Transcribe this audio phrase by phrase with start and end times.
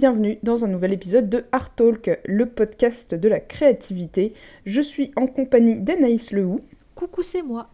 [0.00, 4.34] bienvenue dans un nouvel épisode de Art Talk, le podcast de la créativité.
[4.66, 6.60] Je suis en compagnie d'Anaïs Lehou.
[6.94, 7.70] Coucou, c'est moi.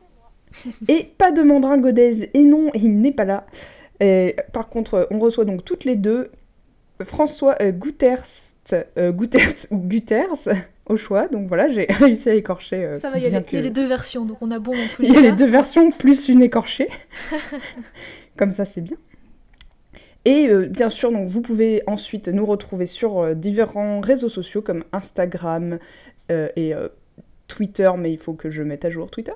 [0.86, 3.44] et pas de Mandrin Godez, et non, il n'est pas là.
[3.98, 6.30] Et, par contre, on reçoit donc toutes les deux
[7.02, 8.24] François euh, Guterres,
[8.98, 10.28] euh, Guterres ou Guterres
[10.86, 11.26] au choix.
[11.26, 12.76] Donc voilà, j'ai réussi à écorcher.
[12.84, 14.38] euh, Ça va, il y, a les- il y a que- les deux versions, donc
[14.42, 16.88] on a bon dans tous les Il y a les deux versions plus une écorchée.
[18.36, 18.96] Comme ça, c'est bien.
[20.24, 24.62] Et euh, bien sûr, donc, vous pouvez ensuite nous retrouver sur euh, différents réseaux sociaux
[24.62, 25.78] comme Instagram
[26.30, 26.88] euh, et euh,
[27.48, 29.32] Twitter, mais il faut que je mette à jour Twitter.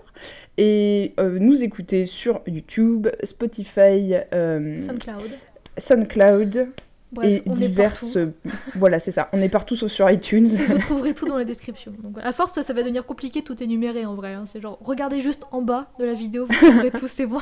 [0.58, 5.30] Et nous écouter sur YouTube, Spotify, SoundCloud.
[5.76, 6.68] SoundCloud
[7.12, 8.16] Bref, et on diverses.
[8.16, 8.58] est partout.
[8.74, 9.28] voilà, c'est ça.
[9.32, 10.46] On est partout sauf sur iTunes.
[10.46, 11.92] Et vous trouverez tout dans la description.
[12.02, 14.34] Donc, à force, ça va devenir compliqué tout énumérer en vrai.
[14.34, 14.44] hein.
[14.46, 17.40] C'est genre, regardez juste en bas de la vidéo, vous trouverez tout, c'est bon.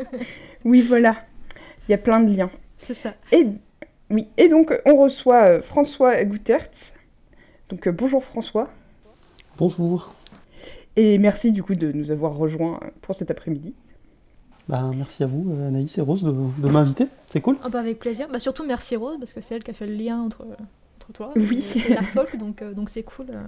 [0.64, 1.16] oui, voilà.
[1.88, 2.50] Il y a plein de liens.
[2.84, 3.14] C'est ça.
[3.32, 3.46] Et,
[4.10, 6.68] oui, et donc on reçoit euh, François Guterres.
[7.70, 8.68] Donc euh, bonjour François.
[9.56, 10.14] Bonjour.
[10.96, 13.74] Et merci du coup de nous avoir rejoints euh, pour cet après-midi.
[14.68, 17.06] Bah, merci à vous, Anaïs et Rose, de, de m'inviter.
[17.26, 17.56] C'est cool.
[17.62, 18.28] Ah bah, avec plaisir.
[18.30, 20.46] Bah, surtout merci Rose, parce que c'est elle qui a fait le lien entre,
[20.96, 21.64] entre toi Oui.
[21.76, 23.42] et, et l'Art Talk, donc euh, donc c'est cool euh,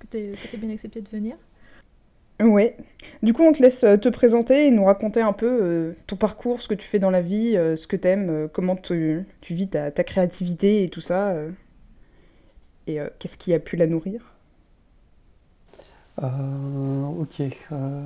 [0.00, 1.36] que que t'aies bien accepté de venir.
[2.40, 2.76] Ouais.
[3.22, 6.16] Du coup, on te laisse euh, te présenter et nous raconter un peu euh, ton
[6.16, 9.24] parcours, ce que tu fais dans la vie, euh, ce que t'aimes, euh, comment tu,
[9.40, 11.28] tu vis ta, ta créativité et tout ça.
[11.30, 11.50] euh,
[12.86, 14.32] et euh, qu'est-ce qui a pu la nourrir?
[16.22, 16.26] Euh,
[17.20, 17.40] ok.
[17.72, 18.02] euh,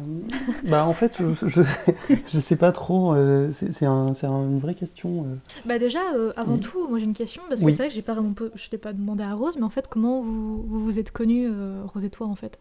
[0.65, 1.63] bah, en fait, je, je,
[2.27, 3.13] je sais pas trop.
[3.15, 5.25] euh, c'est c'est un- c'est un- une vraie question.
[5.25, 5.37] euh.
[5.65, 6.61] Bah déjà, euh, avant Oui.
[6.61, 7.67] tout, moi j'ai une question, parce Oui.
[7.67, 8.17] que c'est vrai que j'ai pas
[8.55, 11.47] je l'ai pas demandé à Rose, mais en fait, comment vous vous, vous êtes connus,
[11.51, 12.59] euh, Rose et toi, en fait?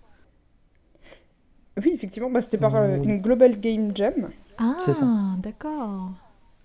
[1.84, 4.30] Oui, effectivement, bah, c'était par euh, une Global Game Jam.
[4.58, 5.08] Ah, C'est ça.
[5.40, 6.12] d'accord.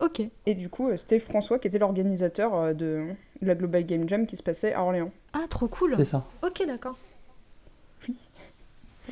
[0.00, 0.22] Ok.
[0.46, 3.06] Et du coup, euh, c'était François qui était l'organisateur euh, de,
[3.42, 5.10] la Global Game Jam qui se passait à Orléans.
[5.32, 5.94] Ah, trop cool.
[5.96, 6.24] C'est ça.
[6.42, 6.96] Ok, d'accord.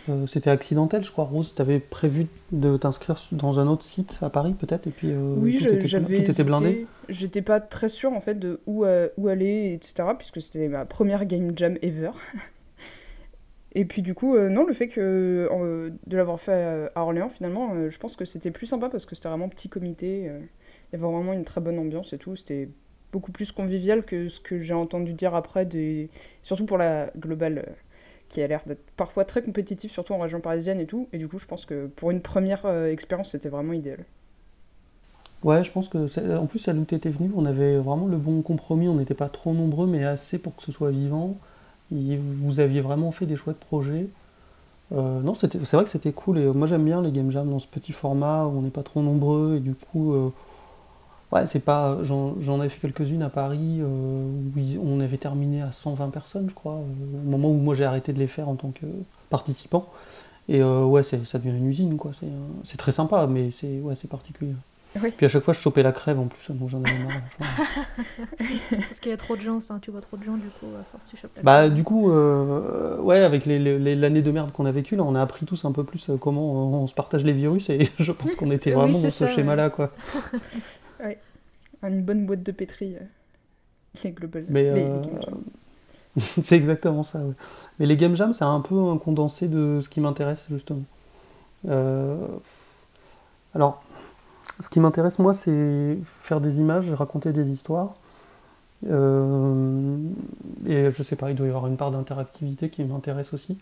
[0.08, 1.24] Euh, C'était accidentel, je crois.
[1.24, 5.34] Rose, t'avais prévu de t'inscrire dans un autre site à Paris, peut-être, et puis euh,
[5.36, 6.86] Oui, tout, était, tout blindé.
[7.08, 10.10] J'étais pas très sûre en fait de où, euh, où aller, etc.
[10.16, 12.10] Puisque c'était ma première game jam ever.
[13.72, 15.48] Et puis du coup, euh, non, le fait que
[16.06, 19.14] de l'avoir fait à, Orléans, finalement, euh, je pense que c'était plus sympa parce que
[19.14, 20.28] c'était vraiment petit comité.
[20.28, 22.34] euh, il y avait vraiment une très bonne ambiance et tout.
[22.34, 22.68] C'était
[23.12, 25.68] beaucoup plus convivial que ce que j'ai entendu dire après,
[26.42, 27.76] surtout pour la globale,
[28.30, 31.08] qui a l'air d'être parfois très compétitive, surtout en région parisienne et tout.
[31.12, 34.04] Et du coup, je pense que pour une première expérience, c'était vraiment idéal.
[35.42, 38.40] Ouais, je pense que en plus, à l'où t'étais venu, on avait vraiment le bon
[38.40, 38.88] compromis.
[38.88, 41.36] On n'était pas trop nombreux, mais assez pour que ce soit vivant.
[41.90, 44.08] Vous aviez vraiment fait des chouettes projets.
[44.92, 46.38] Euh, c'est vrai que c'était cool.
[46.38, 48.70] Et euh, moi, j'aime bien les game jams dans ce petit format où on n'est
[48.70, 49.56] pas trop nombreux.
[49.56, 50.30] Et du coup, euh,
[51.32, 51.98] ouais, c'est pas.
[52.02, 56.48] J'en j'en avais fait quelques-unes à Paris euh, où on avait terminé à 120 personnes,
[56.48, 58.86] je crois, euh, au moment où moi j'ai arrêté de les faire en tant que
[59.30, 59.86] participant.
[60.48, 62.12] Et euh, ouais, ça devient une usine, quoi.
[62.18, 64.54] C'est euh, très sympa, mais c'est ouais, c'est particulier.
[65.00, 65.12] Oui.
[65.16, 67.20] Puis à chaque fois, je chopais la crève en plus, donc j'en avais marre.
[68.70, 70.66] parce qu'il y a trop de gens, ça, tu vois trop de gens, du coup,
[70.80, 71.74] à force, tu chopes la Bah crème.
[71.74, 75.46] du coup, euh, ouais, avec l'année de merde qu'on a vécue, là, on a appris
[75.46, 78.50] tous un peu plus euh, comment on se partage les virus et je pense qu'on
[78.50, 79.92] était vraiment dans ce schéma-là, quoi.
[81.82, 82.96] Une bonne boîte de pétri.
[82.96, 83.04] euh,
[84.02, 84.44] Les global.
[84.48, 85.02] Mais les- euh,
[86.42, 87.34] c'est exactement ça, ouais.
[87.78, 90.82] Mais les game jams, c'est un peu un condensé de ce qui m'intéresse, justement.
[91.68, 92.16] Euh,
[93.54, 93.80] Alors,
[94.60, 97.94] ce qui m'intéresse, moi, c'est faire des images, raconter des histoires.
[98.88, 99.96] Euh,
[100.66, 103.58] Et je sais pas, il doit y avoir une part d'interactivité qui m'intéresse aussi,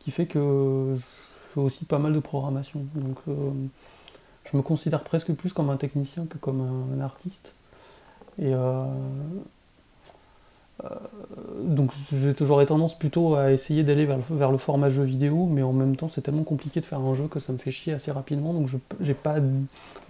[0.00, 1.02] qui fait que je
[1.54, 2.84] fais aussi pas mal de programmation.
[2.94, 3.50] Donc, euh,
[4.44, 6.60] je me considère presque plus comme un technicien que comme
[6.96, 7.52] un, artiste.
[8.38, 8.84] Et euh,
[11.64, 15.72] donc j'ai toujours tendance plutôt à essayer d'aller vers, le- format jeu vidéo, mais en
[15.72, 18.10] même temps c'est tellement compliqué de faire un jeu que ça me fait chier assez
[18.12, 19.36] rapidement, donc je j'ai pas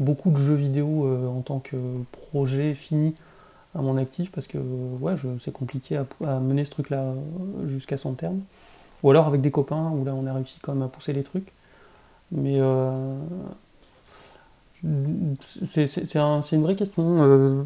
[0.01, 1.77] beaucoup de jeux vidéo euh, en tant que
[2.31, 3.15] projet fini
[3.75, 5.15] à mon actif parce que ouais,
[5.45, 8.41] c'est compliqué à, mener ce truc-là euh, jusqu'à son terme.
[9.03, 11.23] Ou alors avec des copains où là on a réussi quand même à pousser les
[11.23, 11.53] trucs.
[12.33, 13.17] Mais euh,
[15.41, 17.23] c'est c'est- c'est un- c'est une vraie question.
[17.23, 17.63] euh,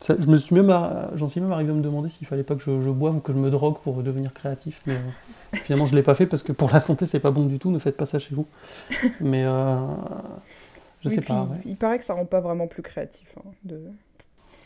[0.00, 0.70] ça- je me suis même,
[1.14, 3.20] j'en suis même arrivé à me demander s'il fallait pas que je, je boive ou
[3.20, 4.82] que je me drogue pour devenir créatif.
[4.86, 7.46] Mais euh, finalement je l'ai pas fait parce que pour la santé c'est pas bon
[7.46, 7.70] du tout.
[7.70, 8.46] Ne faites pas ça chez vous.
[9.20, 9.78] Mais euh,
[11.00, 11.42] je Oui, sais pas.
[11.44, 11.58] ouais.
[11.64, 13.34] Il paraît que ça rend pas vraiment plus créatif.
[13.38, 13.80] hein, de...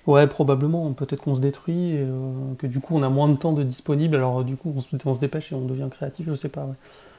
[0.06, 0.92] Ouais, probablement.
[0.92, 3.62] Peut-être qu'on se détruit et euh, que du coup on a moins de temps de
[3.62, 4.16] disponible.
[4.16, 6.26] Alors du coup on se, on se dépêche et on devient créatif.
[6.28, 6.66] Je sais pas.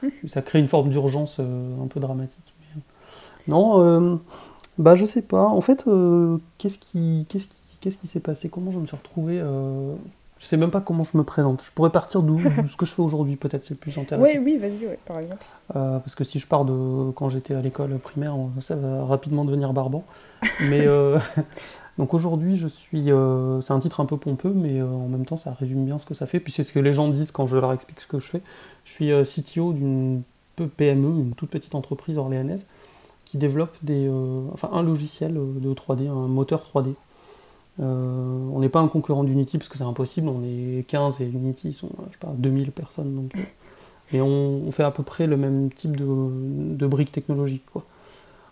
[0.02, 0.10] ouais.
[0.28, 2.54] Ça crée une forme d'urgence un peu dramatique.
[2.76, 2.82] mais,
[3.48, 4.20] Non,
[4.78, 5.44] bah je sais pas.
[5.44, 5.84] En fait,
[6.58, 9.94] qu'est-ce qui, qu'est-ce qui, qu'est-ce qui s'est passé Comment je me suis retrouvé euh,
[10.38, 11.62] Je sais même pas comment je me présente.
[11.64, 14.26] Je pourrais partir d'où de ce que je fais aujourd'hui, peut-être c'est plus intéressant.
[14.26, 15.42] Oui, oui, vas-y, ouais, par exemple.
[15.76, 19.44] Euh, parce que si je pars de quand j'étais à l'école primaire, ça va rapidement
[19.44, 20.04] devenir barbant.
[20.60, 21.18] Mais euh,
[21.98, 23.10] donc aujourd'hui, je suis.
[23.10, 26.06] euh, c'est un titre un peu pompeux, mais en même temps, ça résume bien ce
[26.06, 26.40] que ça fait.
[26.40, 28.42] Puis c'est ce que les gens disent quand je leur explique ce que je fais.
[28.84, 30.22] Je suis CTO d'une
[30.76, 32.66] PME, une toute petite entreprise orléanaise,
[33.24, 34.10] qui développe des,
[34.52, 36.94] enfin, un logiciel de 3D, un moteur 3D.
[37.80, 41.24] Euh, on n'est pas un concurrent d'Unity parce que c'est impossible, on est 15 et
[41.24, 43.14] Unity ils sont je sais pas, 2000 personnes.
[43.14, 43.40] Donc, euh,
[44.12, 47.64] et on, fait à peu près le même type de, briques technologiques.
[47.72, 47.84] Quoi.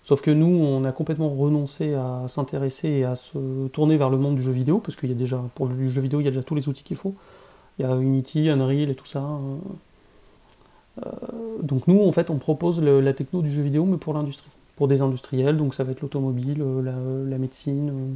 [0.05, 4.19] Sauf que nous, on a complètement renoncé à s'intéresser et à se tourner vers le
[4.19, 6.29] monde du jeu vidéo, parce qu'il y a déjà, pour le jeu vidéo, il y
[6.29, 7.15] a déjà tous les outils qu'il faut.
[7.79, 9.23] Il y a Unity, Unreal et tout ça.
[11.07, 11.11] Euh,
[11.63, 14.89] donc nous, en fait, on propose la techno du jeu vidéo, mais pour l'industrie, pour
[14.89, 15.57] des industriels.
[15.57, 18.15] Donc ça va être l'automobile, euh, la, médecine, euh,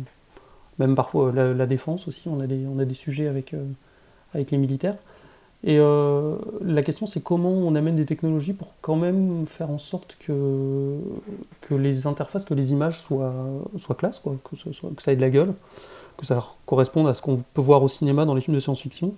[0.79, 2.29] même parfois la, la défense aussi.
[2.29, 3.65] On a des, on a des sujets avec, euh,
[4.35, 4.97] avec les militaires.
[5.65, 9.79] Et euh, la question, c'est comment on amène des technologies pour quand même faire en
[9.79, 10.97] sorte que,
[11.61, 13.33] que les interfaces, que les images soient,
[13.79, 15.55] soient classe, quoi, que, ce soit, que ça ait de la gueule,
[16.17, 19.15] que ça corresponde à ce qu'on peut voir au cinéma dans les films de science-fiction,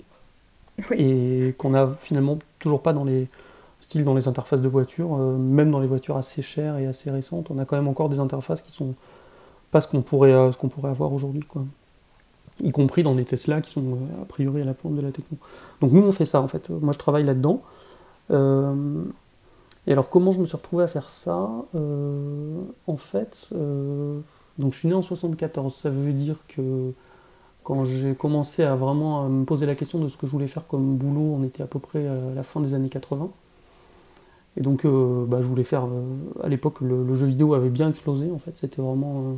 [0.90, 0.96] Oui.
[0.98, 3.26] et qu'on a finalement toujours pas dans les
[3.80, 7.10] styles dans les interfaces de voitures, euh, même dans les voitures assez chères et assez
[7.10, 8.94] récentes, on a quand même encore des interfaces qui sont
[9.74, 11.64] pas ce qu'on pourrait, euh, ce qu'on pourrait avoir aujourd'hui, quoi
[12.62, 15.12] y compris dans les Tesla qui sont euh, a priori à la pointe de la
[15.12, 15.38] techno.
[15.80, 16.70] Donc nous on fait ça en fait.
[16.70, 17.62] Moi je travaille là-dedans.
[18.30, 19.04] Euh,
[19.86, 21.50] et alors comment je me suis retrouvé à faire ça?
[21.74, 24.14] Euh, En fait, euh,
[24.58, 25.74] donc je suis né en 74.
[25.74, 26.92] Ça veut dire que
[27.64, 30.66] quand j'ai commencé à vraiment me poser la question de ce que je voulais faire
[30.68, 33.30] comme boulot, on était à peu près à la fin des années 80.
[34.56, 35.84] Et donc euh, bah, je voulais faire.
[35.86, 36.02] euh,
[36.44, 38.56] à l'époque le jeu vidéo avait bien explosé en fait.
[38.60, 39.36] C'était vraiment.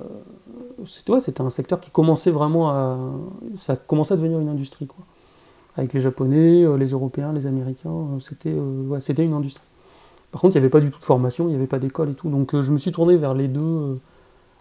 [0.00, 2.98] Euh, c'était un secteur qui commençait vraiment à
[3.56, 5.04] ça commençait à devenir une industrie quoi.
[5.76, 8.20] Avec les japonais euh, les européens les américains euh,
[9.00, 9.64] c'était une industrie.
[10.32, 12.10] Par contre il n'y avait pas du tout de formation il n'y avait pas d'école
[12.10, 12.30] et tout.
[12.30, 14.00] Donc je me suis tourné vers les deux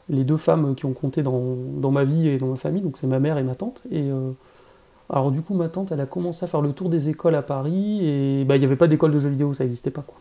[0.10, 2.82] les deux femmes qui ont compté dans, dans ma vie et dans ma famille.
[2.82, 3.82] Donc c'est ma mère et ma tante.
[3.92, 4.10] Et
[5.10, 7.44] alors du coup ma tante elle a commencé à faire le tour des écoles à
[7.44, 8.00] Paris.
[8.04, 10.18] Et bah il n'y avait pas d'école de jeux vidéo ça n'existait pas quoi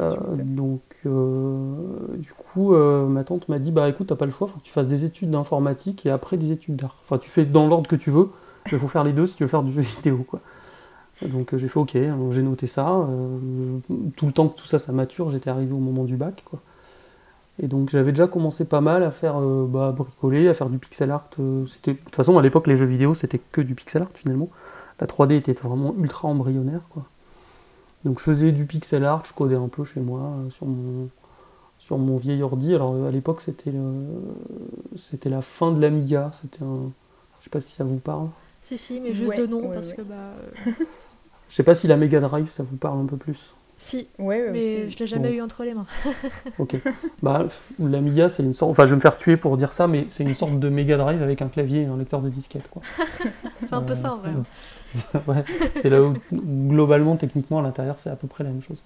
[0.00, 4.30] Euh, donc, euh, du coup, euh, ma tante m'a dit Bah écoute, t'as pas le
[4.32, 6.96] choix, faut que tu fasses des études d'informatique et après des études d'art.
[7.04, 8.30] Enfin, tu fais dans l'ordre que tu veux,
[8.66, 10.40] mais il faut faire les deux si tu veux faire du jeu vidéo, quoi.
[11.22, 11.92] Donc, euh, j'ai fait Ok,
[12.30, 12.90] j'ai noté ça.
[12.90, 13.78] euh,
[14.16, 16.60] tout le temps que tout ça, ça mature, j'étais arrivé au moment du bac, quoi.
[17.62, 20.78] Et donc, j'avais déjà commencé pas mal à faire euh, bah, bricoler, à faire du
[20.78, 21.24] pixel art.
[21.68, 21.94] c'était...
[21.94, 24.50] De toute façon, à l'époque, les jeux vidéo, c'était que du pixel art finalement.
[25.00, 27.06] La 3D était vraiment ultra embryonnaire, quoi.
[28.04, 31.08] Donc je faisais du pixel art, je codais un peu chez moi euh, sur mon,
[31.78, 32.74] sur mon vieil ordi.
[32.74, 33.72] Alors euh, à l'époque c'était
[35.28, 36.90] la fin de l'Amiga, c'était un
[37.40, 38.28] je sais pas si ça vous parle.
[38.62, 39.94] Si, si, mais juste Ouais, de nom, ouais, parce ouais.
[39.96, 40.14] que bah.
[40.66, 40.70] euh,
[41.48, 43.54] Je sais pas si la Mega Drive ça vous parle un peu plus.
[43.78, 44.90] si, Ouais, mais aussi.
[44.90, 45.36] je l'ai jamais Bon.
[45.36, 45.86] eu entre les mains.
[46.58, 46.76] Ok.
[47.22, 47.46] bah
[47.78, 50.24] l'Amiga c'est une sorte enfin je vais me faire tuer pour dire ça mais c'est
[50.24, 52.82] une sorte de Mega Drive avec un clavier et un lecteur de disquette quoi.
[53.60, 54.30] C'est un peu ça en vrai.
[55.82, 58.82] c'est là où globalement, techniquement, à l'intérieur, c'est à peu près la même chose.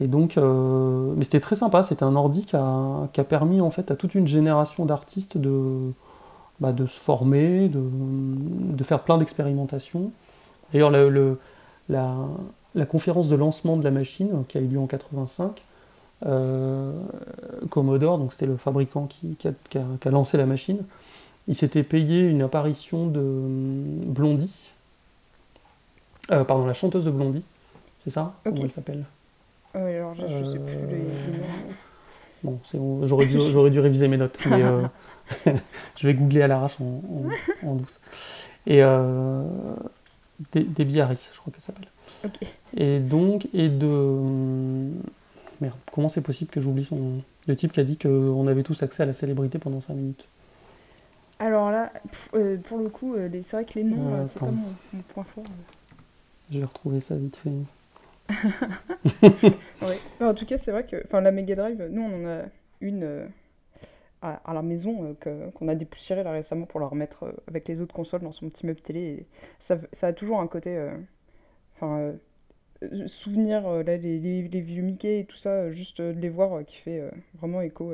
[0.00, 1.82] Et donc, euh, mais c'était très sympa.
[1.82, 5.92] C'était un ordi qui a, permis en fait à toute une génération d'artistes de,
[6.60, 10.12] bah, de se former, de, de faire plein d'expérimentations.
[10.72, 11.38] D'ailleurs, le- le-
[11.88, 12.14] la,
[12.74, 15.62] la conférence de lancement de la machine qui a eu lieu en 85,
[16.26, 16.92] euh,
[17.70, 20.80] Commodore, donc c'était le fabricant qui, a, qui a- lancé la machine,
[21.46, 23.22] il s'était payé une apparition de
[24.06, 24.72] Blondie,
[26.30, 27.44] euh, pardon, la chanteuse de Blondie,
[28.04, 28.34] c'est ça.
[28.44, 29.04] Comment elle s'appelle
[29.74, 31.74] Ah ouais, alors je, je sais plus les, les Euh, noms.
[32.44, 32.60] Bon,
[33.06, 34.82] j'aurais dû, réviser mes notes, mais euh,
[35.96, 37.98] je vais googler à l'arrache en, en- en douce.
[38.66, 39.42] Et euh,
[40.52, 41.88] Dé- Debbie Harris, je crois qu'elle s'appelle.
[42.76, 43.86] Et donc, et de.
[43.86, 44.92] hum,
[45.60, 47.22] Merde, comment c'est possible que j'oublie son.
[47.48, 50.26] Le type qui a dit qu'on avait tous accès à la célébrité pendant 5 minutes?
[51.40, 51.90] Alors là,
[52.64, 54.50] pour le coup, les- c'est vrai que les noms, Euh, c'est mon,
[54.92, 55.44] mon point fort.
[56.50, 57.50] Je vais retrouver ça vite fait.
[59.82, 59.98] Ouais.
[60.20, 62.42] En tout cas, c'est vrai que la Mega Drive, nous, on en a
[62.80, 63.26] une euh,
[64.22, 67.32] à, à la maison euh, que- qu'on a dépoussiérée là récemment pour la remettre euh,
[67.48, 69.00] avec les autres consoles dans son petit meuble télé.
[69.00, 69.26] Et
[69.60, 70.78] ça, ça a toujours un côté.
[71.76, 72.12] Enfin.
[73.06, 76.76] souvenir, là, les, les- les vieux Mickey et tout ça, juste de les voir qui
[76.76, 77.02] fait
[77.40, 77.92] vraiment écho.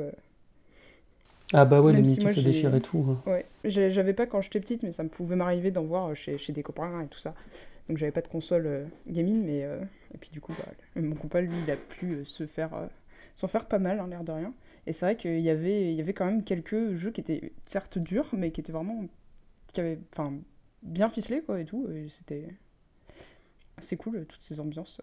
[1.53, 2.39] Ah bah ouais, les Même si Mickey moi, ça
[2.77, 3.05] et tout.
[3.09, 3.31] hein.
[3.31, 6.53] Ouais, j'avais pas quand j'étais petite, mais ça me pouvait m'arriver d'en voir chez, chez
[6.53, 7.33] des copains et tout ça.
[7.87, 9.63] Donc j'avais pas de console euh, gaming, mais.
[9.63, 9.79] euh,
[10.13, 12.71] Et puis du coup, bah, mon copain, lui, il a pu euh, se faire.
[13.35, 14.53] s'en faire pas mal, hein, l'air de rien.
[14.87, 17.51] Et c'est vrai qu'il y avait, il y avait quand même quelques jeux qui étaient
[17.65, 19.05] certes durs, mais qui étaient vraiment.
[19.73, 19.99] qui avaient.
[20.13, 20.33] Enfin,
[20.83, 21.87] bien ficelés, quoi, et tout.
[21.91, 22.47] Et c'était.
[23.77, 25.01] assez cool, toutes ces ambiances.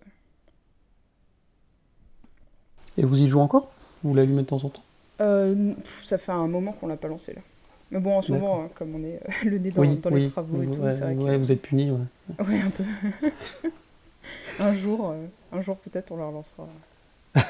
[2.97, 3.73] Et vous y jouez encore?
[4.03, 4.83] Vous l'allumez de temps en temps?
[5.21, 5.75] Euh,
[6.05, 7.41] ça fait un moment qu'on l'a pas lancé, là.
[7.93, 10.11] Mais bon, en ce moment, hein, comme on est euh, le nez dans, Oui, dans
[10.11, 10.31] les oui.
[10.31, 11.91] travaux et tout, ouais, c'est vrai que- ouais, vous êtes puni.
[11.93, 11.99] Ouais.
[12.45, 12.85] Ouais, un peu.
[14.61, 16.67] un jour, euh, un jour peut-être on la relancera.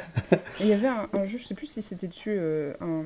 [0.61, 3.05] Et Il y avait un, un jeu, je sais plus si c'était dessus, euh, un.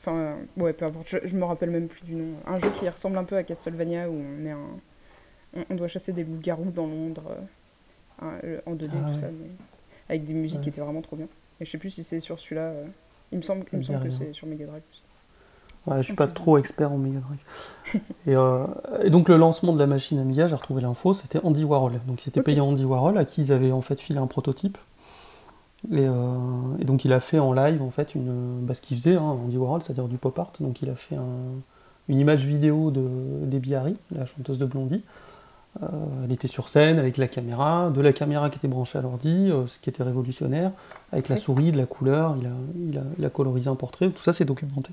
[0.00, 2.34] Enfin, ouais, peu importe, je, je me rappelle même plus du nom.
[2.46, 4.58] Un jeu qui ressemble un peu à Castlevania où on est un.
[5.56, 7.36] On, on doit chasser des loups-garous dans Londres,
[8.22, 9.20] euh, euh, en 2D Ah tout ouais.
[9.20, 9.48] ça, mais
[10.08, 11.26] avec des musiques Ouais, qui étaient vraiment trop bien.
[11.60, 12.62] Et je sais plus si c'est sur celui-là.
[12.62, 12.84] euh,
[13.32, 14.82] il me semble, il me que c'est sur Mega Drive.
[15.86, 18.02] Ouais, je suis pas trop expert en Mega Drive.
[18.26, 18.64] Et, euh,
[19.02, 22.00] et donc le lancement de la machine Amiga, j'ai retrouvé l'info, c'était Andy Warhol.
[22.06, 22.46] Donc il était Ok.
[22.46, 24.78] payé Andy Warhol, à qui ils avaient en fait filé un prototype.
[25.92, 26.14] Et, euh,
[26.78, 29.22] et donc il a fait en live en fait une, bah, ce qu'il faisait, hein,
[29.44, 30.52] Andy Warhol, c'est-à-dire du pop art.
[30.60, 31.60] Donc il a fait un-
[32.08, 33.02] une image vidéo de
[33.44, 35.04] Debbie Harry, la chanteuse de Blondie.
[35.82, 35.86] Euh,
[36.24, 39.50] elle était sur scène avec la caméra, de la caméra qui était branchée à l'ordi,
[39.50, 40.70] euh, ce qui était révolutionnaire,
[41.12, 42.50] avec la souris, de la couleur, il a,
[42.90, 44.90] il a, il a colorisé un portrait, tout ça c'est documenté.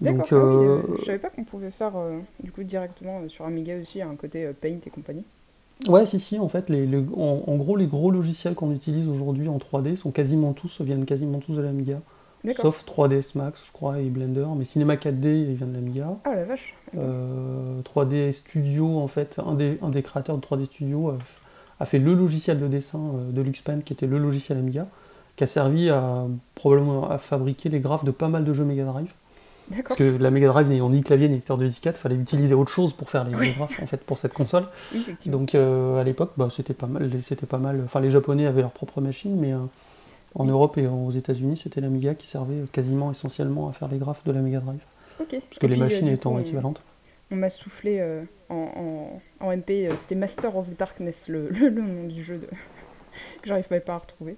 [0.00, 3.20] D'accord, Donc, ah oui, euh, je savais pas qu'on pouvait faire euh, du coup directement
[3.20, 5.24] euh, sur Amiga aussi un côté Paint et compagnie.
[5.88, 9.08] Ouais, si, si, en fait, les, les- en, en gros, les gros logiciels qu'on utilise
[9.08, 12.02] aujourd'hui en 3D sont quasiment tous, viennent quasiment tous de l'Amiga.
[12.44, 12.74] D'accord.
[12.74, 14.46] Sauf 3ds Max, je crois, et Blender.
[14.56, 16.18] Mais Cinema 4D, il vient de l'Amiga.
[16.24, 16.74] Ah la vache.
[16.96, 21.18] Euh, 3D Studio, en fait, un des, un des créateurs de 3D Studio a,
[21.80, 24.86] a fait le logiciel de dessin de Luxpan, qui était le logiciel Amiga,
[25.36, 28.84] qui a servi à probablement à fabriquer les graphes de pas mal de jeux Mega
[28.84, 29.12] Drive.
[29.84, 32.70] Parce que la Mega Drive n'ayant ni clavier ni lecteur de disquette, fallait utiliser autre
[32.72, 33.52] chose pour faire les, Oui.
[33.52, 34.64] graphes, en fait, pour cette console.
[34.94, 35.04] Oui.
[35.26, 37.10] Donc euh, à l'époque, bah, c'était pas mal.
[37.22, 37.80] C'était pas mal.
[37.84, 39.58] Enfin, les Japonais avaient leur propre machine, mais euh,
[40.34, 44.24] en Europe et aux États-Unis, c'était l'Amiga qui servait quasiment essentiellement à faire les graphes
[44.24, 44.80] de la Mega Drive,
[45.18, 46.82] parce que Et les puis, euh, machines du étant on- équivalentes.
[47.32, 51.68] On m'a soufflé euh, en, en, en MP, euh, c'était Master of Darkness, le, le,
[51.68, 52.46] le nom du jeu de...
[52.46, 54.36] que j'arrivais pas à retrouver.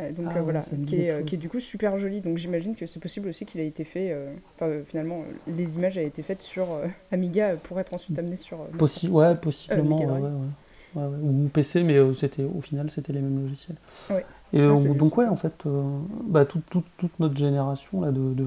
[0.00, 2.20] Euh, donc Ah euh, ouais, voilà, qui est, euh, qui est du coup super joli.
[2.20, 4.16] Donc j'imagine que c'est possible aussi qu'il a été fait.
[4.56, 6.66] Enfin, finalement, les images avaient été faites sur
[7.10, 8.58] Amiga pour être ensuite amenées sur.
[8.78, 10.00] Possi ouais, possiblement.
[10.04, 11.18] Ouais, ouais, ouais.
[11.22, 13.76] Ou PC, mais euh, c'était au final, c'était les mêmes logiciels.
[14.10, 14.24] Ouais.
[14.52, 15.82] Et euh, donc ouais, en fait, euh,
[16.28, 18.44] bah, toute, toute, toute notre génération là de, de-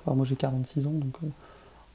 [0.00, 1.16] enfin moi j'ai 46 ans, donc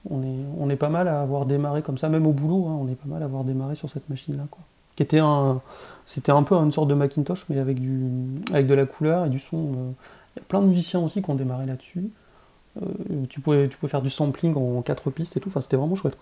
[0.10, 2.78] on est on est pas mal à avoir démarré comme ça, même au boulot, hein,
[2.82, 4.64] on est pas mal à avoir démarré sur cette machine là, quoi.
[5.00, 5.62] Qui était un,
[6.06, 8.12] c'était un peu une sorte de Macintosh, mais avec du,
[8.52, 9.58] avec de la couleur et du son.
[9.58, 9.92] euh.
[10.36, 12.10] Il y a plein de musiciens aussi qui ont démarré là-dessus.
[12.82, 12.86] Euh,
[13.30, 15.48] tu pouvais, tu pouvais faire du sampling en quatre pistes et tout.
[15.48, 16.18] Enfin, c'était vraiment chouette.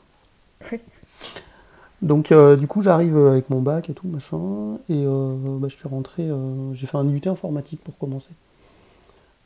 [2.03, 4.75] Donc, euh, du coup, j'arrive avec mon bac et tout, machin.
[4.89, 6.29] Et euh, bah, je suis rentré.
[6.73, 8.29] j'ai fait un UT informatique pour commencer.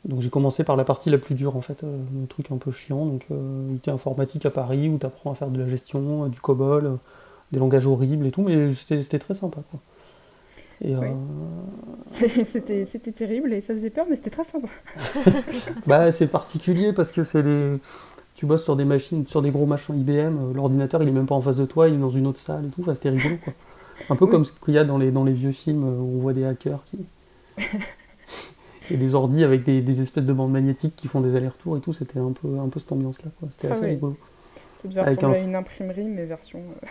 [0.04, 1.82] Donc, j'ai commencé par la partie la plus dure, en fait.
[1.82, 3.06] le truc un peu chiant.
[3.06, 6.98] Donc, UT informatique à Paris où tu apprends à faire de la gestion, du COBOL,
[7.52, 8.42] des langages horribles et tout.
[8.42, 9.80] Mais c'était très sympa, quoi.
[10.84, 11.06] Et, Oui.
[11.06, 14.66] euh, c'était c'était terrible et ça faisait peur, mais c'était très sympa.
[15.86, 17.76] Bah, c'est particulier parce que c'est les.
[18.34, 21.26] Tu bosses sur des machines, sur des gros machins IBM, euh, l'ordinateur il est même
[21.26, 23.10] pas en face de toi, il est dans une autre salle et tout, enfin, c'était
[23.10, 23.52] rigolo quoi.
[24.10, 24.30] Un peu Oui.
[24.30, 26.32] comme ce qu'il y a dans les, dans les vieux films euh, où on voit
[26.32, 26.98] des hackers qui.
[28.90, 31.80] et des ordis avec des, des espèces de bandes magnétiques qui font des allers-retours et
[31.80, 33.48] tout, c'était un peu, un peu cette ambiance là quoi.
[33.52, 34.16] C'était Ah assez rigolo.
[34.82, 36.58] Ça devait Avec ressembler un- à une imprimerie, mais version.
[36.82, 36.86] euh,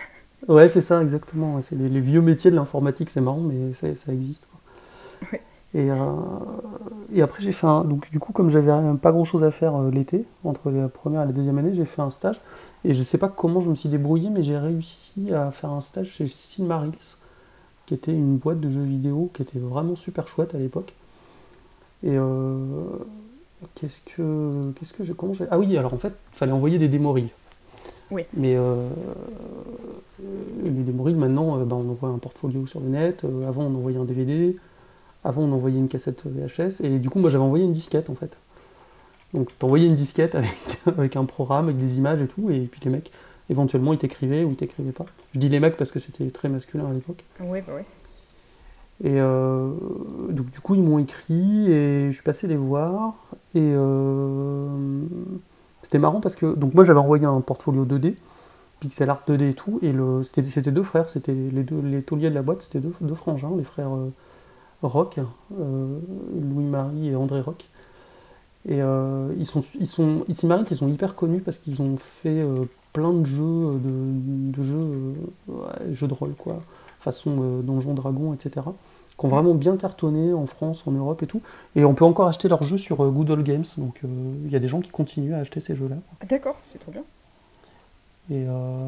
[0.48, 1.62] Ouais, c'est ça, exactement.
[1.62, 4.48] C'est les, les vieux métiers de l'informatique, c'est marrant, mais ça, ça existe.
[4.50, 5.30] quoi.
[5.34, 5.42] Ouais.
[5.74, 5.96] Et, euh,
[7.14, 7.84] et après, j'ai fait un.
[7.86, 8.72] Donc, du coup, comme j'avais
[9.02, 11.86] pas grand chose à faire euh, l'été, entre la première et la deuxième année, j'ai
[11.86, 12.42] fait un stage.
[12.86, 15.82] Et je sais pas comment je me suis débrouillé, mais j'ai réussi à faire un
[15.82, 16.94] stage chez Silmarils,
[17.86, 20.94] qui était une boîte de jeux vidéo qui était vraiment super chouette à l'époque.
[22.04, 22.58] Et euh,
[23.76, 24.52] qu'est-ce que.
[24.76, 25.14] Qu'est-ce que j'ai.
[25.14, 25.46] Comment j'ai.
[25.52, 27.30] Ah oui, alors en fait, il fallait envoyer des démos reels.
[28.12, 28.24] Oui.
[28.34, 28.90] Mais euh,
[30.64, 33.24] les maintenant, euh, ben, on envoie un portfolio sur le net.
[33.24, 34.56] Euh, avant, on envoyait un DVD.
[35.24, 36.82] Avant, on envoyait une cassette VHS.
[36.84, 38.38] Et du coup, moi, j'avais envoyé une disquette, en fait.
[39.34, 42.50] Donc, t'envoyais une disquette avec, avec un programme, avec des images et tout.
[42.50, 43.12] Et puis, les mecs,
[43.50, 45.06] éventuellement, ils t'écrivaient ou ils t'écrivaient pas.
[45.34, 47.24] Je dis les mecs parce que c'était très masculin à l'époque.
[47.40, 47.86] Ouais, bah ouais.
[49.04, 49.72] Et euh,
[50.30, 53.14] donc, du coup, ils m'ont écrit et je suis passé les voir.
[53.56, 54.68] Et euh,
[55.92, 56.56] c'était marrant parce que.
[56.56, 58.16] Donc, moi, j'avais envoyé un portfolio 2D,
[58.80, 59.78] pixel art 2D et tout.
[59.82, 59.94] Et
[60.24, 63.66] c'était, deux frères, c'était les deux les tauliers de la boîte, c'était deux, frangins, les
[63.66, 64.10] frères euh,
[64.84, 65.20] Rock,
[65.60, 66.00] euh,
[66.34, 67.66] Louis-Marie et André Rock.
[68.66, 71.98] Et euh, ils sont, ils sont, ici Marie, ils sont hyper connus parce qu'ils ont
[71.98, 72.42] fait
[72.94, 76.62] plein de jeux, de, jeux, de rôle, quoi,
[77.02, 78.62] façon Donjon Dragon, etc.,
[79.22, 81.42] qui ont vraiment bien cartonné en France, en Europe et tout.
[81.76, 84.08] Et on peut encore acheter leurs jeux sur euh, Good Old Games, donc euh,
[84.46, 85.98] il y a des gens qui continuent à acheter ces jeux-là.
[86.22, 87.04] Ah, D'accord, c'est trop bien.
[88.32, 88.88] Et, euh,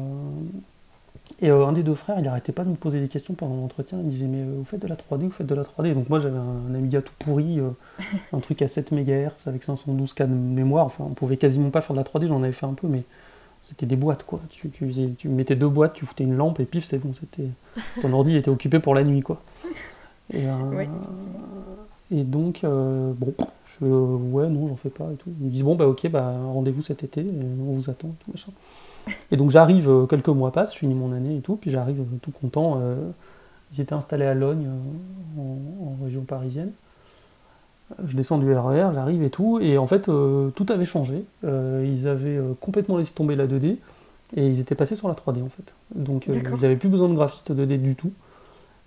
[1.40, 3.98] et un des deux frères, il arrêtait pas de me poser des questions pendant l'entretien.
[4.02, 5.94] Il disait Mais vous faites de la 3D, vous faites de la 3D.
[5.94, 7.60] Donc moi j'avais un, Amiga tout pourri,
[8.32, 10.86] un truc à 7 MHz avec 512 K de mémoire.
[10.86, 13.04] Enfin, on pouvait quasiment pas faire de la 3D, j'en avais fait un peu, mais
[13.62, 14.40] c'était des boîtes quoi.
[14.50, 17.12] Tu, tu mettais deux boîtes, tu foutais une lampe et pif, c'est bon.
[17.14, 17.48] C'était
[18.02, 19.40] Ton ordi il était occupé pour la nuit quoi.
[20.32, 20.84] Et, euh,
[22.10, 25.30] et donc, euh, bon, je fais, euh, ouais, non, j'en fais pas et tout.
[25.40, 28.30] Ils me disent, bon, bah ok, bah rendez-vous cet été, on vous attend, et tout
[28.32, 28.52] machin.
[29.30, 32.30] Et donc j'arrive, quelques mois passent, je finis mon année et tout, puis j'arrive tout
[32.30, 32.80] content.
[33.70, 34.66] ils étaient installés à Logne,
[35.38, 36.72] en, en région parisienne.
[38.06, 41.24] Je descends du RER, j'arrive et tout, et en fait, euh, tout avait changé.
[41.44, 43.76] Euh, ils avaient euh, complètement laissé tomber la 2D,
[44.36, 45.74] et ils étaient passés sur la 3D en fait.
[45.94, 48.12] Donc ils n'avaient plus besoin de graphiste 2D du tout.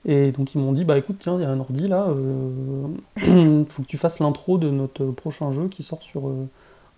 [0.06, 2.88] Et donc ils m'ont dit, bah écoute, tiens, il y a un ordi là, euh,
[3.70, 6.48] faut que tu fasses l'intro de notre prochain jeu qui sort sur, euh,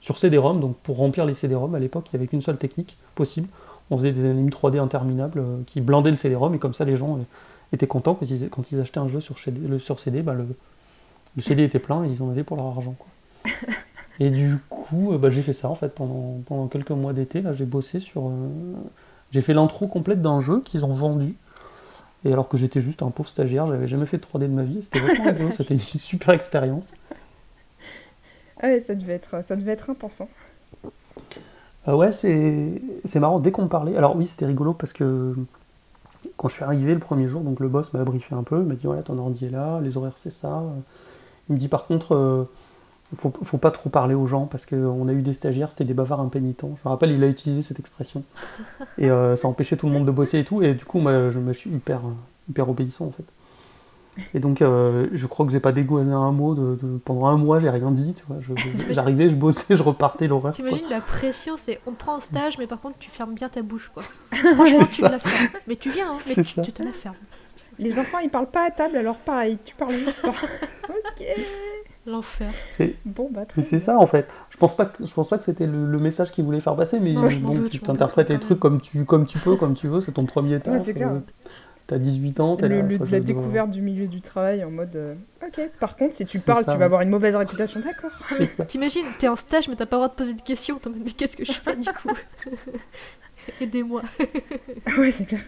[0.02, 0.60] sur CD-ROM.
[0.60, 3.48] Donc pour remplir les CD-ROM, à l'époque, il n'y avait qu'une seule technique possible.
[3.90, 6.96] On faisait des animes 3D interminables euh, qui blindaient le CD-ROM, et comme ça les
[6.96, 7.24] gens euh,
[7.74, 10.34] étaient contents quand ils, quand ils achetaient un jeu sur CD, le, sur CD bah,
[10.34, 10.46] le,
[11.36, 12.96] le CD était plein et ils en avaient pour leur argent.
[12.98, 13.52] Quoi.
[14.22, 17.42] Et du coup, bah, j'ai fait ça en fait pendant, pendant quelques mois d'été.
[17.42, 18.30] Là, j'ai bossé sur.
[19.32, 21.36] j'ai fait l'intro complète d'un jeu qu'ils ont vendu.
[22.26, 24.64] Et alors que j'étais juste un pauvre stagiaire, j'avais jamais fait de 3D de ma
[24.64, 24.82] vie.
[24.82, 26.86] C'était vachement rigolo, c'était une super expérience.
[28.62, 30.22] Ah ouais, ça devait être, ça devait être intense.
[30.22, 30.28] hein.
[31.88, 33.96] Euh, ouais, c'est c'est marrant, dès qu'on me parlait.
[33.96, 35.36] Alors oui, c'était rigolo parce que
[36.38, 38.66] quand je suis arrivé le premier jour, donc le boss m'a briefé un peu, il
[38.68, 40.64] m'a dit voilà, ton ordi est là, les horaires c'est ça.
[41.50, 42.50] Il me dit par contre, euh,
[43.16, 45.94] faut, faut pas trop parler aux gens parce qu'on a eu des stagiaires, c'était des
[45.94, 46.76] bavards impénitents.
[46.76, 48.24] Je me rappelle, il a utilisé cette expression.
[48.98, 51.32] Et euh, ça empêchait tout le monde de bosser et tout, et du coup, moi,
[51.32, 52.02] je me suis hyper,
[52.50, 53.24] hyper obéissant en fait.
[54.34, 57.38] Et donc, euh, je crois que j'ai pas dégoisé un mot de, de- pendant un
[57.38, 58.38] mois, j'ai rien dit, tu vois.
[58.90, 60.52] J'arrivais, je bossais, je repartais l'horaire.
[60.52, 60.52] quoi.
[60.52, 63.48] T'imagines la pression, c'est on te prend en stage, mais par contre tu fermes bien
[63.48, 64.04] ta bouche quoi.
[64.56, 65.48] Franchement, tu te la fermes.
[65.68, 67.16] Mais tu viens, hein, mais tu, tu te la fermes.
[67.78, 70.30] Les enfants, ils parlent pas à table, alors pareil, tu parles juste pas.
[70.90, 71.26] ok.
[72.06, 72.50] L'enfer.
[72.72, 74.28] C'est- Bon, bah, Mais c'est ça en fait.
[74.50, 76.76] Je pense pas que, je pense pas que c'était le, le message qu'il voulait faire
[76.76, 79.56] passer, mais Non, je bon, doute, tu t'interprètes les trucs comme tu, comme tu peux,
[79.58, 80.84] comme tu veux, c'est ton premier taf.
[80.86, 81.12] c'est clair.
[81.12, 81.20] euh,
[81.88, 82.82] T'as 18 ans, t'es Le, là.
[82.84, 86.24] le- la dois- découverte du milieu du travail en mode euh, ok par contre si
[86.24, 86.78] tu parles ça, tu ouais.
[86.78, 88.12] vas avoir une mauvaise réputation d'accord
[88.48, 88.68] C'est.
[88.68, 90.78] T'imagines, t'es en stage, mais t'as pas le droit de poser de questions.
[90.78, 92.12] T'es en mode, mais qu'est-ce que je fais du coup?
[93.62, 94.04] Aidez-moi.
[94.98, 95.42] ouais c'est clair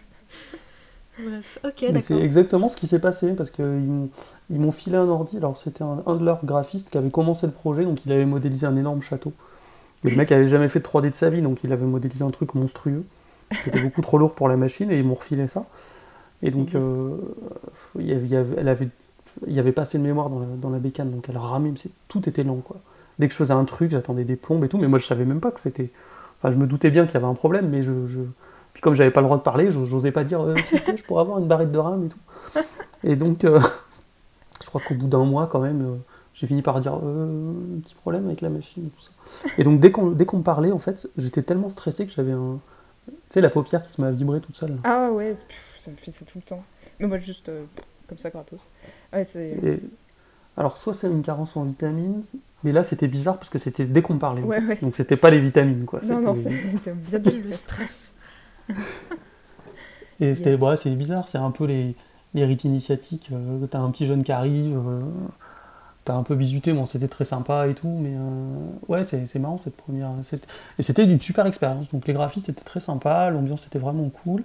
[1.23, 2.01] Bref, ok, d'accord.
[2.01, 4.09] c'est exactement ce qui s'est passé parce qu'ils m'ont-
[4.49, 5.37] ils m'ont filé un ordi.
[5.37, 8.25] Alors c'était un, un de leurs graphistes qui avait commencé le projet, donc il avait
[8.25, 9.33] modélisé un énorme château.
[10.03, 12.31] Le mec avait jamais fait de 3D de sa vie, donc il avait modélisé un
[12.31, 13.05] truc monstrueux.
[13.63, 15.65] C'était beaucoup trop lourd pour la machine et ils m'ont refilé ça.
[16.43, 17.17] Et donc euh,
[17.99, 18.89] il y avait, il y avait- elle avait,
[19.47, 21.37] il y avait pas assez de mémoire dans la, dans la bécane, donc elle
[21.77, 22.77] c'est- tout était lent quoi.
[23.19, 25.25] Dès que je faisais un truc, j'attendais des plombes et tout, mais moi je savais
[25.25, 25.91] même pas que c'était.
[26.41, 28.05] Enfin, je me doutais bien qu'il y avait un problème, mais je.
[28.07, 28.21] je-
[28.73, 30.55] Puis comme j'avais pas le droit de parler, j'os- j'osais pas dire euh,
[30.95, 32.61] je pourrais avoir une barrette de RAM et tout.
[33.03, 33.59] Et donc, euh,
[34.61, 35.95] je crois qu'au bout d'un mois, quand même, euh,
[36.33, 39.47] j'ai fini par dire euh, un petit problème avec la machine et tout ça.
[39.57, 42.31] Et donc, dès qu'on dès qu'on me parlait, en fait, j'étais tellement stressé que j'avais
[42.31, 42.59] un.
[43.07, 44.77] Tu sais, la paupière qui se met à vibrer toute seule.
[44.83, 45.35] ah ouais
[45.79, 46.63] ça me fait ça tout le temps
[46.99, 47.63] mais moi juste euh,
[48.07, 48.59] comme ça gratos
[49.11, 49.79] ouais c'est Et-
[50.57, 52.23] alors, soit c'est une carence en vitamines,
[52.63, 54.43] mais là, c'était bizarre parce que c'était dès qu'on parlait.
[54.43, 54.77] Ouais, ouais.
[54.81, 56.01] Donc, c'était pas les vitamines, quoi.
[56.03, 58.13] non non c'est Le stress.
[60.19, 60.81] Et c'était, Yes.
[60.81, 61.95] c'est bizarre, c'est un peu les,
[62.33, 63.29] les rites initiatiques.
[63.33, 64.99] euh, t'as un petit jeune qui arrive, euh,
[66.05, 68.55] t'as un peu bisuté, bon, c'était très sympa et tout, mais euh,
[68.87, 70.11] ouais, c'est, marrant cette première.
[70.79, 71.87] Et c'était une super expérience.
[71.91, 74.43] Donc les graphistes étaient très sympas, l'ambiance était vraiment cool.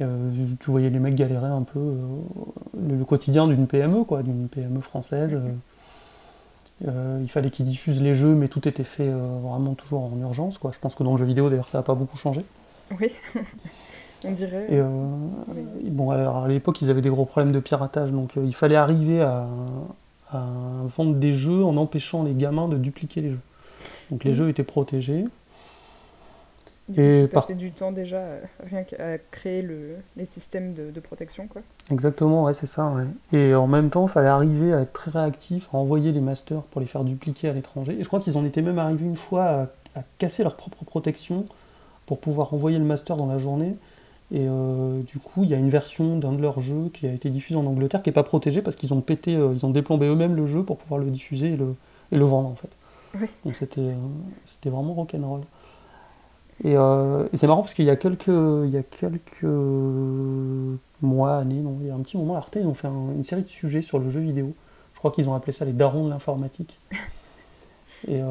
[0.00, 1.96] Euh, tu voyais les mecs galérer un peu euh,
[2.88, 5.34] le, le quotidien d'une PME, quoi, d'une PME française.
[5.34, 7.20] euh.
[7.22, 10.58] Il fallait qu'ils diffusent les jeux, mais tout était fait vraiment toujours en urgence.
[10.58, 10.72] Quoi.
[10.74, 12.44] Je pense que dans le jeu vidéo, d'ailleurs, ça n'a pas beaucoup changé.
[13.00, 13.12] Oui
[14.24, 14.86] on dirait Et euh,
[15.48, 15.90] Oui.
[15.90, 18.76] bon, alors, à l'époque, ils avaient des gros problèmes de piratage, donc euh, il fallait
[18.76, 19.46] arriver à,
[20.30, 20.44] à
[20.96, 23.40] vendre des jeux en empêchant les gamins de dupliquer les jeux.
[24.10, 25.24] Donc les jeux étaient protégés.
[26.88, 30.90] du et coup, par- du temps déjà euh, rien qu'à créer le, les systèmes de,
[30.90, 32.90] de protection quoi Exactement, ouais, c'est ça.
[32.90, 33.06] ouais.
[33.38, 36.62] Et en même temps, il fallait arriver à être très réactif, à envoyer les masters
[36.62, 37.96] pour les faire dupliquer à l'étranger.
[37.98, 39.62] Et je crois qu'ils en étaient même arrivés une fois à,
[39.96, 41.46] à casser leur propre protection
[42.06, 43.74] pour pouvoir envoyer le master dans la journée.
[44.34, 47.12] Et euh, du coup, il y a une version d'un de leurs jeux qui a
[47.12, 49.70] été diffusée en Angleterre qui n'est pas protégée parce qu'ils ont pété, euh, ils ont
[49.70, 51.74] déplombé eux-mêmes le jeu pour pouvoir le diffuser et le,
[52.12, 52.70] et le vendre en fait.
[53.20, 53.26] Oui.
[53.44, 53.94] Donc c'était euh,
[54.46, 55.42] c'était vraiment rock'n'roll.
[56.64, 59.42] Et, et c'est marrant parce qu'il y a quelques, il y a quelques
[61.02, 63.24] mois, années, non, il y a un petit moment, Arte, ils ont fait un- une
[63.24, 64.52] série de sujets sur le jeu vidéo.
[64.94, 66.78] Je crois qu'ils ont appelé ça les darons de l'informatique.
[68.08, 68.24] Et euh,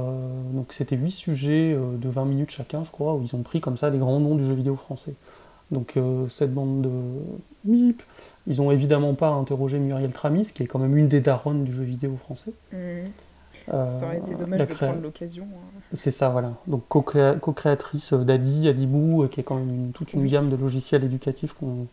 [0.54, 3.62] donc c'était 8 sujets euh, de 20 minutes chacun, je crois, où ils ont pris
[3.62, 5.14] comme ça les grands noms du jeu vidéo français.
[5.72, 6.90] Donc euh, cette bande de
[7.64, 8.04] bip,
[8.48, 11.72] ils ont évidemment pas interrogé Muriel Tramis, qui est quand même une des daronnes du
[11.72, 12.52] jeu vidéo français.
[12.74, 15.44] Euh, Ça aurait été dommage de prendre l'occasion.
[15.54, 15.80] hein.
[15.94, 16.54] c'est ça, voilà.
[16.68, 20.30] Donc co-créa- co-créatrice d'Adi, Adibou, qui est quand même une- toute une Oui.
[20.30, 21.88] gamme de logiciels éducatifs qu'on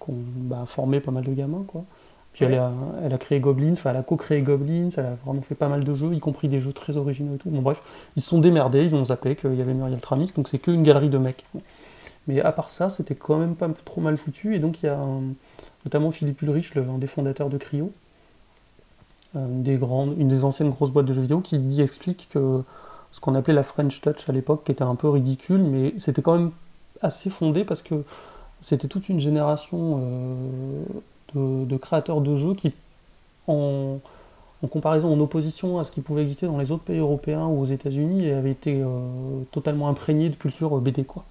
[0.00, 1.84] qu'on bah, formé pas mal de gamins, quoi.
[2.32, 2.72] Puis elle, a,
[3.04, 5.84] elle a créé Goblins, enfin elle a co-créé Goblins, elle a vraiment fait pas mal
[5.84, 7.50] de jeux, y compris des jeux très originaux et tout.
[7.50, 7.80] Bon bref,
[8.16, 10.82] ils se sont démerdés, ils ont zappé qu'il y avait Muriel Tramis, donc c'est qu'une
[10.82, 11.44] galerie de mecs.
[12.26, 14.88] Mais à part ça, c'était quand même pas trop mal foutu, et donc il y
[14.88, 15.22] a un-
[15.84, 17.92] notamment Philippe Ulrich, le- un des fondateurs de Cryo,
[19.36, 22.28] euh, une des, grandes, une des anciennes grosses boîtes de jeux vidéo, qui dit, explique
[22.32, 22.62] que
[23.12, 26.22] ce qu'on appelait la French Touch à l'époque, qui était un peu ridicule, mais c'était
[26.22, 26.50] quand même
[27.02, 28.04] assez fondé parce que
[28.62, 30.82] c'était toute une génération euh,
[31.34, 32.72] de, de créateurs de jeux qui,
[33.48, 33.98] en,
[34.62, 37.60] en comparaison, en opposition à ce qui pouvait exister dans les autres pays européens ou
[37.62, 38.88] aux États-Unis, avaient été euh,
[39.52, 41.24] totalement imprégnés de culture BD, quoi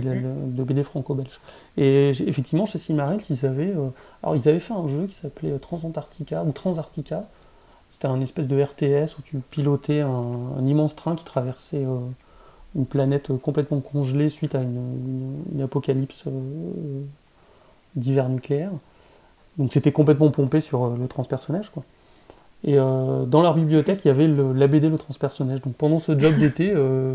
[0.00, 1.40] le- le- de BD franco-belge.
[1.76, 3.88] Et effectivement, chez Simarel, ils avaient, euh,
[4.22, 7.24] alors ils avaient fait un jeu qui s'appelait Transantarctica ou Transarctica.
[7.92, 10.08] C'était un espèce de RTS où tu pilotais un,
[10.58, 11.98] un immense train qui traversait euh,
[12.76, 17.02] une planète complètement congelée suite à une, une- une apocalypse euh,
[17.96, 18.70] d'hiver nucléaire.
[19.58, 21.82] Donc c'était complètement pompé sur euh, le transpersonnage, quoi.
[22.64, 25.62] Et euh, dans leur bibliothèque, il y avait le- la BD Le Transpersonnage.
[25.62, 27.14] Donc pendant ce job d'été, euh,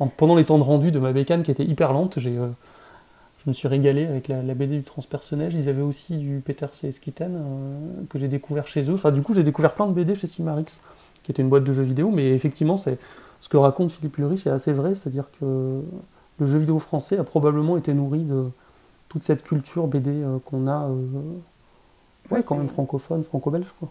[0.00, 3.48] en- pendant les temps de rendu de ma bécane qui était hyper lente, j'ai, je
[3.48, 5.54] me suis régalé avec la, BD du transpersonnage.
[5.54, 6.92] Ils avaient aussi du Peter C.
[6.92, 7.78] Skitten euh,
[8.10, 8.94] que j'ai découvert chez eux.
[8.94, 10.80] Enfin, du coup, j'ai découvert plein de BD chez Simarix,
[11.22, 12.10] qui était une boîte de jeux vidéo.
[12.10, 12.98] Mais effectivement, c'est
[13.40, 15.80] ce que raconte Philippe Ulrich est assez vrai, c'est-à-dire que
[16.38, 18.46] le jeu vidéo français a probablement été nourri de
[19.08, 20.88] toute cette culture BD qu'on a,
[22.30, 23.88] ouais, Ouais, quand c'est- même francophone, franco-belge, quoi.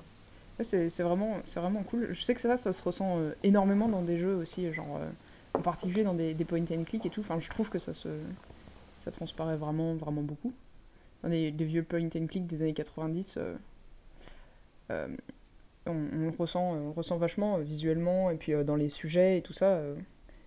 [0.58, 2.10] Ouais, c'est c'est vraiment, c'est vraiment cool.
[2.12, 5.10] Je sais que ça, ça se ressent euh, énormément dans des jeux aussi, genre euh,
[5.54, 7.22] en particulier dans des, des point and click et tout.
[7.22, 8.10] Enfin, je trouve que ça se,
[8.98, 10.52] ça transparaît vraiment, vraiment beaucoup.
[11.24, 13.56] Dans des, des vieux point and click des années 90, euh,
[14.92, 15.08] euh,
[15.86, 19.42] on, on le ressent, ressent vachement euh, visuellement et puis euh, dans les sujets et
[19.42, 19.66] tout ça.
[19.66, 19.96] euh,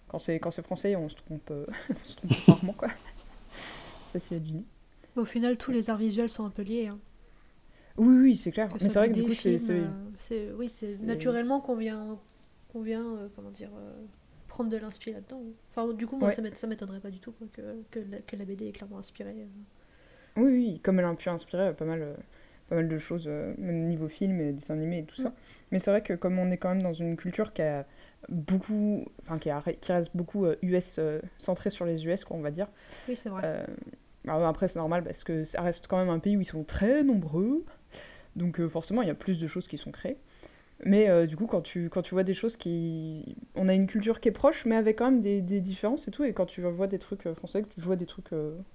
[0.09, 2.89] quand c'est quand c'est français, on se trompe, euh, on se trompe rarement quoi.
[4.13, 4.65] C'est facile à deviner.
[5.17, 6.89] Au final, tous les arts visuels sont un peu liés.
[6.89, 6.99] hein.
[7.99, 8.69] Oui, oui, c'est clair.
[8.73, 9.59] Mais ce c'est vrai que du coup, c'est.
[9.71, 12.19] euh, oui, c'est naturellement qu'on vient,
[12.73, 13.93] qu'on vient euh, comment dire, euh,
[14.49, 15.43] prendre de l'inspire là-dedans.
[15.71, 16.35] Enfin, du coup, moi, Ouais.
[16.35, 18.73] ça m'ét- ça m'étonnerait pas du tout quoi, que, que, la, que la BD est
[18.73, 19.47] clairement inspirée.
[20.37, 22.17] Oui, oui, comme elle a pu inspirer pas mal,
[22.69, 25.29] pas mal de choses, même niveau film et dessin animé et tout ça.
[25.29, 25.33] Mm.
[25.73, 27.87] Mais c'est vrai que comme on est quand même dans une culture qui a
[28.29, 31.01] beaucoup, enfin qui, a- qui reste beaucoup US,
[31.39, 32.69] centrée sur les US, quoi, on va dire.
[33.09, 33.43] Oui, c'est vrai.
[33.45, 33.65] Euh,
[34.25, 36.65] bah, après, c'est normal parce que ça reste quand même un pays où ils sont
[36.65, 37.65] très nombreux.
[38.37, 40.17] Donc euh, forcément, il y a plus de choses qui sont créées.
[40.85, 43.37] Mais euh, du coup, quand tu, quand tu vois des choses qui...
[43.55, 46.11] On a une culture qui est proche, mais avec quand même des, des différences et
[46.11, 46.25] tout.
[46.25, 48.31] Et quand tu vois des trucs euh, français, que tu vois des trucs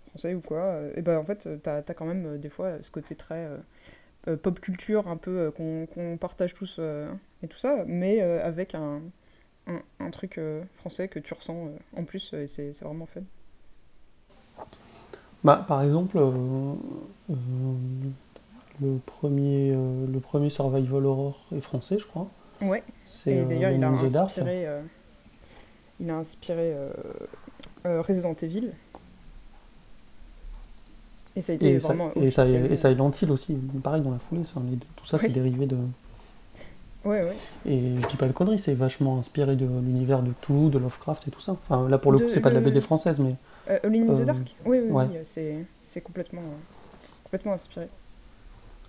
[0.09, 3.15] français ou quoi, et ben en fait, t'as as quand même des fois ce côté
[3.15, 3.49] très
[4.41, 6.79] pop culture, un peu qu'on qu'on partage tous
[7.43, 9.01] et tout ça, mais avec un,
[9.67, 10.39] un, un truc
[10.73, 13.21] français que tu ressens en plus, et c'est vraiment fun.
[15.43, 16.19] Bah, par exemple,
[18.81, 22.27] le, premier, euh, le premier Survival Horror est français, je crois.
[22.61, 22.83] Ouais.
[23.25, 24.81] Et euh, d'ailleurs, il euh,
[25.99, 26.73] il a inspiré
[27.85, 28.71] euh, Resident Evil.
[31.35, 32.11] Et ça a été Et, ça, vraiment.
[32.15, 34.43] et, ça, et Silent Hill aussi, pareil dans la foulée.
[34.43, 35.77] ça, les tout ça, c'est dérivé de.
[37.05, 37.35] Ouais, ouais.
[37.65, 41.27] Et je dis pas de conneries, c'est vachement inspiré de l'univers de tout, de Lovecraft
[41.27, 41.53] et tout ça.
[41.53, 43.35] Enfin, là pour le De- coup, c'est pas de la BD française, mais
[43.69, 44.55] Euh, Alone in the Dark?
[44.65, 45.05] Oui, oui, ouais.
[45.11, 46.41] oui, c'est, complètement,
[47.23, 47.87] complètement inspiré.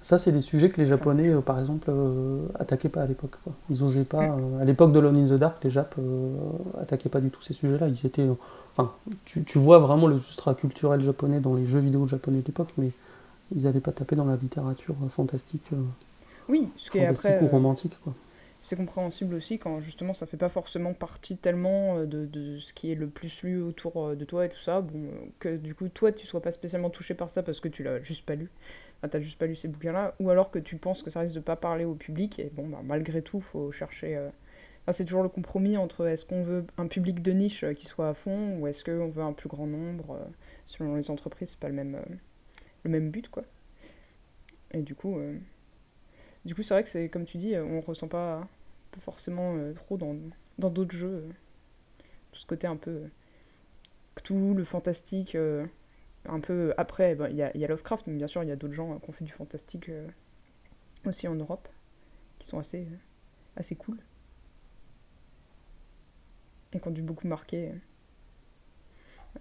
[0.01, 3.37] Ça, c'est des sujets que les Japonais, euh, par exemple, euh, attaquaient pas à l'époque.
[3.45, 3.53] quoi.
[3.71, 4.37] Ils osaient pas.
[4.39, 6.31] euh, à l'époque de Lone in the Dark, les Japs euh,
[6.81, 7.89] attaquaient pas du tout ces sujets-là.
[7.89, 8.27] Ils étaient.
[8.77, 8.93] Enfin,
[9.25, 12.71] tu, tu vois vraiment le substrat culturel japonais dans les jeux vidéo japonais de l'époque,
[12.79, 12.93] mais
[13.55, 15.71] ils allaient pas taper dans la littérature fantastique,
[16.49, 17.41] Oui, ce qui est après.
[17.41, 18.15] ou romantique, quoi.
[18.63, 22.93] c'est compréhensible aussi quand justement ça fait pas forcément partie tellement de, de ce qui
[22.93, 24.81] est le plus lu autour de toi et tout ça.
[24.81, 25.09] Bon,
[25.39, 28.03] que du coup, toi, tu sois pas spécialement touché par ça parce que tu l'as
[28.03, 28.51] juste pas lu.
[28.99, 30.15] Enfin, t'as juste pas lu ces bouquins-là.
[30.21, 32.39] Ou alors que tu penses que ça risque de pas parler au public.
[32.39, 34.17] Et bon, bah, malgré tout, faut chercher.
[34.17, 34.29] euh,
[34.83, 37.87] enfin, c'est toujours le compromis entre est-ce qu'on veut un public de niche euh, qui
[37.87, 40.13] soit à fond ou est-ce qu'on veut un plus grand nombre.
[40.15, 40.25] euh,
[40.67, 42.15] selon les entreprises, c'est pas le même, euh,
[42.85, 43.45] le même but, quoi.
[44.73, 45.19] Et du coup.
[45.19, 45.39] euh,
[46.45, 48.47] du coup, c'est vrai que c'est comme tu dis, euh, on ressent pas,
[49.01, 50.17] forcément euh, trop dans
[50.59, 51.29] dans d'autres jeux euh,
[52.33, 53.09] tout ce côté un peu euh,
[54.17, 55.35] Cthulhu, le fantastique.
[55.35, 55.67] euh,
[56.29, 58.49] un peu après, bah, il y, a, il y a Lovecraft, mais bien sûr, il
[58.49, 60.07] y a d'autres gens euh, qui ont fait du fantastique euh,
[61.07, 61.69] aussi en Europe,
[62.39, 62.97] qui sont assez, euh,
[63.57, 63.97] assez cool.
[66.73, 67.73] Et qui ont dû beaucoup marquer euh,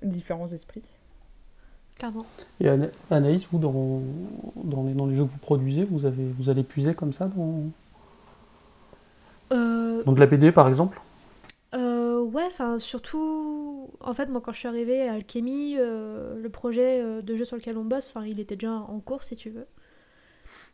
[0.01, 0.83] différents esprits.
[1.95, 2.25] Clairement.
[2.59, 4.01] Et Ana- Anaïs, vous, dans,
[4.63, 7.25] dans, les, dans les jeux que vous produisez, vous, avez, vous allez puiser comme ça
[7.27, 7.63] dans,
[9.51, 11.01] Euh, dans de la BD, par exemple?
[12.27, 17.21] Ouais, surtout, en fait, moi quand je suis arrivée à Alchemy, euh, le projet euh,
[17.21, 19.67] de jeu sur lequel on bosse, enfin il était déjà en cours si tu veux.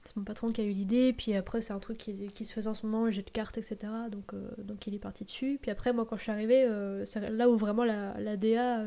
[0.06, 2.68] C'est mon patron qui a eu l'idée, puis après c'est un truc qui, se faisait
[2.68, 3.78] en ce moment, jeu de cartes, etc.
[4.12, 5.58] Donc, euh, donc il est parti dessus.
[5.62, 6.68] Puis après, moi quand je suis arrivée,
[7.06, 8.84] c'est là où vraiment la, la DA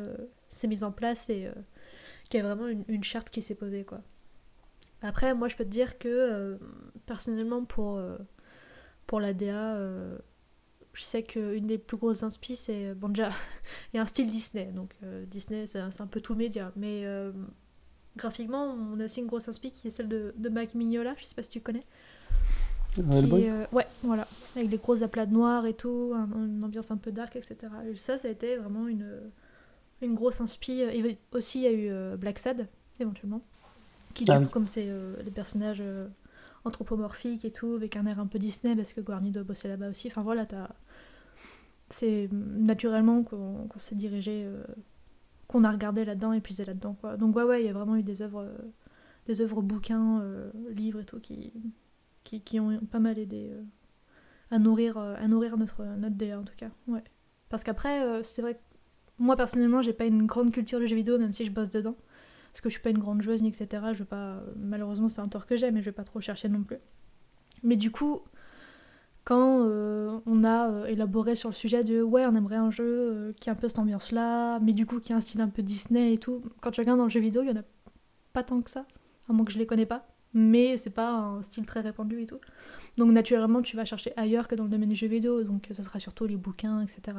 [0.51, 1.49] s'est mise en place et
[2.29, 4.03] qu'il y a vraiment une, charte qui s'est posée quoi.
[5.01, 6.59] Après, moi je peux te dire que
[7.07, 7.99] personnellement pour,
[9.07, 9.79] pour la DA,
[10.97, 12.95] je sais qu'une des plus grosses inspi, c'est.
[12.95, 13.29] Bon, déjà,
[13.93, 14.65] il y a un style Disney.
[14.75, 16.73] Donc, euh, Disney, c'est un, peu tout média.
[16.75, 17.33] Mais euh,
[18.17, 21.15] graphiquement, on a aussi une grosse inspi qui est celle de, de Mike Mignola.
[21.19, 21.85] Je sais pas si tu connais.
[22.99, 24.27] Euh, Qui, euh, ouais, voilà.
[24.57, 27.57] Avec les gros aplats de noir et tout, un- une ambiance un peu dark, etc.
[27.87, 29.21] Et ça, ça a été vraiment une,
[30.01, 30.81] une grosse inspi.
[30.81, 32.67] Et aussi, il y a eu euh, Black Sad,
[32.99, 33.43] éventuellement.
[34.15, 34.51] Qui, du Ah coup, oui.
[34.51, 34.89] comme c'est
[35.23, 35.83] les personnages
[36.65, 39.91] anthropomorphiques et tout, avec un air un peu Disney, parce que Guarny doit bosser là-bas
[39.91, 40.09] aussi.
[40.09, 40.71] Enfin voilà, t'as
[41.91, 44.65] c'est naturellement qu'on s'est dirigé, euh,
[45.47, 46.97] qu'on a regardé là-dedans et puisé là-dedans.
[47.19, 48.57] Donc ouais, ouais, il y a vraiment eu des œuvres, euh,
[49.27, 51.53] des œuvres bouquins, euh, livres et tout qui,
[52.25, 53.53] qui, qui ont pas mal aidé
[54.51, 56.71] à nourrir, à nourrir notre, notre DA en tout cas.
[56.89, 57.05] Ouais.
[57.49, 58.61] Parce qu'après, c'est vrai que
[59.19, 61.97] moi personnellement, j'ai pas une grande culture du jeu vidéo, même si je bosse dedans.
[62.53, 63.69] Parce que je suis pas une grande joueuse ni etc.
[63.93, 66.49] Je vais pas, malheureusement, c'est un tort que j'ai, mais je vais pas trop chercher
[66.49, 66.79] non plus.
[67.63, 68.23] Mais du coup,
[69.27, 72.85] quand euh, on a euh, élaboré sur le sujet de ouais, on aimerait un jeu
[72.87, 75.49] euh, qui a un peu cette ambiance-là, mais du coup qui a un style un
[75.49, 76.45] peu Disney et tout.
[76.61, 77.65] Quand tu regardes dans le jeu vidéo, il y en a
[78.33, 78.87] pas tant que ça,
[79.29, 80.07] à moins que je les connais pas.
[80.33, 82.39] Mais c'est pas un style très répandu et tout.
[82.99, 85.43] Donc naturellement, tu vas chercher ailleurs que dans le domaine du jeu vidéo.
[85.43, 87.19] Donc ça sera surtout les bouquins, etc.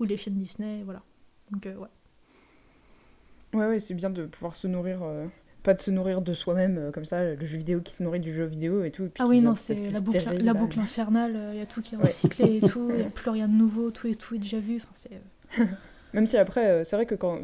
[0.00, 1.02] Ou les films Disney, voilà.
[1.50, 1.74] Donc ouais.
[3.52, 5.00] Ouais, ouais, c'est bien de pouvoir se nourrir,
[5.68, 8.20] pas de se nourrir de soi-même, euh, comme ça, le jeu vidéo qui se nourrit
[8.20, 9.04] du jeu vidéo et tout.
[9.04, 10.58] et puis Ah oui, non, c'est la boucle, stérile, la là.
[10.58, 13.28] boucle infernale, il y a tout qui est recyclé et tout, il n'y a plus
[13.30, 14.76] rien de nouveau, tout est, tout est déjà vu.
[14.76, 15.10] Enfin, c'est...
[15.60, 15.64] euh,
[16.14, 17.40] Même si après, euh, c'est vrai que quand.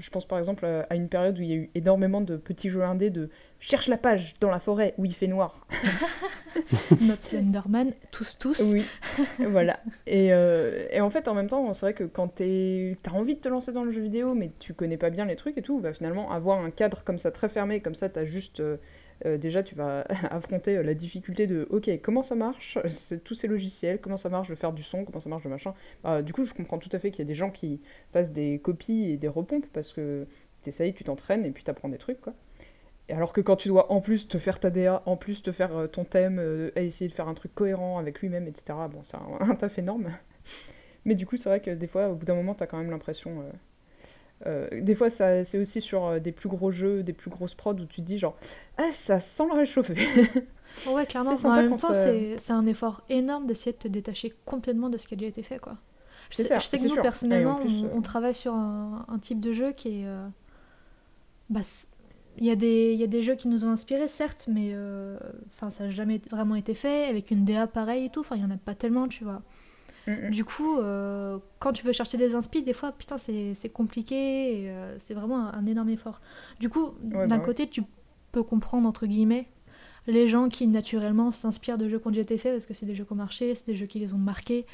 [0.00, 2.70] Je pense par exemple à une période où il y a eu énormément de petits
[2.70, 5.66] jeux indés de cherche la page dans la forêt où il fait noir.
[7.00, 8.60] Notre Slenderman, tous, tous.
[8.72, 8.84] Oui,
[9.38, 9.80] voilà.
[10.06, 13.40] Et, euh, et en fait, en même temps, c'est vrai que quand t'as envie de
[13.40, 15.80] te lancer dans le jeu vidéo, mais tu connais pas bien les trucs et tout,
[15.80, 18.60] bah finalement, avoir un cadre comme ça très fermé, comme ça, t'as juste.
[18.60, 18.76] euh,
[19.26, 22.78] euh, déjà, tu vas affronter euh, la difficulté de OK, comment ça marche
[23.24, 25.74] tous ces logiciels, comment ça marche de faire du son, comment ça marche de machin.
[26.02, 27.80] Bah, du coup, je comprends tout à fait qu'il y a des gens qui
[28.12, 30.26] fassent des copies et des repompes parce que
[30.62, 32.34] t'essayes, tu t'entraînes et puis t'apprends des trucs, quoi.
[33.08, 35.50] Et alors que quand tu dois en plus te faire ta DA, en plus te
[35.50, 39.16] faire euh, ton thème, essayer de faire un truc cohérent avec lui-même, etc., bon, c'est
[39.40, 40.12] un, taf énorme.
[41.04, 42.90] Mais du coup, c'est vrai que des fois, au bout d'un moment, t'as quand même
[42.90, 43.42] l'impression.
[44.46, 47.74] Euh, des fois, c'est aussi sur euh, des plus gros jeux, des plus grosses prods
[47.74, 48.36] où tu te dis genre,
[48.78, 49.96] ah, ça sent le réchauffé.
[50.86, 51.32] Ouais, clairement.
[51.44, 55.06] En même temps, ça- c'est, un effort énorme d'essayer de te détacher complètement de ce
[55.06, 55.76] qui a déjà été fait, quoi.
[56.30, 57.02] Je sais, ça, je sais que nous, sûr.
[57.02, 60.06] personnellement, plus, on, euh, on travaille sur un, un type de jeu qui est...
[60.06, 60.26] euh,
[61.48, 61.60] bah,
[62.38, 64.70] il y, a des, il y a des jeux qui nous ont inspirés, certes, mais
[64.72, 65.18] euh,
[65.70, 68.50] ça n'a jamais vraiment été fait, avec une DA pareille et tout, il n'y en
[68.50, 69.42] a pas tellement, tu vois.
[70.06, 70.30] Mm, mm.
[70.30, 74.96] Du coup, euh, quand tu veux chercher des inspi, des fois, putain, c'est compliqué, euh,
[74.98, 76.20] c'est vraiment un, un énorme effort.
[76.58, 77.42] Du coup, Ouais, d'un bah ouais.
[77.42, 77.82] côté, tu
[78.32, 79.46] peux comprendre, entre guillemets,
[80.06, 82.86] les gens qui naturellement s'inspirent de jeux qui ont déjà été faits, parce que c'est
[82.86, 84.66] des jeux qui ont marché, c'est des jeux qui les ont marqués,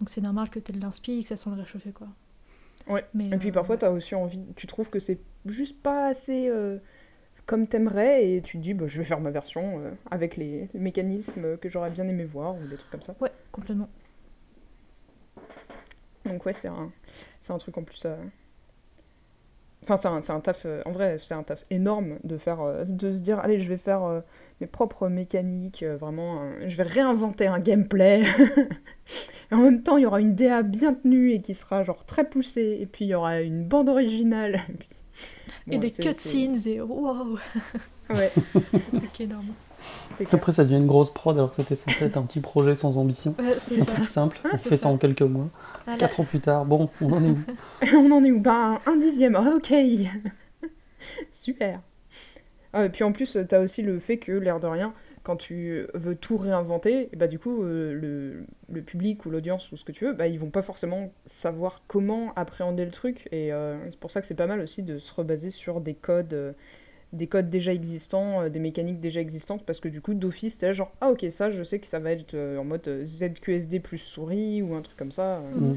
[0.00, 2.08] donc c'est normal que tu aies de l'inspi et que ça sent le réchauffer, quoi.
[2.88, 3.04] Ouais.
[3.14, 6.50] Mais, Et puis euh, parfois, t'as aussi envie, tu trouves que c'est juste pas assez
[7.46, 10.68] comme t'aimerais, et tu te dis, bah, je vais faire ma version euh, avec les,
[10.72, 13.16] les mécanismes que j'aurais bien aimé voir, ou des trucs comme ça.
[13.20, 13.88] Ouais, complètement.
[16.24, 16.92] Donc ouais, c'est un,
[17.48, 18.02] un truc en plus.
[18.06, 18.16] euh,
[19.82, 20.64] Enfin, c'est un, un taf.
[20.64, 23.68] euh, En vrai, c'est un taf énorme de faire, euh, de se dire, allez, je
[23.68, 24.20] vais faire euh,
[24.60, 28.22] mes propres mécaniques, vraiment, je vais réinventer un gameplay.
[29.50, 32.04] et en même temps, il y aura une DA bien tenue et qui sera genre
[32.06, 34.62] très poussée, et puis il y aura une bande originale.
[34.68, 34.88] et puis-
[35.70, 37.38] et des cutscenes, et waouh,
[38.14, 38.32] Ouais,
[39.14, 39.28] clair.
[40.32, 42.96] Après, ça devient une grosse prod alors que c'était censé être un petit projet sans
[42.98, 43.34] ambition.
[43.38, 43.92] Ouais, c'est Un ça.
[43.94, 44.84] truc simple, on fait ça.
[44.84, 45.48] ça en quelques mois.
[45.86, 47.38] Ah, Quatre ans plus tard, bon, on en est où?
[47.96, 48.40] On en est où?
[48.40, 49.72] Ben, un dixième, ah, ok
[51.32, 51.80] Super
[52.72, 54.94] Ah, Et puis en plus, t'as aussi le fait que, l'air de rien,
[55.24, 59.70] quand tu veux tout réinventer, et bah du coup, euh, le, le public ou l'audience
[59.72, 63.28] ou ce que tu veux, bah, ils vont pas forcément savoir comment appréhender le truc.
[63.32, 65.94] Et euh, c'est pour ça que c'est pas mal aussi de se rebaser sur des
[65.94, 66.52] codes, euh,
[67.12, 70.72] des codes déjà existants, des mécaniques déjà existantes, parce que du coup, d'office, t'es là
[70.72, 74.62] genre, ah ok, ça, je sais que ça va être en mode ZQSD plus souris
[74.62, 75.40] ou un truc comme ça.
[75.54, 75.76] Mm.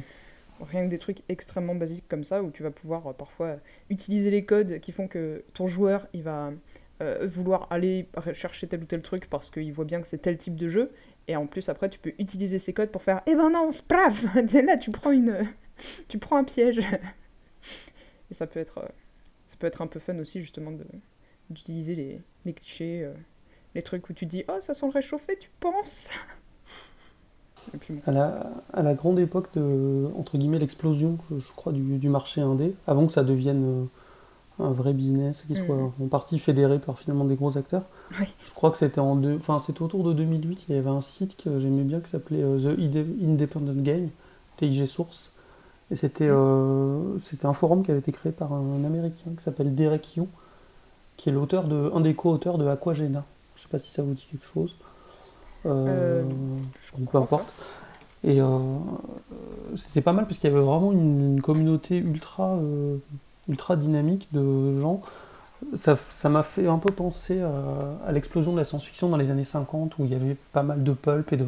[0.62, 3.58] Rien que des trucs extrêmement basiques comme ça, où tu vas pouvoir parfois
[3.89, 6.52] utiliser les codes qui font que ton joueur, il va
[7.02, 10.38] euh, vouloir aller chercher tel ou tel truc parce qu'il voit bien que c'est tel
[10.38, 10.91] type de jeu.
[11.28, 14.24] Et en plus, après, tu peux utiliser ces codes pour faire Eh ben non, spraf
[14.54, 15.45] Là, tu prends, une...
[16.08, 16.80] tu prends un piège.
[18.32, 18.80] Et ça peut, être,
[19.48, 20.71] ça peut être un peu fun aussi, justement,
[21.49, 23.13] d'utiliser les, les clichés, euh,
[23.73, 26.10] les trucs où tu dis Oh, ça sent le réchauffé, tu penses?
[28.05, 32.39] À, la, à, la, grande époque de, entre guillemets, l'explosion, je crois, du, du, marché
[32.39, 33.86] indé, avant que ça devienne euh,
[34.60, 35.91] un vrai business qui soit mm.
[36.03, 37.84] en partie fédéré par finalement des gros acteurs.
[38.12, 40.65] Je crois que c'était en deux, enfin c'était autour de 2008.
[40.69, 44.10] Il y avait un site que j'aimais bien qui s'appelait euh, The Independent Game,
[44.58, 45.34] TIG Source,
[45.91, 46.34] et c'était mm.
[46.34, 50.23] euh, c'était un forum qui avait été créé par un, Américain qui s'appelle Derek Yu,
[51.17, 53.23] qui est l'auteur de un des co-auteurs de Aquagena.
[53.56, 54.75] Je sais pas si ça vous dit quelque chose.
[55.65, 56.23] Euh,
[57.12, 57.51] peu importe.
[58.23, 58.39] Et
[59.75, 62.58] c'était pas mal parce qu'il y avait vraiment une, communauté ultra
[63.47, 64.99] ultra dynamique de gens.
[65.75, 69.97] Ça m'a fait un peu penser à, l'explosion de la science-fiction dans les années 50
[69.97, 71.47] où il y avait pas mal de pulp et de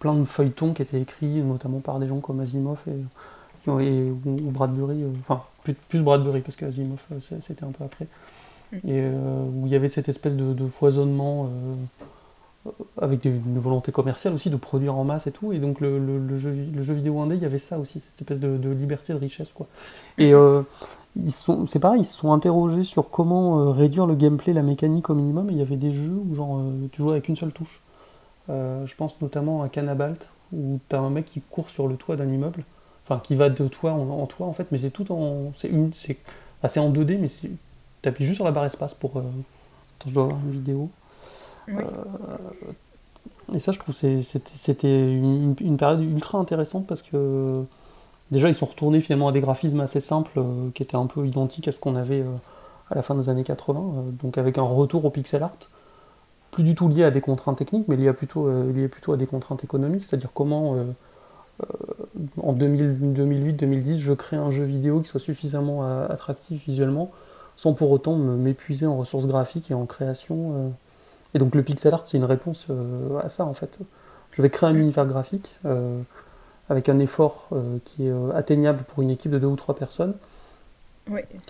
[0.00, 5.02] plein de feuilletons qui étaient écrits notamment par des gens comme Asimov et, ou, Bradbury,
[5.02, 5.42] euh, enfin
[5.88, 8.06] plus, Bradbury parce qu'Asimov euh, c'était un peu après.
[8.86, 11.48] Et euh, où il y avait cette espèce de, foisonnement
[13.00, 15.52] avec une volonté commerciale aussi de produire en masse et tout.
[15.52, 15.98] Et donc le,
[16.38, 19.18] jeu, le jeu, vidéo indé, il y avait ça aussi, cette espèce de, liberté, de
[19.18, 19.52] richesse.
[19.52, 19.66] Quoi.
[20.18, 20.62] Et euh,
[21.66, 25.14] c'est pareil, ils se sont interrogés sur comment euh, réduire le gameplay, la mécanique au
[25.14, 25.50] minimum.
[25.50, 27.80] Et il y avait des jeux où genre, euh, tu jouais avec une seule touche.
[28.48, 32.16] je pense notamment à Canabalt, où tu as un mec qui court sur le toit
[32.16, 32.64] d'un immeuble.
[33.06, 35.52] Enfin, qui va de toit en, toit en fait, mais c'est tout en.
[35.54, 35.70] C'est.
[36.66, 37.28] C'est, en 2D, mais
[38.04, 39.16] tu appuies juste sur la barre espace pour.
[39.16, 39.24] Attends,
[40.06, 40.90] je dois avoir une vidéo.
[41.68, 41.82] Euh,
[43.52, 44.20] et ça, je trouve que
[44.54, 47.64] c'était une, période ultra intéressante parce que
[48.30, 51.26] déjà, ils sont retournés finalement à des graphismes assez simples euh, qui étaient un peu
[51.26, 52.32] identiques à ce qu'on avait euh,
[52.90, 55.56] à la fin des années 80, donc avec un retour au pixel art,
[56.50, 59.26] plus du tout lié à des contraintes techniques, mais lié plutôt, lié plutôt à des
[59.26, 60.76] contraintes économiques, c'est-à-dire comment
[62.42, 67.10] en 2008-2010 je crée un jeu vidéo qui soit suffisamment attractif visuellement
[67.56, 70.72] sans pour autant m'épuiser en ressources graphiques et en création
[71.34, 73.78] et donc le pixel art, c'est une réponse euh, à ça en fait.
[74.30, 76.00] Je vais créer un univers graphique euh,
[76.68, 80.14] avec un effort euh, qui est atteignable pour une équipe de deux ou trois personnes,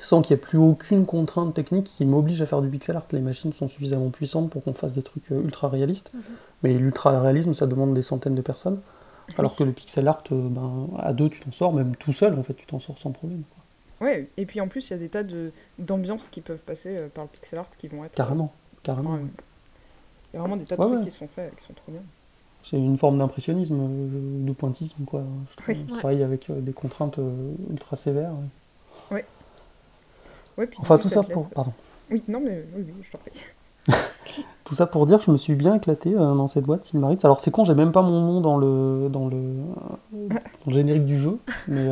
[0.01, 3.05] sans qu'il n'y ait plus aucune contrainte technique qui m'oblige à faire du pixel art.
[3.13, 6.23] Les machines sont suffisamment puissantes pour qu'on fasse des trucs ultra réalistes, mhm.
[6.63, 8.81] mais l'ultra réalisme, ça demande des centaines de personnes.
[9.39, 12.43] Alors que le pixel art, ben, à deux, tu t'en sors, même tout seul, en
[12.43, 13.43] fait, tu t'en sors sans problème.
[14.05, 15.23] Ouais, et puis en plus, il y a des tas
[15.79, 18.15] d'ambiances qui peuvent passer par le pixel art qui vont être.
[18.15, 19.17] Carrément, carrément.
[19.17, 22.03] Il y a vraiment des tas de trucs qui sont faits, qui sont trop bien.
[22.69, 25.23] C'est une forme d'impressionnisme, euh, de pointisme, quoi.
[25.69, 28.33] Je, travaille avec euh, des contraintes euh, ultra sévères.
[29.11, 29.21] Oui.
[30.57, 31.51] Ouais, enfin, tout ça pour.
[31.51, 31.73] Pardon.
[32.11, 33.33] Oui, non, mais oui, oui je t'en prie.
[34.65, 37.19] tout ça pour dire que je me suis bien éclaté dans cette boîte Silmarit.
[37.23, 39.37] Alors, c'est con, j'ai même pas mon nom dans le, dans le,
[40.29, 41.39] dans le générique du jeu,
[41.69, 41.87] mais.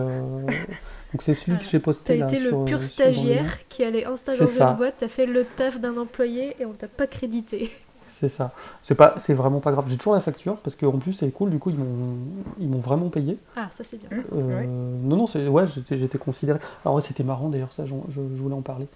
[1.13, 4.39] Donc c'est celui que j'ai posté T'as été le pur stagiaire qui allait en stage
[4.39, 7.71] dans une boîte, t'as fait le taf d'un employé et on t'a pas crédité.
[8.13, 8.53] C'est ça.
[8.83, 9.87] C'est pas, c'est vraiment pas grave.
[9.89, 11.49] J'ai toujours la facture parce qu'en plus c'est cool.
[11.49, 12.19] Du coup ils m'ont,
[12.61, 13.39] ils m'ont vraiment payé.
[13.57, 14.23] Ah ça c'est bien.
[14.35, 14.65] Euh,
[15.03, 16.59] non non c'est ouais j'étais, j'étais considéré.
[16.85, 18.87] Alors ouais c'était marrant d'ailleurs ça je, je, voulais en parler.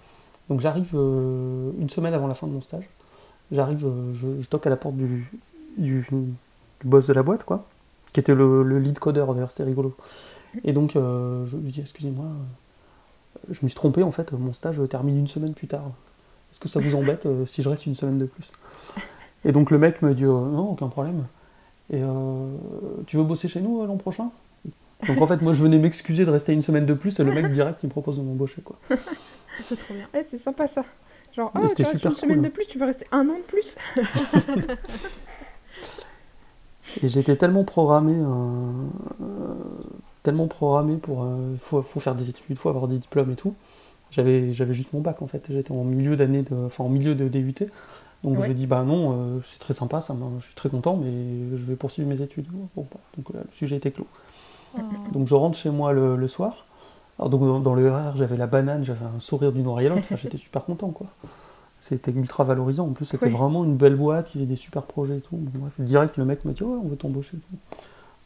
[0.49, 2.87] Donc j'arrive euh, une semaine avant la fin de mon stage.
[3.51, 5.31] J'arrive, euh, je, je, toque à la porte du,
[5.77, 6.05] du,
[6.83, 7.65] boss de la boîte quoi,
[8.13, 9.95] qui était le, le lead codeur d'ailleurs c'était rigolo.
[10.63, 12.25] Et donc je lui dis excusez-moi,
[13.49, 14.31] je me suis trompé en fait.
[14.33, 15.91] Mon stage termine une semaine plus tard.
[16.51, 18.49] Est-ce que ça vous embête si je reste une semaine de plus?
[19.45, 21.25] Et donc le mec me dit euh, non, aucun problème.
[21.89, 22.49] Et euh,
[23.05, 24.29] tu veux bosser chez nous euh, l'an prochain?
[25.07, 27.31] Donc en fait, moi je venais m'excuser de rester une semaine de plus et le
[27.31, 28.77] mec direct il me propose de m'embaucher quoi.
[29.59, 30.07] c'est trop bien.
[30.13, 30.83] Eh, c'est sympa ça.
[31.35, 33.75] Genre, oh, tu restes une semaine de plus, tu veux rester un an de plus?
[37.03, 38.15] Et j'étais tellement programmé,
[40.27, 41.25] tellement programmé pour.
[41.53, 43.53] Il faut, faut, faire des études, il faut avoir des diplômes et tout.
[44.11, 45.45] J'avais juste mon bac en fait.
[45.49, 47.65] J'étais en milieu d'année, de, enfin en milieu de DUT.
[48.23, 51.11] Donc j'ai dit bah non, euh, c'est très sympa, ça, je suis très content, mais
[51.55, 52.47] je vais poursuivre mes études.
[52.75, 54.07] Bon, donc le sujet était clos.
[54.75, 54.81] Oh.
[55.13, 56.65] Donc je rentre chez moi le, soir.
[57.19, 60.37] Alors donc dans, le RR, j'avais la banane, j'avais un sourire du noir et j'étais
[60.37, 61.07] super content quoi.
[61.79, 62.87] c'était ultra valorisant.
[62.87, 65.37] En plus, c'était vraiment une belle boîte, il y avait des super projets et tout.
[65.37, 67.37] bref, direct, le mec m'a dit Ouais, on veut t'embaucher.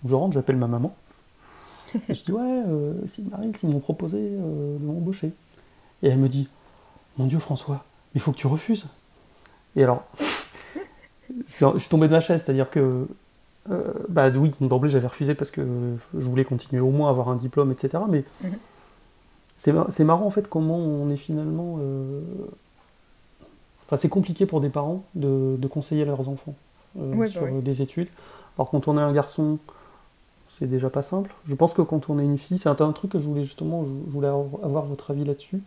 [0.06, 0.95] Je rentre, j'appelle ma maman.
[2.09, 5.31] Et je dis Ouais, euh, si Marie, ils m'ont proposé euh, de m'embaucher.
[6.03, 6.47] Et elle me dit
[7.17, 7.83] Mon Dieu, François,
[8.15, 8.85] il faut que tu refuses.
[9.75, 10.03] Et alors,
[11.47, 13.07] je suis tombé de ma chaise, c'est-à-dire que.
[13.69, 15.61] Euh, bah oui, d'emblée j'avais refusé parce que
[16.17, 18.03] je voulais continuer au moins à avoir un diplôme, etc.
[18.09, 19.85] Mais mhm.
[19.87, 21.77] c'est marrant en fait comment on est finalement
[23.97, 26.55] c'est compliqué pour des parents de, conseiller leurs enfants
[26.99, 28.09] euh, bah sur des études.
[28.57, 29.59] Alors, quand on est un garçon,
[30.58, 31.34] c'est déjà pas simple.
[31.45, 33.84] Je pense que quand on est une fille, c'est un, truc que je voulais justement,
[33.84, 35.62] je voulais avoir votre avis là-dessus.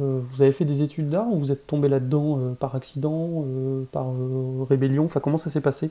[0.00, 3.44] Euh, vous avez fait des études d'art ou vous êtes tombé là-dedans euh, par accident,
[3.92, 4.06] par
[4.68, 5.04] rébellion?
[5.04, 5.90] Enfin, comment ça s'est passé?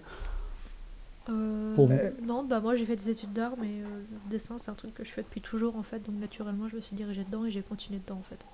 [1.25, 4.75] Pour vous Non, bah moi j'ai fait des études d'art, mais le dessin c'est un
[4.75, 7.45] truc que je fais depuis toujours en fait, donc naturellement je me suis dirigée dedans
[7.45, 8.45] et j'ai continué dedans en fait.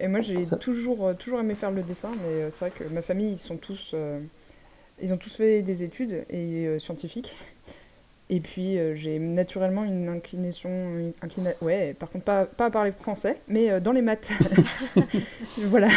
[0.00, 2.84] Et moi, j'ai toujours, euh, toujours aimé faire le dessin, mais euh, c'est vrai que
[2.84, 4.20] ma famille, ils sont tous, euh,
[5.02, 7.34] ils ont tous fait des études et scientifiques.
[8.30, 11.12] Et puis j'ai naturellement une inclination,
[11.62, 14.28] ouais, par contre pas, pas à parler français, mais dans les maths.
[15.58, 15.88] voilà,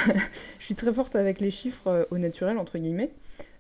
[0.60, 3.10] je suis très forte avec les chiffres au naturel entre guillemets.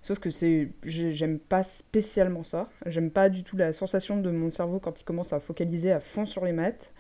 [0.03, 2.69] Sauf que c'est, j'aime pas spécialement ça.
[2.87, 5.99] J'aime pas du tout la sensation de mon cerveau quand il commence à focaliser à
[5.99, 6.91] fond sur les maths.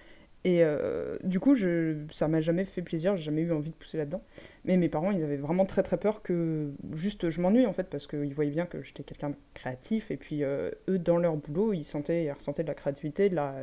[0.43, 3.75] Et euh, du coup, je, ça m'a jamais fait plaisir, j'ai jamais eu envie de
[3.75, 4.23] pousser là-dedans.
[4.65, 7.83] Mais mes parents, ils avaient vraiment très très peur que juste je m'ennuie en fait,
[7.83, 10.09] parce qu'ils voyaient bien que j'étais quelqu'un de créatif.
[10.09, 13.53] Et puis euh, eux, dans leur boulot, ils, sentaient, ressentaient de la créativité, de la,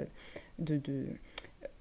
[0.60, 0.80] de,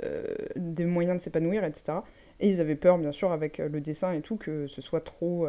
[0.03, 0.23] euh,
[0.55, 1.99] des moyens de s'épanouir, etc.
[2.39, 5.47] Et ils avaient peur, bien sûr, avec le dessin et tout, que ce soit trop.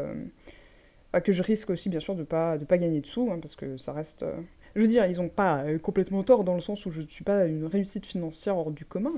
[1.13, 3.39] Bah, que je risque aussi, bien sûr, de pas, de pas gagner de sous, hein,
[3.41, 4.25] parce que ça reste.
[4.75, 7.25] Je veux dire, ils n'ont pas complètement tort dans le sens où je ne suis
[7.25, 9.13] pas une réussite financière hors du commun.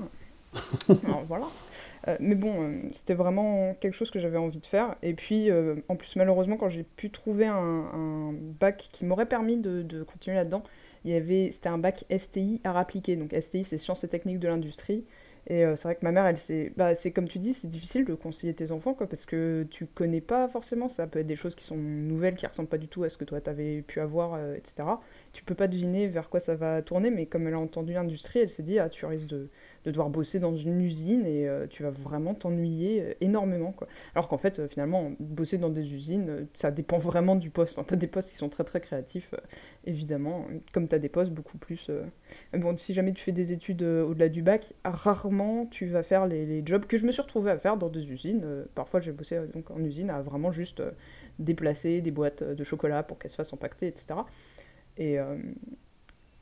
[1.27, 1.47] voilà.
[2.07, 4.95] Euh, mais bon, euh, c'était vraiment quelque chose que j'avais envie de faire.
[5.01, 9.57] Et puis, euh, en plus, malheureusement, quand j'ai pu trouver un, bac qui m'aurait permis
[9.57, 10.63] de, de continuer là-dedans,
[11.05, 13.15] il y avait, c'était un bac STI à appliquer.
[13.15, 15.03] Donc STI, c'est sciences et techniques de l'industrie.
[15.47, 18.13] Et c'est vrai que ma mère, elle, c'est, bah, comme tu dis, c'est difficile de
[18.13, 20.87] conseiller tes enfants, quoi, parce que tu connais pas forcément.
[20.87, 23.17] Ça peut être des choses qui sont nouvelles, qui ressemblent pas du tout à ce
[23.17, 24.83] que toi t'avais pu avoir, etc.
[25.33, 28.39] Tu peux pas deviner vers quoi ça va tourner, mais comme elle a entendu l'industrie,
[28.39, 29.49] elle s'est dit, ah, tu risques de
[29.85, 33.71] de devoir bosser dans une usine et euh, tu vas vraiment t'ennuyer euh, énormément.
[33.71, 33.87] Quoi.
[34.13, 37.79] Alors qu'en fait, euh, finalement, bosser dans des usines, ça dépend vraiment du poste.
[37.79, 37.85] Hein.
[37.87, 39.33] Tu as des postes qui sont très très créatifs,
[39.85, 41.89] évidemment, comme tu as des postes beaucoup plus...
[42.53, 46.45] Bon, si jamais tu fais des études au-delà du bac, rarement tu vas faire les,
[46.45, 48.65] les, jobs que je me suis retrouvée à faire dans des usines.
[48.75, 50.81] parfois, j'ai bossé donc, en usine à vraiment juste
[51.39, 54.19] déplacer des boîtes de chocolat pour qu'elles se fassent empaqueter, etc.
[54.97, 55.17] Et,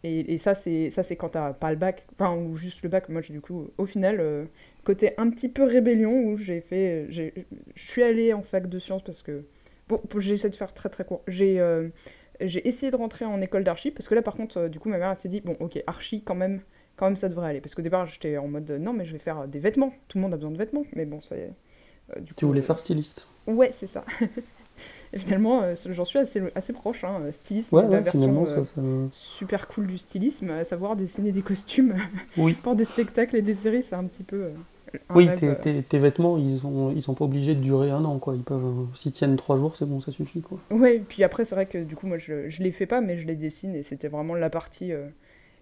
[0.04, 2.90] et, et, ça, c'est ça c'est quand t'as pas le bac, enfin, ou juste le
[2.90, 3.10] bac.
[3.10, 4.46] Moi, j'ai du coup, au final, euh,
[4.86, 7.08] côté un petit peu rébellion, où j'ai fait.
[7.10, 7.32] Je
[7.76, 9.44] suis allée en fac de sciences parce que.
[9.90, 11.24] Bon, j'essaie de faire très très court.
[11.28, 11.90] J'ai euh,
[12.40, 15.00] essayé de rentrer en école d'archi, parce que là, par contre, euh, du coup, ma
[15.00, 16.62] mère s'est dit, bon, ok, archi, quand même,
[16.96, 17.62] quand même, ça devrait aller.
[17.62, 19.92] Parce qu'au départ, j'étais en mode, non, mais je vais faire des vêtements.
[20.08, 20.86] Tout le monde a besoin de vêtements.
[20.94, 21.36] Mais bon, ça
[22.22, 24.04] du coup, tu voulais faire styliste Ouais, c'est ça.
[25.12, 27.04] Et finalement, euh, j'en suis assez, assez proche.
[27.04, 27.22] Hein.
[27.32, 28.46] Stylisme, la version
[28.78, 31.96] euh, super cool du stylisme, à savoir dessiner des costumes
[32.38, 32.54] oui.
[32.54, 34.44] pour des spectacles et des séries, c'est un petit peu.
[34.44, 34.52] Euh,
[35.14, 38.36] oui, tes, vêtements, ils ont, ils sont pas obligés de durer un an, quoi.
[38.36, 40.60] Ils peuvent, s'ils tiennent trois jours, c'est bon, ça suffit, quoi.
[40.72, 43.18] Ouais, puis après, c'est vrai que du coup, moi, je, je les fais pas, mais
[43.18, 44.92] je les dessine, et c'était vraiment la partie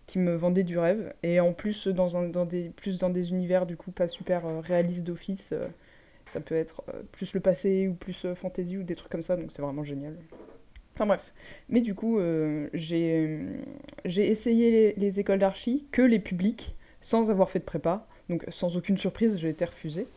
[0.07, 1.13] qui me vendait du rêve.
[1.23, 4.43] Et en plus, dans, un, dans des, plus dans des univers, du coup, pas super
[4.63, 5.53] réalistes d'office.
[6.28, 9.21] Ça peut être euh, plus le passé ou plus euh, fantasy ou des trucs comme
[9.21, 10.15] ça, donc c'est vraiment génial.
[10.93, 11.34] Enfin bref.
[11.69, 13.47] Mais du coup, euh, j'ai
[14.15, 18.07] essayé les, écoles d'archi, que les publics, sans avoir fait de prépa.
[18.30, 20.07] Donc sans aucune surprise, j'ai été refusée.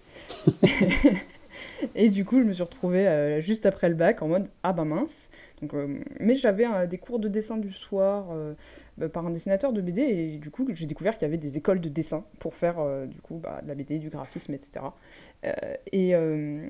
[1.95, 4.85] et du coup, je me suis retrouvée juste après le bac en mode ah bah
[4.85, 5.29] mince.
[5.61, 5.75] Donc,
[6.19, 8.35] mais j'avais des cours de dessin du soir
[9.13, 11.81] par un dessinateur de BD et du coup j'ai découvert qu'il y avait des écoles
[11.81, 12.77] de dessin pour faire
[13.07, 14.85] du coup bah, de la BD, du graphisme, etc.
[15.45, 15.53] Euh,
[15.93, 16.69] et, euh,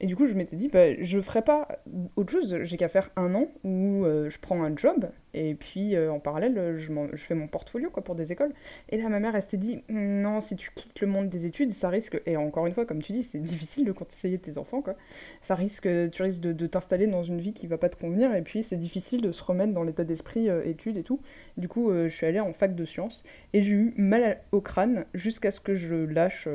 [0.00, 1.68] et du coup, je m'étais dit, bah, je ferais pas
[2.16, 5.96] autre chose, j'ai qu'à faire un an où euh, je prends un job et puis
[5.96, 8.52] en parallèle, je, fais mon portfolio quoi, pour des écoles.
[8.88, 11.72] Et là, ma mère, elle s'était dit, non, si tu quittes le monde des études,
[11.72, 14.82] ça risque, et encore une fois, comme tu dis, c'est difficile de conseiller tes enfants,
[14.82, 14.96] quoi.
[15.42, 18.42] Ça risque, tu risques de, t'installer dans une vie qui va pas te convenir et
[18.42, 21.20] puis c'est difficile de se remettre dans l'état d'esprit études et tout.
[21.56, 23.22] Du coup, je suis allée en fac de sciences
[23.52, 26.48] et j'ai eu mal au crâne jusqu'à ce que je lâche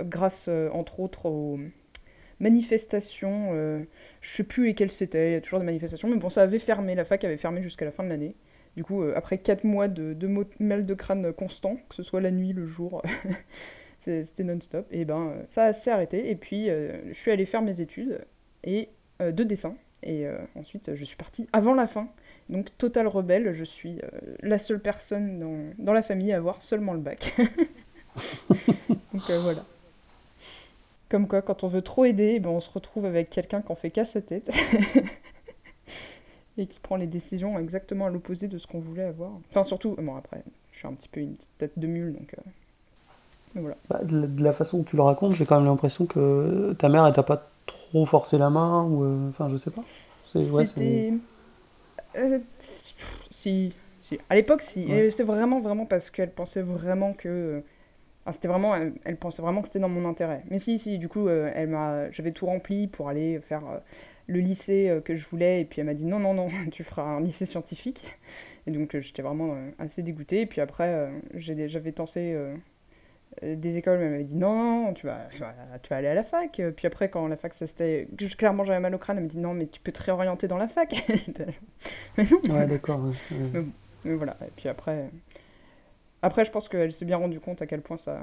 [0.00, 1.58] grâce euh, entre autres aux
[2.42, 3.50] manifestations.
[3.52, 3.82] Euh,
[4.20, 6.58] je sais plus lesquelles c'était, il y a toujours des manifestations, mais bon, ça avait
[6.58, 8.34] fermé, la fac avait fermé jusqu'à la fin de l'année.
[8.76, 12.20] Du coup, euh, après 4 mois de, de mal de crâne constant, que ce soit
[12.20, 13.02] la nuit, le jour,
[14.04, 14.86] C'était non-stop.
[14.90, 16.28] Et ben, ça s'est arrêté.
[16.28, 18.18] Et puis, je suis allée faire mes études
[18.64, 18.88] et,
[19.20, 19.76] de dessin.
[20.02, 20.26] Et
[20.56, 22.08] ensuite, je suis partie avant la fin.
[22.48, 24.00] Donc, total rebelle, je suis
[24.40, 27.32] la seule personne dans, la famille à avoir seulement le bac.
[29.12, 29.64] Donc, voilà.
[31.12, 33.74] Comme quoi, quand on veut trop aider, ben, on se retrouve avec quelqu'un qui en
[33.74, 34.50] fait qu'à sa tête.
[36.56, 39.32] et qui prend les décisions exactement à l'opposé de ce qu'on voulait avoir.
[39.50, 42.34] Enfin, surtout, bon, après, je suis un petit peu une petite tête de mule, donc.
[42.34, 43.76] Euh, voilà.
[43.90, 47.04] Bah, de, la, façon dont tu le racontes, j'ai quand même l'impression que ta mère,
[47.06, 49.04] elle t'a pas trop forcé la main, ou.
[49.04, 49.84] Euh, enfin, je sais pas.
[50.24, 51.12] C'était.
[52.16, 52.38] Euh,
[53.28, 54.18] si, si.
[54.30, 54.88] À l'époque, si.
[55.10, 57.62] C'est vraiment, vraiment parce qu'elle pensait vraiment que.
[58.30, 60.42] C'était vraiment, elle, pensait vraiment que c'était dans mon intérêt.
[60.50, 63.62] Mais si, si, du coup, elle m'a, j'avais tout rempli pour aller faire
[64.26, 65.62] le lycée euh, que je voulais.
[65.62, 68.04] Et puis elle m'a dit non, non, non, tu feras un lycée scientifique.
[68.66, 70.42] Et donc euh, j'étais vraiment euh, assez dégoûtée.
[70.42, 72.36] Et puis après, j'avais tenté
[73.42, 75.28] des écoles, mais elle m'avait dit non, non, tu vas,
[75.82, 76.60] tu vas aller à la fac.
[76.76, 78.08] Puis après, quand la fac, ça c'était.
[78.36, 80.58] Clairement, j'avais mal au crâne, elle m'a dit non, mais tu peux te réorienter dans
[80.58, 81.04] la fac.
[82.16, 82.54] mais non.
[82.54, 83.00] Ouais, d'accord.
[84.04, 84.36] Mais, voilà.
[84.42, 85.10] Et puis après.
[86.22, 88.20] Après, je pense qu'elle s'est bien rendue compte à quel point ça,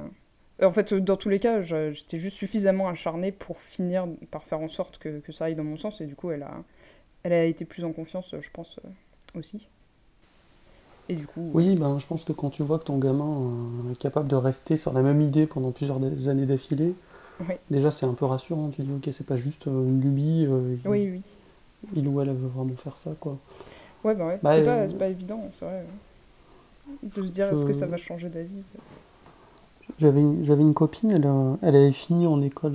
[0.61, 4.67] en fait, dans tous les cas, j'étais juste suffisamment acharnée pour finir par faire en
[4.67, 6.01] sorte que, ça aille dans mon sens.
[6.01, 6.63] Et du coup, elle a,
[7.23, 9.67] elle a été plus en confiance, je pense, euh, aussi.
[11.07, 11.49] Et du coup.
[11.53, 13.51] Oui, ben, je pense que quand tu vois que ton gamin
[13.87, 16.93] euh, est capable de rester sur la même idée pendant plusieurs années d'affilée,
[17.71, 18.69] déjà c'est un peu rassurant.
[18.69, 20.47] Tu dis, ok, c'est pas juste euh, une lubie.
[20.85, 21.21] oui, oui.
[21.95, 23.37] Il ou elle veut vraiment faire ça, quoi.
[24.03, 24.39] Ouais, bah ouais.
[24.43, 25.85] Bah, c'est pas, pas, évident, c'est vrai.
[27.03, 28.63] De se dire, est-ce que ça va changer d'avis
[29.99, 31.27] j'avais une, copine, elle,
[31.61, 32.73] elle avait fini en école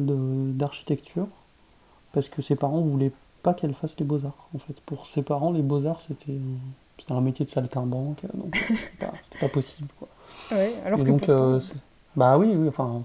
[0.57, 1.29] d'architecture
[2.13, 3.13] parce que ses parents voulaient
[3.43, 4.49] pas qu'elle fasse les beaux-arts.
[4.55, 6.39] En fait, pour ses parents, les beaux-arts c'était,
[7.11, 9.89] un métier de saltimbanque, donc c'était pas, pas possible.
[9.99, 10.09] Quoi.
[10.51, 11.61] Ouais, alors que donc, euh,
[12.17, 13.03] bah oui, oui, enfin,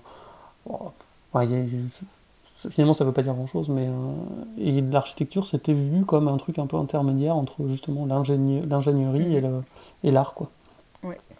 [2.71, 4.13] finalement ça veut pas dire grand-chose, mais euh,
[4.57, 9.61] et l'architecture c'était vu comme un truc un peu intermédiaire entre justement l'ingénierie et, le,
[10.03, 10.49] et l'art, quoi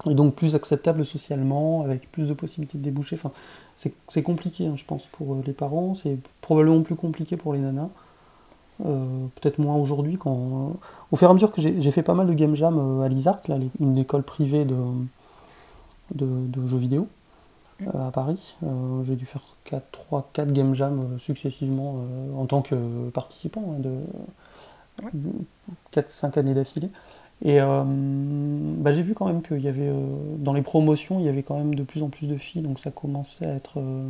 [0.06, 3.16] et donc plus acceptable socialement, avec plus de possibilités de déboucher.
[3.16, 3.32] Enfin,
[4.08, 5.96] c'est compliqué, hein, je pense, pour euh, les parents.
[5.96, 7.90] C'est probablement plus compliqué pour les nanas.
[8.86, 10.18] Euh, peut-être moins aujourd'hui.
[10.18, 10.74] Quand...
[11.12, 13.10] Au fur et à mesure que j'ai fait pas mal de game jam euh, à
[13.10, 14.78] l'ISART, là, une école privée de,
[16.16, 17.08] de, jeux vidéo
[17.98, 18.58] à Paris.
[19.04, 19.42] j'ai dû faire
[20.12, 22.04] 3-4 game jam successivement
[22.38, 22.76] en tant que
[23.14, 25.22] participant hein, de
[25.94, 26.90] 4-5 années d'affilée.
[27.42, 31.26] Et euh, bah, j'ai vu quand même qu'il y avait, euh, dans les promotions, il
[31.26, 33.80] y avait quand même de plus en plus de filles, donc ça commençait à être,
[33.80, 34.04] euh,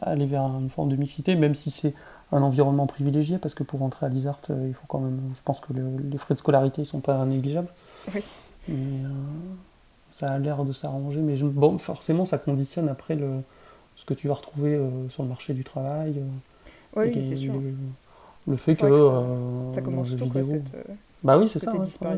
[0.00, 1.94] aller vers une forme de mixité, même si c'est
[2.32, 5.60] un environnement privilégié, parce que pour rentrer à l'ISART, il faut quand même, je pense
[5.60, 7.68] que les frais de scolarité ne sont pas négligeables.
[8.14, 8.22] Oui.
[8.68, 9.02] Mais
[10.12, 13.42] ça a l'air de s'arranger, mais bon, forcément, ça conditionne après le,
[13.96, 14.80] ce que tu vas retrouver
[15.10, 16.22] sur le marché du travail.
[16.96, 17.52] oui, c'est sûr.
[18.48, 20.62] Le, fait que, ça, commence vidéo,
[21.24, 21.72] bah oui, c'est ça,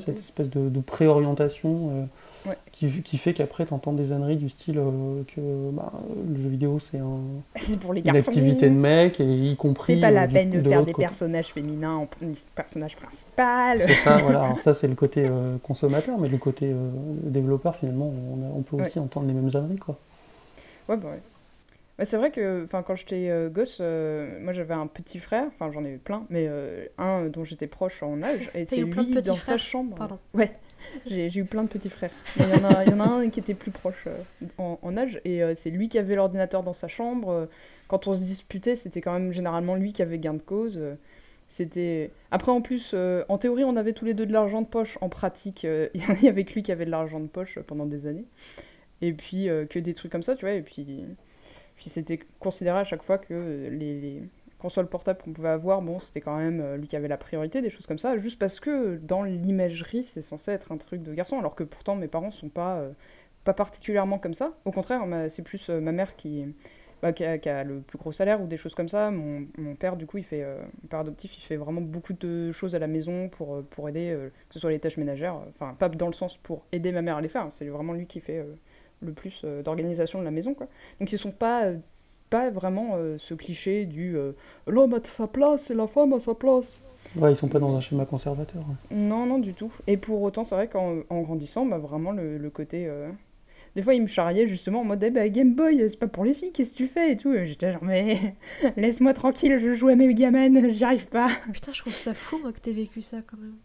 [0.05, 2.09] cette espèce de, préorientation
[2.47, 5.91] euh, qui, qui, fait qu'après, tu entends des âneries du style euh, que bah,
[6.27, 7.21] le jeu vidéo, c'est un,
[7.95, 9.97] une activité de mec, et y compris.
[9.97, 12.09] C'est pas la euh, peine de, faire des personnages féminins en
[12.55, 13.85] personnage principal.
[13.87, 14.43] C'est ça, voilà.
[14.45, 15.29] Alors, ça, c'est le côté
[15.63, 16.73] consommateur, mais le côté
[17.25, 19.99] développeur, finalement, on, on peut aussi entendre les mêmes âneries, quoi.
[20.89, 21.21] Ouais, bah ouais.
[21.97, 25.71] Bah, c'est vrai que quand j'étais euh, gosse, euh, moi j'avais un petit frère, enfin
[25.71, 29.23] j'en ai eu plein, mais euh, un dont j'étais proche en âge, et c'est lui
[29.23, 29.97] dans sa chambre.
[29.97, 30.19] Pardon.
[30.35, 30.51] Ouais,
[31.07, 32.11] j'ai eu plein de petits frères.
[32.37, 34.09] Il y, en a, y en a un qui était plus proche
[34.59, 37.49] en, en, âge, et c'est lui qui avait l'ordinateur dans sa chambre.
[37.87, 40.81] Quand on se disputait, c'était quand même généralement lui qui avait gain de cause.
[41.47, 42.93] C'était après en plus,
[43.29, 44.99] en théorie, on avait tous les deux de l'argent de poche.
[45.01, 45.63] En pratique,
[45.95, 48.25] il y avait que lui qui avait de l'argent de poche pendant des années.
[49.01, 50.55] Et puis que des trucs comme ça, tu vois.
[50.55, 51.07] Et puis
[51.77, 54.23] puis c'était considéré à chaque fois que les,
[54.65, 57.61] consoles portables qu'on pouvait avoir, bon, c'était quand même euh, lui qui avait la priorité,
[57.61, 61.13] des choses comme ça, juste parce que dans l'imagerie, c'est censé être un truc de
[61.13, 62.91] garçon, alors que pourtant mes parents sont pas, euh,
[63.45, 64.55] pas particulièrement comme ça.
[64.65, 66.47] Au contraire, c'est plus euh, ma mère qui,
[67.03, 69.11] bah, qui, a, le plus gros salaire ou des choses comme ça.
[69.11, 70.47] Mon, père, du coup, il fait,
[70.89, 74.17] père adoptif, il fait vraiment beaucoup de choses à la maison pour, pour aider,
[74.49, 77.19] que ce soit les tâches ménagères, enfin, pas dans le sens pour aider ma mère
[77.19, 78.43] à les faire, c'est vraiment lui qui fait
[79.03, 80.55] le plus euh, d'organisation de la maison.
[80.55, 80.67] Quoi.
[81.01, 81.77] Donc ils sont pas, euh,
[82.31, 84.17] pas vraiment euh, ce cliché du
[84.67, 86.81] l'homme a sa place et la femme a sa place.
[87.17, 88.63] Ouais, ils sont pas dans un schéma conservateur.
[88.69, 88.77] Hein.
[88.91, 89.73] Non, non, du tout.
[89.87, 92.91] Et pour autant, c'est vrai qu'en en grandissant, bah, vraiment le, côté.
[93.77, 96.25] Des fois, il me charriait justement en mode eh bah, Game Boy, c'est pas pour
[96.25, 97.33] les filles, qu'est-ce que tu fais et tout.
[97.45, 98.35] J'étais genre, mais
[98.77, 101.29] laisse-moi tranquille, je joue à mes gamins, j'y arrive pas.
[101.53, 103.57] Putain, je trouve ça fou, moi, que t'aies vécu ça quand même.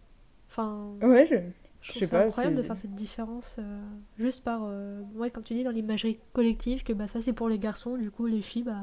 [0.48, 0.90] Enfin.
[1.02, 1.38] Ouais, je...
[1.82, 3.80] Je Je trouve sais ça pas, incroyable de faire cette différence euh,
[4.18, 7.48] juste par, euh, ouais, comme tu dis, dans l'imagerie collective, que bah, ça c'est pour
[7.50, 8.82] les garçons, du coup les filles, bah,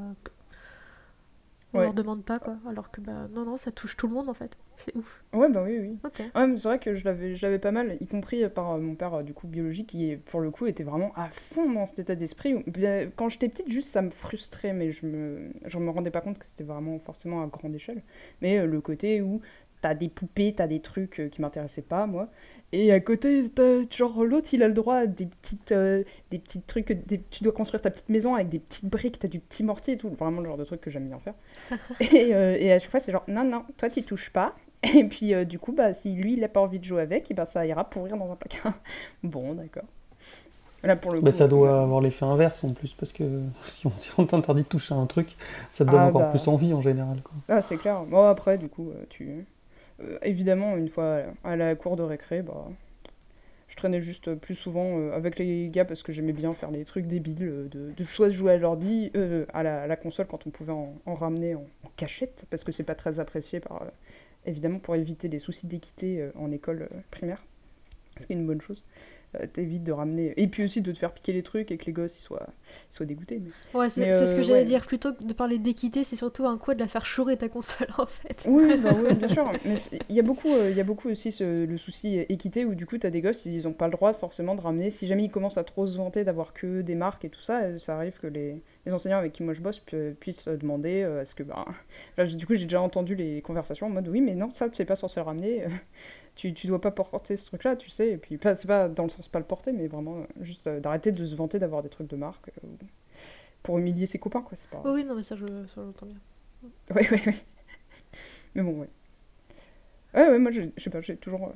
[1.72, 1.84] on Ouais.
[1.84, 2.58] leur demande pas quoi.
[2.66, 4.58] Alors que bah, non, non, ça touche tout le monde en fait.
[4.76, 5.24] C'est ouf.
[5.32, 5.98] Ouais, bah oui, oui.
[6.04, 6.22] Ok.
[6.34, 8.78] Ouais, mais c'est vrai que je l'avais, je l'avais pas mal, y compris par euh,
[8.78, 11.98] mon père, du coup, biologique, qui, pour le coup, était vraiment à fond dans cet
[11.98, 12.54] état d'esprit.
[13.16, 16.38] Quand j'étais petite, juste, ça me frustrait, mais je me, je me rendais pas compte
[16.38, 18.02] que c'était vraiment forcément à grande échelle.
[18.40, 19.40] Mais le côté où
[19.86, 22.28] t'as des poupées, t'as des trucs euh, qui m'intéressaient pas, moi.
[22.72, 26.38] Et à côté, t'as- genre, l'autre, il a le droit à des petites, euh, des
[26.38, 29.40] petits trucs, des- tu dois construire ta petite maison avec des petites briques, t'as du
[29.40, 30.10] petit mortier et tout.
[30.10, 31.34] Vraiment le genre de truc que j'aime bien faire.
[32.00, 34.56] et, euh, et à chaque fois, c'est genre, non, non, toi, t'y touches pas.
[34.94, 37.30] Et puis, euh, du coup, bah, si lui, il a pas envie de jouer avec,
[37.30, 38.74] et bah, ça ira pourrir dans un placard.
[39.22, 39.84] bon, d'accord.
[40.82, 43.42] Là, pour le Bah, coup, ça doit avoir l'effet inverse en plus, parce que
[43.74, 45.36] si on, si on t'interdit de toucher à un truc,
[45.70, 46.28] ça te donne Ah, encore bah.
[46.28, 47.22] plus envie en général.
[47.22, 47.34] Quoi.
[47.48, 48.04] Ah, c'est clair.
[48.06, 49.46] Bon, après, du coup, euh, tu...
[50.00, 52.68] euh, évidemment, une fois à la cour de récré, bah...
[53.68, 56.84] Je traînais juste plus souvent euh, avec les gars parce que j'aimais bien faire les
[56.84, 59.10] trucs débiles, euh, de, de soit jouer à l'ordi,
[59.52, 61.66] à, la, console quand on pouvait en, en ramener en,
[61.96, 63.86] cachette, parce que c'est pas très apprécié par,
[64.44, 67.42] évidemment, pour éviter les soucis d'équité en école primaire,
[68.20, 68.84] ce qui est une bonne chose.
[69.40, 71.84] Euh, T'évites de ramener, et puis aussi de te faire piquer les trucs et que
[71.86, 72.46] les gosses ils soient,
[72.90, 73.40] ils soient dégoûtés.
[73.42, 74.64] mais- Ouais, c'est c'est ce que euh, j'allais ouais.
[74.64, 74.86] dire.
[74.86, 77.88] Plutôt que de parler d'équité, c'est surtout un coup de la faire chourer ta console
[77.98, 78.44] en fait.
[78.48, 79.50] Oui, bah oui, bien sûr.
[79.64, 82.64] Mais c'est- il y a beaucoup, euh, y a beaucoup aussi ce- le souci équité
[82.64, 84.90] où du coup, tu as des gosses, ils n'ont pas le droit forcément de ramener.
[84.90, 87.62] Si jamais ils commencent à trop se vanter d'avoir que des marques et tout ça,
[87.62, 90.56] euh, ça arrive que les, les enseignants avec qui moi je bosse pu- puissent euh,
[90.56, 91.42] demander euh, est-ce que.
[91.42, 91.64] Bah,
[92.18, 94.80] là, du coup, j'ai déjà entendu les conversations en mode oui, mais non, ça, tu
[94.80, 95.64] n'es pas censé le ramener.
[96.36, 98.10] Tu, tu dois pas porter ce truc-là, tu sais.
[98.12, 100.66] Et puis, pas- c'est pas dans le sens pas le porter, mais vraiment euh, juste
[100.68, 102.78] euh, d'arrêter de se vanter d'avoir des trucs de marque euh, ou-
[103.62, 104.56] pour humilier ses copains, quoi.
[104.56, 104.82] C'est pas.
[104.84, 106.20] Oui, oui, non, mais ça, je, ça, j'entends bien.
[106.94, 107.44] Ouais, ouais, ouais.
[108.54, 108.88] Mais bon, ouais.
[110.14, 111.52] Ouais, ouais, moi, je je sais pas, j'ai toujours.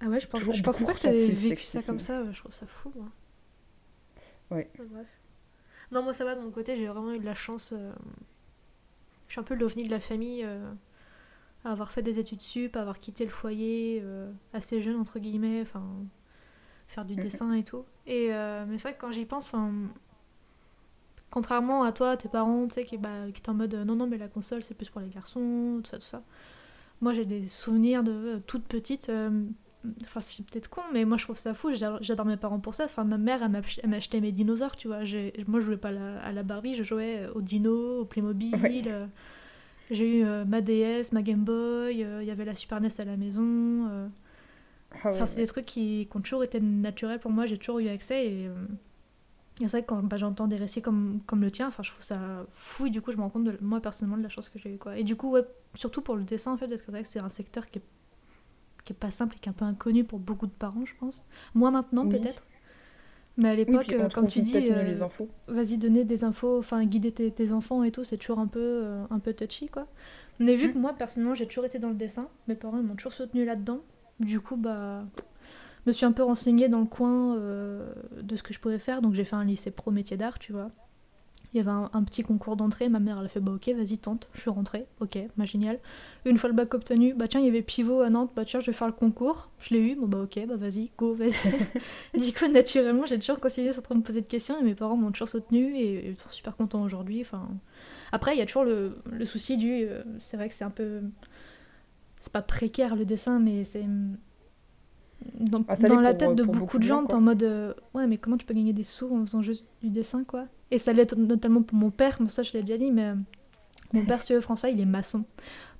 [0.00, 2.30] Ah ouais, je, pense, je pensais pas que t'avais vécu ça comme ça.
[2.30, 3.08] Je trouve ça fou, moi.
[4.50, 4.68] Ouais.
[4.78, 5.06] Bref.
[5.92, 7.72] Non, moi ça va de mon côté, j'ai vraiment eu de la chance.
[7.72, 7.92] euh,
[9.26, 10.44] Je suis un peu l'ovni de la famille.
[11.64, 15.84] Avoir fait des études sup, avoir quitté le foyer euh, assez jeune, entre guillemets, enfin,
[16.88, 17.84] faire du dessin et tout.
[18.06, 19.70] Et, euh, mais c'est vrai que quand j'y pense, enfin,
[21.30, 23.94] contrairement à toi, tes parents, tu sais, qui, bah, qui étaient en mode euh, non,
[23.96, 26.22] non, mais la console c'est plus pour les garçons, tout ça, tout ça.
[27.00, 29.08] Moi j'ai des souvenirs de euh, toute petite.
[29.08, 29.44] euh,
[30.04, 31.72] Enfin, c'est peut-être con, mais moi je trouve ça fou.
[31.74, 32.84] J'adore mes parents pour ça.
[32.84, 34.98] Enfin, ma mère, elle m'a elle m'a acheté mes dinosaures, tu vois.
[35.48, 38.54] Moi, je jouais pas à la, à la Barbie, je jouais aux dinos, au Playmobil.
[38.62, 39.08] Ouais.
[39.92, 42.88] J'ai eu euh, ma DS, ma Game Boy, euh, il y avait la Super NES
[42.98, 43.42] à la maison.
[43.90, 44.08] euh.
[44.90, 45.42] Ah ouais, Enfin, c'est ouais.
[45.42, 48.26] des trucs qui, qui ont toujours été naturels pour moi, j'ai toujours eu accès.
[48.26, 48.50] Et,
[49.58, 52.02] c'est vrai que quand bah, j'entends des récits comme, comme le tien, enfin, je trouve
[52.02, 52.86] ça fou.
[52.86, 54.74] Et du coup, je me rends compte, de, moi personnellement, de la chance que j'ai
[54.74, 54.78] eu.
[54.78, 54.98] Quoi.
[54.98, 57.08] Et du coup, ouais, surtout pour le dessin, en fait, parce que c'est vrai que
[57.08, 57.82] c'est un secteur qui est,
[58.84, 60.94] qui est pas simple et qui est un peu inconnu pour beaucoup de parents, je
[60.98, 61.24] pense.
[61.54, 62.08] Moi maintenant, Oui.
[62.08, 62.44] peut-être.
[63.38, 64.84] Mais à l'époque, euh, comme tu dis, euh,
[65.48, 68.60] vas-y donner des infos, enfin guider tes, tes enfants et tout, c'est toujours un peu,
[68.60, 69.86] euh, un peu touchy quoi.
[70.38, 70.72] Mais vu Mm.
[70.72, 73.80] que moi personnellement j'ai toujours été dans le dessin, mes parents m'ont toujours soutenu là-dedans,
[74.20, 75.04] du coup bah
[75.84, 78.78] je me suis un peu renseignée dans le coin euh, de ce que je pouvais
[78.78, 80.70] faire, donc j'ai fait un lycée pro métier d'art, tu vois.
[81.54, 83.68] Il y avait un, un petit concours d'entrée, ma mère elle a fait bah ok
[83.76, 85.78] vas-y tente, je suis rentrée, ok, bah génial.
[86.24, 88.60] Une fois le bac obtenu, bah tiens il y avait pivot à Nantes, bah tiens
[88.60, 91.50] je vais faire le concours, je l'ai eu, bon bah ok, bah vas-y, go, vas-y.
[92.18, 94.96] du coup naturellement j'ai toujours continué sans trop me poser de questions et mes parents
[94.96, 97.48] m'ont toujours soutenu et ils sont super contents aujourd'hui, enfin...
[98.12, 99.84] Après il y a toujours le, le souci du...
[99.84, 101.00] euh, c'est vrai que c'est un peu...
[102.20, 103.84] C'est pas précaire le dessin mais c'est...
[105.38, 107.74] Dans, Ah, dans la pour- tête de beaucoup, beaucoup de gens, t'es en mode euh,
[107.94, 110.46] ouais, mais comment tu peux gagner des sous en faisant juste du dessin, quoi?
[110.70, 113.14] Et ça l'est notamment pour mon père, mais ça je l'ai déjà dit, mais euh,
[113.92, 115.24] mon père, si tu veux, François, il est maçon.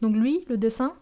[0.02, 0.94] Donc lui, le dessin,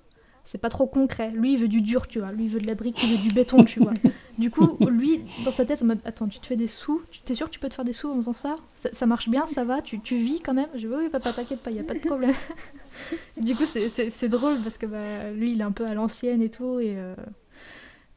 [0.45, 1.30] c'est pas trop concret.
[1.32, 2.32] Lui, il veut du dur, tu vois.
[2.32, 3.93] Lui, il veut de la brique, il veut du béton, tu vois.
[4.38, 7.03] Du coup, lui, dans sa tête, c'est en mode attends, tu te fais des sous?
[7.24, 8.55] T'es sûr que tu peux te faire des sous en faisant ça?
[8.74, 9.80] Ça, ça marche bien, ça va?
[9.80, 10.68] Tu, tu vis quand même?
[10.74, 12.34] Je dis oui, papa, t'inquiète pas, y a pas de problème.
[13.36, 16.51] du coup, c'est drôle parce que bah, lui, il est un peu à l'ancienne et
[16.51, 16.95] tout, et.
[16.97, 17.14] euh,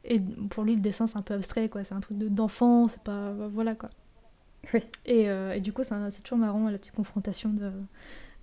[0.04, 1.84] et pour lui, le dessin, c'est un peu abstrait, quoi.
[1.84, 3.32] C'est un truc de- d'enfant, c'est pas.
[3.51, 3.89] Voilà, quoi.
[4.74, 4.82] Oui.
[5.06, 7.72] Et, euh, et du coup, c'est toujours marrant, la petite confrontation de,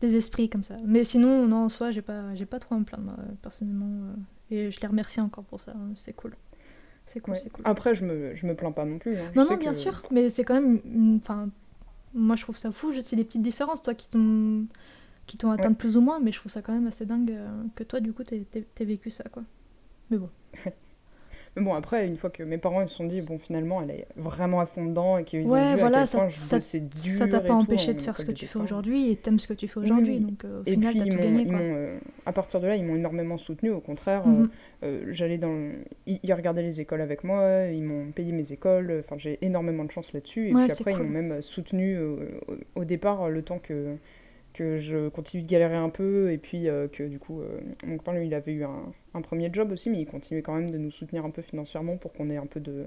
[0.01, 0.77] des esprits comme ça.
[0.85, 3.87] Mais sinon, non, en soi, j'ai pas, pas trop à me plaindre, personnellement.
[3.91, 4.15] euh,
[4.53, 6.35] et je les remercie encore pour ça, hein, c'est cool.
[7.07, 7.41] C'est cool, Ouais.
[7.43, 7.63] c'est cool.
[7.67, 9.17] Après, je me, je me plains pas non plus.
[9.17, 9.31] hein.
[9.35, 10.81] Je non, sais non, bien que- sûr, mais c'est quand même.
[11.17, 11.49] Enfin,
[12.15, 12.93] moi, je trouve ça fou.
[13.01, 14.67] C'est des petites différences, toi, qui t'ont
[15.27, 15.75] qui t'ont atteint Ouais.
[15.77, 18.13] plus ou moins, mais je trouve ça quand même assez dingue euh, que toi, du
[18.13, 19.45] coup, t'aies vécu ça, quoi.
[20.11, 20.29] Mais bon.
[21.57, 23.91] Mais bon, après, une fois que mes parents ils se sont dit, bon, finalement, elle
[23.91, 26.29] est vraiment à fond dedans et qu'ils ont Ouais, vu voilà, à quel ça- point
[26.29, 29.11] je ça- bossais dur Ça t'a pas empêché de faire ce que tu fais aujourd'hui
[29.11, 30.15] et t'aimes ce que tu fais aujourd'hui.
[30.19, 30.21] oui.
[30.21, 31.47] Donc euh, au Et final, puis, t'as ils tout m'ont- gagné.
[31.47, 31.59] Quoi.
[31.59, 33.71] euh, à partir de là, ils m'ont énormément soutenu.
[33.71, 34.49] Au contraire, Mhm.
[34.85, 35.71] euh, euh, j'allais dans,
[36.07, 38.99] ils, ils regardaient les écoles avec moi, ils m'ont payé mes écoles.
[39.01, 40.51] Enfin, j'ai énormément de chance là-dessus.
[40.51, 41.03] Et Ouais, puis après, cool.
[41.03, 41.99] ils m'ont même soutenu
[42.77, 43.97] au départ, le temps que
[44.61, 47.97] que je continue de galérer un peu et puis euh, que du coup euh, mon
[47.97, 50.71] copain lui il avait eu un, un premier job aussi mais il continuait quand même
[50.71, 52.85] de nous soutenir un peu financièrement pour qu'on ait un peu de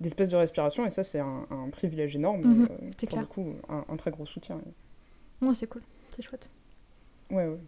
[0.00, 2.66] d'espèce de respiration et ça c'est un, un privilège énorme Mhm, euh,
[2.98, 3.20] c'est pour clair.
[3.20, 4.58] le coup un, un très gros soutien
[5.42, 6.48] Ouais, c'est cool, c'est chouette.
[7.30, 7.58] ouais ouais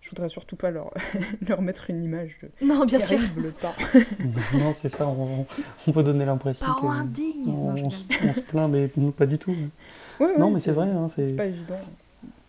[0.00, 0.94] je voudrais surtout pas leur,
[1.46, 3.18] leur mettre une image de Non, bien sûr.
[3.60, 3.74] pas
[4.58, 5.46] non, c'est ça, on,
[5.86, 9.10] on peut donner l'impression Parents que indignes on, on se, on se plaint, mais nous,
[9.12, 9.54] pas du tout.
[10.18, 11.26] Ouais, ouais, non, mais c'est vrai, hein, c'est...
[11.28, 11.76] c'est pas évident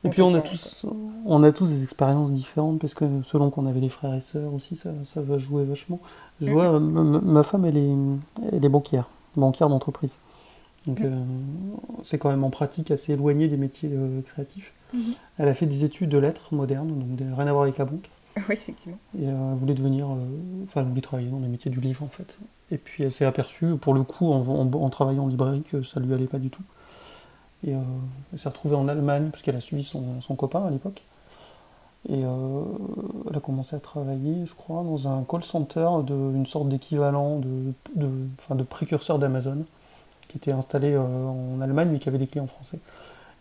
[0.03, 0.85] Et puis on a tous,
[1.25, 4.53] on a tous des expériences différentes parce que selon qu'on avait des frères et sœurs
[4.53, 5.99] aussi, ça, ça va jouer vachement.
[6.41, 6.51] Je Mhm.
[6.53, 7.93] vois, euh, ma, femme, elle est,
[8.51, 10.17] elle est banquière, banquière d'entreprise.
[10.87, 11.05] Donc Mhm.
[11.05, 11.15] euh,
[12.03, 14.73] c'est quand même en pratique assez éloigné des métiers euh, créatifs.
[14.93, 15.01] Mhm.
[15.37, 18.09] Elle a fait des études de lettres modernes, donc rien à voir avec la banque.
[18.37, 20.07] oui effectivement Et euh, elle voulait devenir,
[20.63, 22.39] enfin elle voulait travailler dans les métiers du livre en fait.
[22.71, 25.83] Et puis elle s'est aperçue, pour le coup, en, en- en travaillant en librairie, que
[25.83, 26.63] ça lui allait pas du tout.
[27.65, 27.79] Et euh,
[28.33, 31.03] elle s'est retrouvée en Allemagne, parce qu'elle a suivi son, son copain à l'époque.
[32.09, 32.63] Et euh,
[33.29, 37.37] elle a commencé à travailler, je crois, dans un call center, de, une sorte d'équivalent
[37.37, 38.09] de, de,
[38.39, 39.65] enfin, de précurseur d'Amazon,
[40.27, 42.79] qui était installé euh, en Allemagne, mais qui avait des clients français.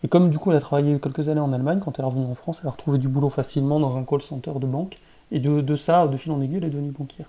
[0.03, 2.25] Et comme du coup elle a travaillé quelques années en Allemagne, quand elle est revenue
[2.25, 4.99] en France, elle a retrouvé du boulot facilement dans un call center de banque.
[5.31, 7.27] Et de, de ça, de fil en aiguille, elle est devenue banquière.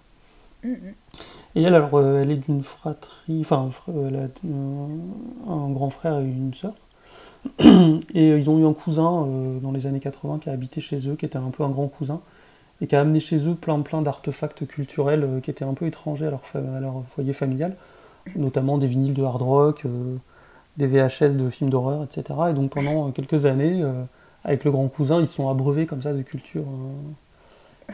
[0.64, 0.95] Mhm.
[1.55, 6.55] Et elle, alors, elle est d'une fratrie, enfin, elle a un grand frère et une
[6.55, 6.72] sœur.
[8.14, 10.80] Et euh, ils ont eu un cousin euh, dans les années 80 qui a habité
[10.80, 12.20] chez eux, qui était un peu un grand cousin,
[12.80, 15.86] et qui a amené chez eux plein, plein d'artefacts culturels euh, qui étaient un peu
[15.86, 17.76] étrangers à leur, fa- à leur foyer familial,
[18.36, 20.14] notamment des vinyles de hard rock, euh,
[20.78, 22.51] des VHS de films d'horreur, etc.
[22.51, 23.84] Et donc pendant quelques années,
[24.45, 26.64] avec le grand cousin, ils se sont abreuvés comme ça de culture.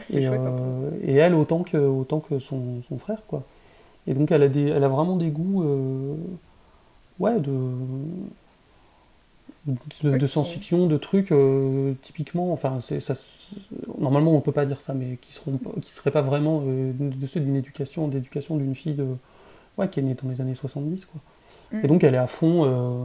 [0.09, 3.43] et, chouette euh, et elle autant que, autant que son, son frère quoi.
[4.07, 5.63] Et donc elle a, des, elle a vraiment des goûts
[7.19, 7.51] ouais, de,
[10.03, 13.13] de, de science-fiction, de trucs euh, typiquement, enfin ça,
[13.97, 17.27] normalement on peut pas dire ça, mais qui seront qui seraient pas vraiment euh, de
[17.27, 19.07] ceux d'une éducation, d'éducation d'une fille de,
[19.77, 21.21] ouais, qui est née dans les années 70 quoi.
[21.71, 21.85] Mm.
[21.85, 22.65] Et donc elle est à fond.
[22.65, 23.03] euh,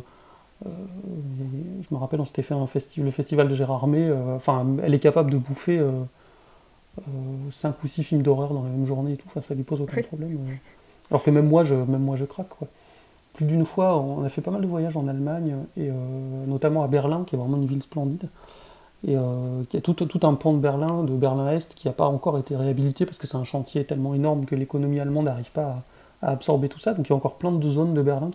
[0.64, 4.10] je me rappelle, on s'était fait un festival, le festival de Gérard May.
[4.34, 5.78] Enfin, elle est capable de bouffer
[7.50, 9.26] 5 ou 6 films d'horreur dans la même journée et tout.
[9.26, 10.02] Enfin, ça lui pose aucun Oui.
[10.02, 10.38] problème.
[11.10, 12.48] Alors que même moi, je, même moi, je craque.
[12.48, 12.68] Quoi.
[13.34, 15.92] Plus d'une fois, on a fait pas mal de voyages en Allemagne, et euh,
[16.46, 18.28] notamment à Berlin, qui est vraiment une ville splendide.
[19.06, 22.38] Et euh, qui a tout, un pan de Berlin, de Berlin-Est, qui n'a pas encore
[22.38, 25.82] été réhabilité parce que c'est un chantier tellement énorme que l'économie allemande n'arrive pas
[26.22, 26.94] à, absorber tout ça.
[26.94, 28.30] Donc il y a encore plein de zones de Berlin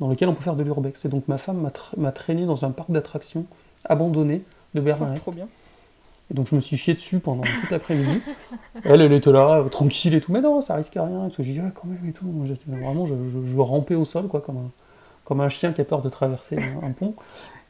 [0.00, 1.06] dans lesquelles on peut faire de l'urbex.
[1.06, 3.46] Et donc ma femme m'a tra- m'a traîné dans un parc d'attractions
[3.86, 4.42] abandonné
[4.74, 5.20] de Berlin-Est.
[5.20, 5.48] trop bien
[6.34, 8.22] donc je me suis chié dessus pendant toute l'après-midi.
[8.84, 11.20] Elle, elle était là, tranquille et tout, mais non, ça risque à rien.
[11.20, 12.26] Parce que j'ai dit, ouais, quand même et tout.
[12.46, 14.70] J'étais- Vraiment, je, je, je rampais au sol, quoi, comme un,
[15.24, 17.14] comme un chien qui a peur de traverser un, un pont.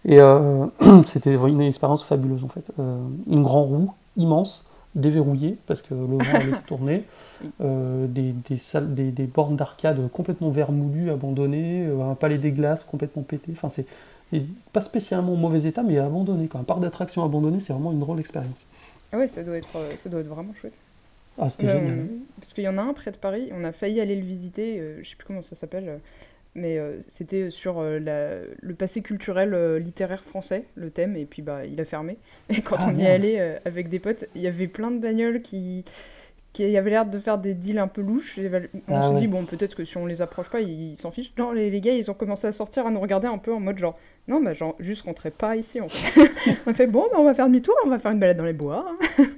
[0.04, 0.66] Et euh,
[1.06, 2.70] c'était une expérience fabuleuse, en fait.
[2.78, 2.98] Euh,
[3.28, 7.04] une grande roue immense, déverrouillée, parce que le vent allait se tourner.
[7.60, 11.86] Euh, des, des, salles, des, des bornes d'arcade complètement vermoulues, abandonnées.
[11.86, 13.52] un palais des glaces complètement pété.
[13.52, 13.86] Enfin, c'est
[14.34, 16.48] et pas spécialement en mauvais état, mais abandonné.
[16.48, 16.60] Quoi.
[16.60, 18.66] Un parc d'attractions abandonné, c'est vraiment une drôle d'expérience.
[19.12, 20.74] ah ouais ça doit être euh, ça doit être vraiment chouette
[21.38, 22.08] Ah, c'était Ouais, génial.
[22.10, 24.24] on- Parce qu'il y en a un près de Paris, on a failli aller le
[24.26, 25.98] visiter, euh, je sais plus comment ça s'appelle, euh,
[26.54, 31.26] mais euh, c'était sur euh, la- le passé culturel euh, littéraire français, le thème, et
[31.26, 32.18] puis bah il a fermé.
[32.50, 34.90] Et quand Ah, on y est allé euh, avec des potes, il y avait plein
[34.90, 35.84] de bagnoles qui
[36.52, 38.38] qui avaient l'air de faire des deals un peu louches.
[38.38, 38.50] Et
[38.88, 39.20] on Ah se ouais.
[39.20, 41.32] dit, bon, peut-être que si on les approche pas, ils ils s'en fichent.
[41.38, 43.60] Non, les, les gars, ils ont commencé à sortir, à nous regarder un peu en
[43.60, 43.98] mode genre,
[44.28, 46.30] non, bah, genre, juste rentrez pas ici, en fait.
[46.66, 48.44] on a fait, bon, bah, on va faire demi-tour, on va faire une balade dans
[48.44, 48.86] les bois.
[49.18, 49.24] hein.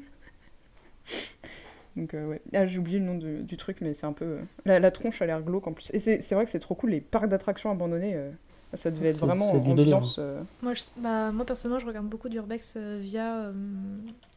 [1.96, 2.42] Donc, euh, ouais.
[2.52, 4.24] Ah, j'ai oublié le nom du, du truc, mais c'est un peu.
[4.24, 5.90] euh, La, la tronche a l'air glauque en plus.
[5.94, 8.30] Et c'est c'est vrai que c'est trop cool, les parcs d'attractions abandonnés, euh,
[8.74, 10.16] ça devait être vraiment délire, ambiance.
[10.18, 13.52] euh, Moi, je- bah, moi, personnellement, je regarde beaucoup d'Urbex euh, via euh,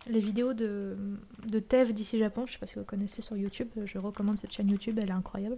[0.08, 0.96] les vidéos de,
[1.48, 2.46] de Tev d'ici Japon.
[2.48, 3.68] Je sais pas si vous connaissez sur YouTube.
[3.84, 5.58] Je recommande cette chaîne YouTube, elle est incroyable.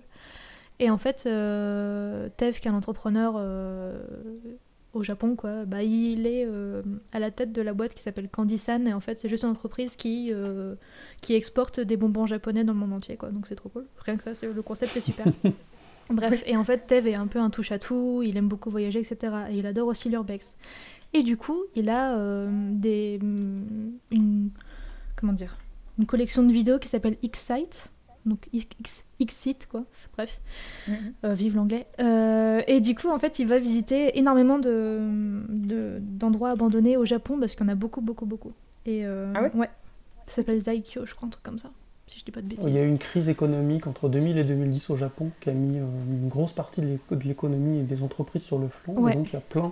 [0.79, 4.01] Et en fait, euh, Tev, qui est un entrepreneur euh,
[4.93, 6.81] au Japon, quoi, bah, il est euh,
[7.13, 8.85] à la tête de la boîte qui s'appelle Candysan.
[8.87, 10.75] Et en fait, c'est juste une entreprise qui, euh,
[11.21, 13.15] qui exporte des bonbons japonais dans le monde entier.
[13.17, 13.29] Quoi.
[13.29, 13.85] Donc c'est trop cool.
[14.05, 15.25] Rien que ça, c'est- le concept est super.
[16.09, 19.33] Bref, et en fait, Tev est un peu un touche-à-tout, il aime beaucoup voyager, etc.
[19.51, 20.57] Et il adore aussi l'urbex.
[21.13, 24.49] Et du coup, il a euh, des, une,
[25.15, 25.57] comment dire,
[25.99, 27.87] une collection de vidéos qui s'appelle X-Site.
[28.25, 29.83] Donc X, Xit quoi,
[30.15, 30.39] bref,
[30.87, 30.95] Mhm.
[31.25, 31.85] euh, vive l'anglais.
[31.99, 34.99] Euh, et du coup, en fait, il va visiter énormément de,
[35.49, 38.51] de- d'endroits abandonnés au Japon parce qu'il y en a beaucoup, beaucoup, beaucoup.
[38.85, 39.69] Et euh, Ah ouais
[40.27, 41.71] Ça s'appelle Zaikyo, je crois, un truc comme ça,
[42.07, 42.65] si je dis pas de bêtises.
[42.67, 45.53] Il y a eu une crise économique entre 2000 et 2010 au Japon qui a
[45.53, 48.93] mis une grosse partie de l'éco- de l'économie et des entreprises sur le flanc.
[48.93, 49.11] Ouais.
[49.11, 49.71] Et donc il y a plein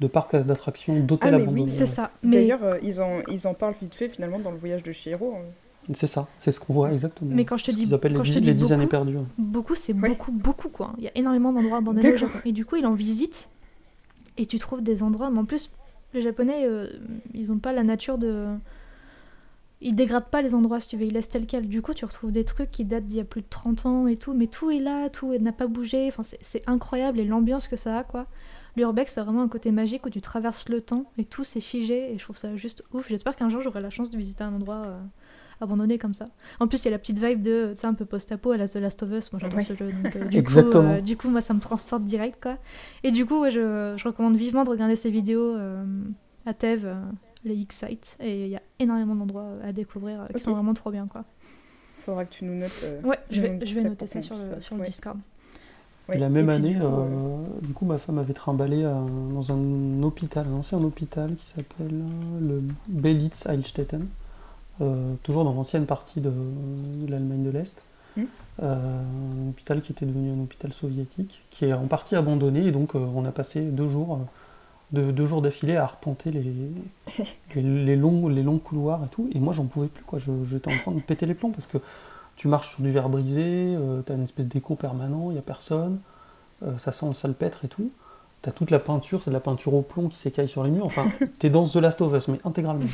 [0.00, 1.70] de parcs d'attractions, d'hôtels Ah, mais oui, abandonnés.
[1.72, 2.12] C'est ça.
[2.22, 5.34] Mais, D'ailleurs, ils, en, ils en parlent vite fait finalement dans le voyage de Chihiro.
[5.34, 5.42] euh.
[5.94, 7.34] C'est ça, c'est ce qu'on voit exactement.
[7.34, 8.90] mais quand je te dis, quand les, je te dix- dis les 10 années beaucoup,
[8.90, 9.16] perdues.
[9.38, 10.08] beaucoup, c'est Ouais.
[10.08, 10.92] beaucoup, beaucoup quoi.
[10.98, 12.16] Il y a énormément d'endroits abandonnés au.
[12.16, 12.38] Japon.
[12.44, 13.48] Et du coup, il en visite
[14.36, 15.30] et tu trouves des endroits.
[15.30, 15.70] Mais en plus,
[16.14, 16.88] les Japonais, euh,
[17.34, 18.46] ils ont pas la nature de.
[19.80, 21.68] Ils dégradent pas les endroits, si tu veux, ils laissent tel quel.
[21.68, 24.06] Du coup, tu retrouves des trucs qui datent d'il y a plus de 30 ans
[24.08, 26.08] et tout, mais tout est là, tout n'a pas bougé.
[26.08, 28.26] Enfin, c'est- c'est incroyable et l'ambiance que ça a, quoi.
[28.76, 32.12] L'urbex, c'est vraiment un côté magique où tu traverses le temps et tout s'est figé
[32.12, 33.08] et je trouve ça juste ouf.
[33.08, 35.00] J'espère qu'un jour j'aurai la chance de visiter un endroit euh,
[35.60, 36.28] abandonné comme ça.
[36.60, 38.56] En plus, il y a la petite vibe de, tu sais, un peu post-apo à
[38.56, 39.32] la The Last of Us.
[39.32, 39.64] Moi, j'adore Ouais.
[39.64, 39.90] ce jeu.
[39.92, 40.82] Donc, euh, du, Exactement.
[40.82, 42.56] Coup, euh, du coup, moi, ça me transporte direct, quoi.
[43.04, 45.84] Et du coup, ouais, je, je recommande vivement de regarder ces vidéos euh,
[46.46, 46.94] à Tev, euh,
[47.44, 48.16] les X-Sites.
[48.20, 51.24] Et il y a énormément d'endroits à découvrir euh, qui sont vraiment trop bien, quoi.
[52.04, 52.70] Faudra que tu nous notes.
[52.84, 54.86] euh, Ouais, je vais, je vais noter ça sur le, sur le Ouais.
[54.86, 55.18] Discord.
[56.08, 56.16] ouais.
[56.16, 59.52] Et la même année, du coup, euh, euh, du coup, ma femme avait trimballé dans
[59.52, 64.06] un hôpital, un ancien hôpital qui s'appelle euh, le Belitz Heilstätten,
[64.80, 67.82] euh, toujours dans l'ancienne partie de, de l'Allemagne de l'Est.
[68.16, 68.22] Mm.
[68.62, 69.02] Euh,
[69.44, 72.94] un hôpital qui était devenu un hôpital soviétique, qui est en partie abandonné, et donc
[72.94, 74.14] euh, on a passé deux jours,
[74.94, 76.42] euh, de- deux jours d'affilée à arpenter les,
[77.54, 79.28] les, les longs, les longs couloirs et tout.
[79.34, 80.18] Et moi, j'en pouvais plus, quoi.
[80.18, 81.78] J'étais en train de péter les plombs parce que
[82.36, 83.76] tu marches sur du verre brisé,
[84.06, 85.98] tu as une espèce d'écho permanent, il n'y a personne,
[86.62, 87.90] euh, ça sent le salpêtre et tout.
[88.42, 90.70] Tu as toute la peinture, c'est de la peinture au plomb qui s'écaille sur les
[90.70, 90.86] murs.
[90.86, 91.06] Enfin,
[91.38, 92.86] t'es dans The Last of Us, mais intégralement.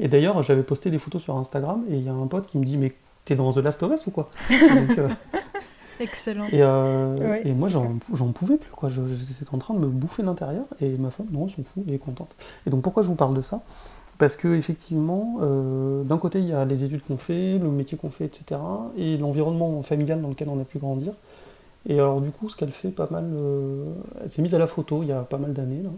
[0.00, 2.58] Et d'ailleurs, j'avais posté des photos sur Instagram et il y a un pote qui
[2.58, 2.92] me dit Mais
[3.24, 4.28] t'es dans The Last of Us ou quoi?
[4.50, 5.08] Donc, euh,
[6.00, 6.44] Excellent.
[6.46, 8.88] et, euh, et moi, j'en pouvais plus, quoi.
[8.90, 11.94] J'étais en train de me bouffer l'intérieur et ma femme, non, elle s'en fout, elle
[11.94, 12.34] est contente.
[12.66, 13.60] Et donc, pourquoi je vous parle de ça?
[14.18, 17.98] Parce que, effectivement, euh, d'un côté, il y a les études qu'on fait, le métier
[17.98, 18.60] qu'on fait, etc.,
[18.96, 21.12] et l'environnement familial dans lequel on a pu grandir.
[21.88, 23.84] Et alors, du coup, ce qu'elle fait pas mal, euh,
[24.22, 25.90] elle s'est mise à la photo il y a pas mal d'années, là.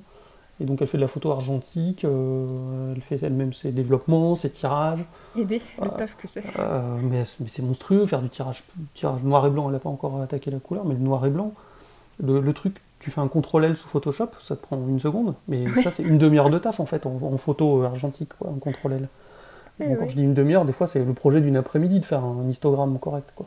[0.61, 4.51] Et donc, elle fait de la photo argentique, euh, elle fait elle-même ses développements, ses
[4.51, 5.05] tirages.
[5.37, 5.95] Aider, le Ah.
[5.97, 6.43] taf que c'est.
[6.59, 9.89] Euh, mais mais c'est monstrueux, faire du tirage, tirage noir et blanc, elle n'a pas
[9.89, 11.53] encore attaqué la couleur, mais le noir et blanc,
[12.23, 15.65] le, le truc, tu fais un CTRL sous Photoshop, ça te prend une seconde, mais
[15.85, 19.09] ça c'est une demi-heure de taf en fait, en, en photo argentique, quoi, un CTRL.
[19.81, 22.25] Eh quand je dis une demi-heure, des fois c'est le projet d'une après-midi de faire
[22.25, 23.33] un histogramme correct.
[23.37, 23.47] Quoi.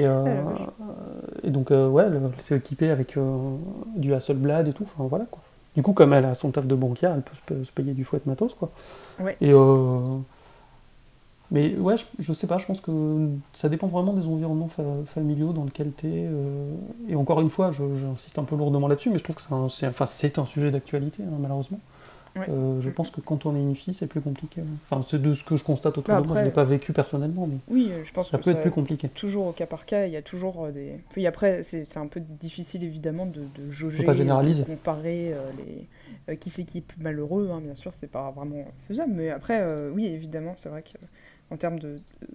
[0.00, 0.68] Et, euh, vache.
[1.42, 3.36] et donc, euh, ouais, elle s'est équipée avec euh,
[3.96, 5.40] du Hasselblad et tout, enfin voilà quoi.
[5.76, 7.92] Du coup, comme elle a son taf de banquière, elle peut se, pa- se payer
[7.94, 8.70] du chouette matos quoi.
[9.20, 9.36] Ouais.
[9.40, 9.98] Et euh,
[11.50, 12.90] mais ouais, je, je sais pas, je pense que
[13.52, 16.28] ça dépend vraiment des environnements fa- familiaux dans lesquels tu es.
[17.08, 19.52] et encore une fois, j'insiste un peu lourdement là-dessus, mais je trouve que c'est
[19.86, 21.78] un, enfin, un sujet d'actualité, hein, malheureusement.
[22.36, 22.46] Ouais.
[22.48, 24.60] Euh, je pense que quand on est une fille, c'est plus compliqué.
[24.82, 26.34] Enfin, c'est de ce que je constate autour Bah, de moi.
[26.34, 28.56] Je après- l'ai pas vécu personnellement, mais Oui, euh, je pense ça que peut ça
[28.56, 29.08] être plus compliqué.
[29.08, 30.98] toujours au cas par cas, il y a toujours euh, des.
[31.10, 34.62] Puis après, c'est un peu difficile évidemment de, de jauger, pas généraliser.
[34.64, 35.86] de comparer euh, les
[36.32, 37.50] euh, qui c'est qui est plus malheureux.
[37.52, 39.12] hein, bien sûr, c'est pas vraiment faisable.
[39.14, 40.82] Mais après, oui, évidemment, c'est vrai
[41.48, 42.28] qu'en termes de, de,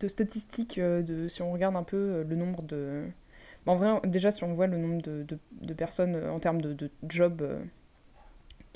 [0.00, 3.04] de statistiques, de si on regarde un peu le nombre de.
[3.64, 6.60] Bah, en vrai, déjà, si on voit le nombre de, de, de personnes en termes
[6.60, 7.42] de, de jobs.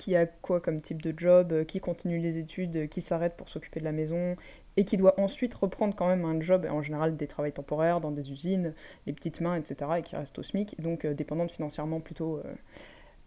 [0.03, 3.37] Qui a quoi comme type de job, euh, qui continue les études, euh, qui s'arrête
[3.37, 4.37] pour s'occuper de la maison,
[4.77, 8.11] et qui doit ensuite reprendre quand même un job, en général des travails temporaires dans
[8.11, 8.75] des usines,
[9.07, 12.55] les petites mains, etc., et qui reste au SMIC, donc euh, dépendante financièrement plutôt, euh,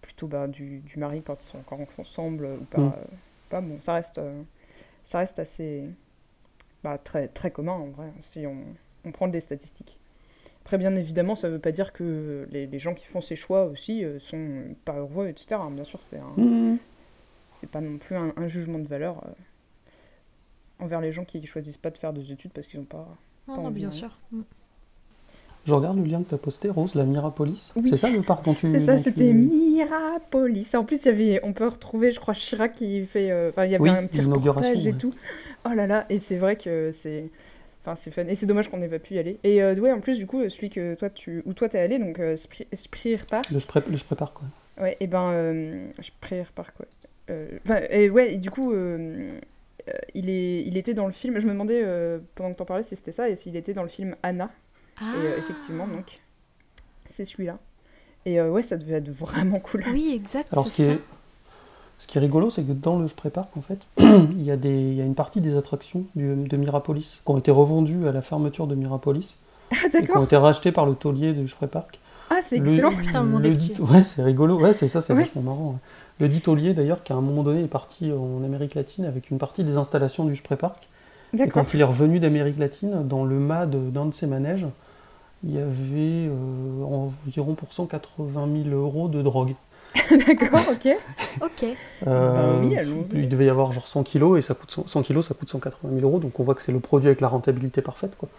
[0.02, 2.82] plutôt bah, du, du mari quand ils sont encore ensemble ou pas.
[2.82, 2.94] Mm.
[2.98, 3.16] euh,
[3.50, 4.20] pas bon, ça reste,
[5.06, 5.88] ça reste assez
[6.84, 8.58] bah, très, très commun en vrai, si on,
[9.06, 9.98] on prend des statistiques.
[10.66, 13.36] Après, bien évidemment, ça ne veut pas dire que les, les gens qui font ces
[13.36, 15.61] choix aussi euh, sont pas heureux, etc.
[15.72, 16.78] Bien sûr, c'est un, Mmh.
[17.53, 21.78] c'est pas non plus un, un jugement de valeur euh, envers les gens qui choisissent
[21.78, 23.07] pas de faire des études parce qu'ils n'ont pas.
[23.47, 23.91] Non, Pas non, envie, bien hein.
[23.91, 24.18] sûr.
[24.32, 24.41] Mm.
[25.66, 27.72] Je regarde le lien que tu as posté, Rose, la Mirapolis.
[27.76, 27.89] Oui.
[27.89, 28.72] C'est ça le parc dont tu.
[28.72, 30.74] C'est ça, c'était tu- Mirapolis.
[30.76, 33.32] En plus, il y avait, on peut retrouver, je crois, Chirac qui fait.
[33.32, 34.97] euh, Enfin, il y avait Oui, un petit reportage et ouais.
[34.97, 35.13] tout.
[35.66, 37.30] Oh là là, et c'est vrai que c'est.
[37.86, 38.26] Enfin, c'est fun.
[38.28, 39.38] Et c'est dommage qu'on n'ait pas pu y aller.
[39.44, 41.44] Et euh, ouais, en plus, du coup, celui que toi, tu.
[41.46, 43.50] Où toi, t'es allé, donc euh, Spri- Sprier Park.
[43.52, 44.48] Le je, pré- le quoi.
[44.82, 45.88] Ouais, et ben, euh,
[46.56, 46.88] Park, ouais.
[47.30, 49.40] Euh, Enfin, et ouais, et du coup, euh,
[49.88, 51.40] euh, il, est, il était dans le film.
[51.40, 53.84] Je me demandais, euh, pendant que t'en parlais, si c'était ça, et s'il était dans
[53.84, 54.50] le film Anna.
[55.00, 55.14] Ah.
[55.22, 56.06] Et euh, effectivement, donc,
[57.10, 57.60] c'est celui-là.
[58.26, 59.84] Et euh, ouais, ça devait être vraiment cool.
[59.92, 60.92] Oui, exact, Alors, c'est ce qui, ça.
[60.96, 61.02] est,
[61.98, 64.58] Ce qui est rigolo, c'est que dans le Je prépare, en fait, il y, a
[64.58, 68.08] des, il y a une partie des attractions du- de Mirapolis qui ont été revendues
[68.08, 69.36] à la fermeture de Mirapolis
[69.72, 72.00] Ah, et qui ont été rachetées par le taulier du Je Park.
[72.30, 72.91] Ah, c'est Le- excellent.
[72.96, 73.74] Putain, le monde est le petit.
[73.74, 74.60] dit- Ouais, c'est rigolo.
[74.60, 75.20] Ouais, c'est ça, c'est Ouais.
[75.24, 75.68] vachement marrant.
[75.72, 75.78] ouais.
[76.20, 79.30] Le dit taulier, d'ailleurs, qui à un moment donné est parti en Amérique latine avec
[79.32, 80.88] une partie des installations du Je Park.
[81.38, 84.66] Et quand il est revenu d'Amérique latine, dans le mât de- d'un de ses manèges,
[85.43, 89.54] il y avait euh, environ pour 180 000 euros de drogue.
[90.28, 90.88] D'accord, ok.
[91.41, 91.66] Ok.
[92.08, 93.18] Euh, oui, allons-y.
[93.20, 95.50] il devait y avoir genre 100 kilos et ça coûte 100, 100 kilos, ça coûte
[95.50, 96.20] 180 000 euros.
[96.20, 98.16] Donc on voit que c'est le produit avec la rentabilité parfaite.
[98.18, 98.30] Quoi.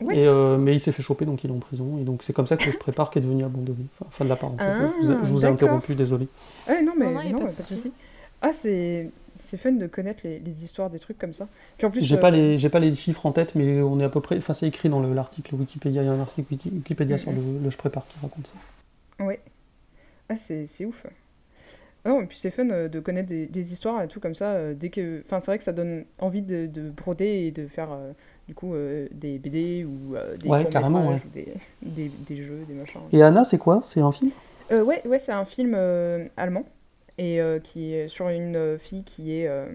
[0.00, 0.18] Ouais.
[0.18, 1.98] Et, euh, mais il s'est fait choper, donc il est en prison.
[2.00, 3.86] Et donc c'est comme ça que je prépare qui est devenu abandonné.
[4.00, 4.66] Enfin, fin de la parenthèse.
[4.70, 5.52] Ah, je vous ai, je vous ai d'accord.
[5.54, 6.28] interrompu, désolé.
[6.68, 7.76] Ah, non, mais Non, non, pas pas de souci.
[7.76, 7.92] souci.
[8.40, 9.10] Ah, c'est
[9.44, 11.48] c'est fun de connaître les, les histoires des trucs comme ça.
[11.76, 13.98] Puis en plus, J'ai euh, pas les j'ai pas les chiffres en tête, mais on
[14.00, 14.36] est à peu près.
[14.38, 16.02] Enfin, c'est écrit dans le- l'article Wikipédia.
[16.02, 19.24] Il y a un article Wiki- Wikipédia sur le, le je prépare qui raconte ça.
[19.24, 19.40] Ouais.
[20.28, 21.06] Ah, c'est ouf.
[22.04, 24.52] Non, et puis c'est fun euh, de connaître des, des histoires et tout comme ça.
[24.54, 25.22] euh, dès que...
[25.24, 28.12] Enfin, c'est vrai que ça donne envie de, de broder et de faire euh,
[28.48, 31.20] du coup euh, des BD ou euh, des Ouais, courts-métrages carrément, ouais.
[31.24, 33.00] ou des, des, des jeux, des machins.
[33.12, 33.80] Et Anna, c'est quoi?
[33.84, 34.32] C'est un film?
[34.70, 36.64] Euh, ouais, ouais, c'est un film euh, allemand
[37.18, 39.48] et euh, qui est sur une euh, fille qui est.
[39.48, 39.66] euh,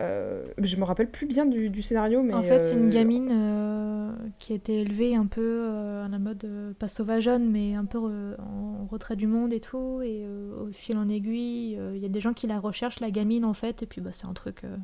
[0.00, 2.34] euh, je me rappelle plus bien du, du scénario, mais.
[2.34, 5.40] En fait, c'est une euh, gamine euh, qui a été élevée un peu
[5.70, 9.52] euh, à la mode, euh, pas sauvageonne, mais un peu euh, en retrait du monde
[9.52, 10.00] et tout.
[10.02, 13.00] Et euh, au fil en aiguille, euh, il y a des gens qui la recherchent,
[13.00, 13.82] la gamine en fait.
[13.82, 14.64] Et puis bah, c'est un truc.
[14.64, 14.76] euh,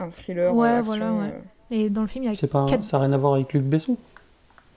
[0.00, 0.54] Un thriller.
[0.54, 1.26] Ouais, action, voilà, ouais.
[1.28, 1.74] euh.
[1.74, 3.18] Et dans le film, il y a C'est pas un- quatre- ça n'a rien à
[3.18, 3.96] voir avec Luc Besson.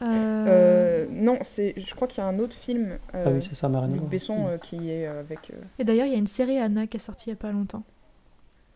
[0.01, 1.73] euh, Euh, non, c'est.
[1.77, 2.97] Je crois qu'il y a un autre film.
[3.13, 4.03] Euh, ah oui, c'est ça, à Luc.
[4.03, 5.51] Besson euh, qui est euh, avec.
[5.51, 7.37] euh, Et d'ailleurs, il y a une série Anna qui est sortie il y a
[7.37, 7.83] pas longtemps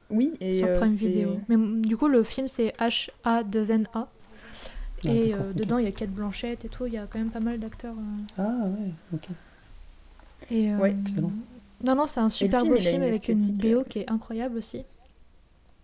[0.10, 0.54] Oui, et.
[0.56, 1.40] sur euh, Prime Video.
[1.50, 4.08] Mais du coup, le film c'est H-A-2-N-A.
[5.06, 6.86] Ah, et euh, dedans, il y a Kate Blanchett et tout.
[6.86, 7.96] Il y a quand même pas mal d'acteurs.
[7.96, 9.28] euh, Ah ouais, ok.
[10.52, 10.96] Et, euh, Ouais.
[11.06, 11.32] Excellent.
[11.84, 14.84] Non, non, c'est un super film, beau film avec une BO qui est incroyable aussi.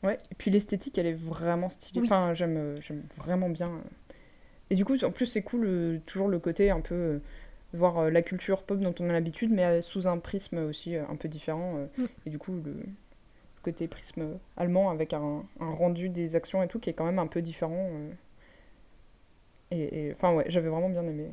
[0.03, 2.01] Ouais, et puis l'esthétique, elle est vraiment stylée.
[2.01, 2.07] Oui.
[2.07, 3.71] Enfin, j'aime j'aime vraiment bien.
[4.69, 6.95] Et du coup, en plus, c'est cool, euh, toujours le côté un peu.
[6.95, 7.19] euh,
[7.73, 10.95] voir euh, la culture pop dont on a l'habitude, mais euh, sous un prisme aussi
[10.95, 11.75] euh, un peu différent.
[11.77, 11.85] euh.
[11.97, 12.05] Mm.
[12.25, 12.73] Et du coup, le
[13.65, 17.19] côté prisme allemand avec un, un rendu des actions et tout qui est quand même
[17.19, 17.89] un peu différent.
[17.91, 18.11] euh.
[19.71, 21.27] Et enfin, ouais, j'avais vraiment bien aimé.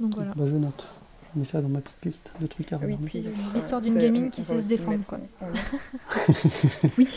[0.00, 0.32] Donc voilà.
[0.36, 0.86] Bah, je note.
[1.34, 3.06] Je mets ça dans ma petite liste de trucs à oui, regarder.
[3.08, 5.18] puis, euh, l'histoire d'une gamine qui sait se défendre, quoi.
[6.98, 7.08] oui.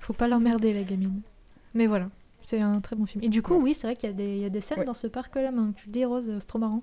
[0.00, 1.20] Faut pas l'emmerder, la gamine.
[1.74, 2.08] Mais voilà,
[2.42, 3.22] c'est un très bon film.
[3.22, 3.62] Et du coup, Ouais.
[3.62, 4.84] oui, c'est vrai qu'il y, a des- il y a des scènes Ouais.
[4.84, 6.82] dans ce parc-là, maintenant que tu le dis, Rose, c'est trop marrant.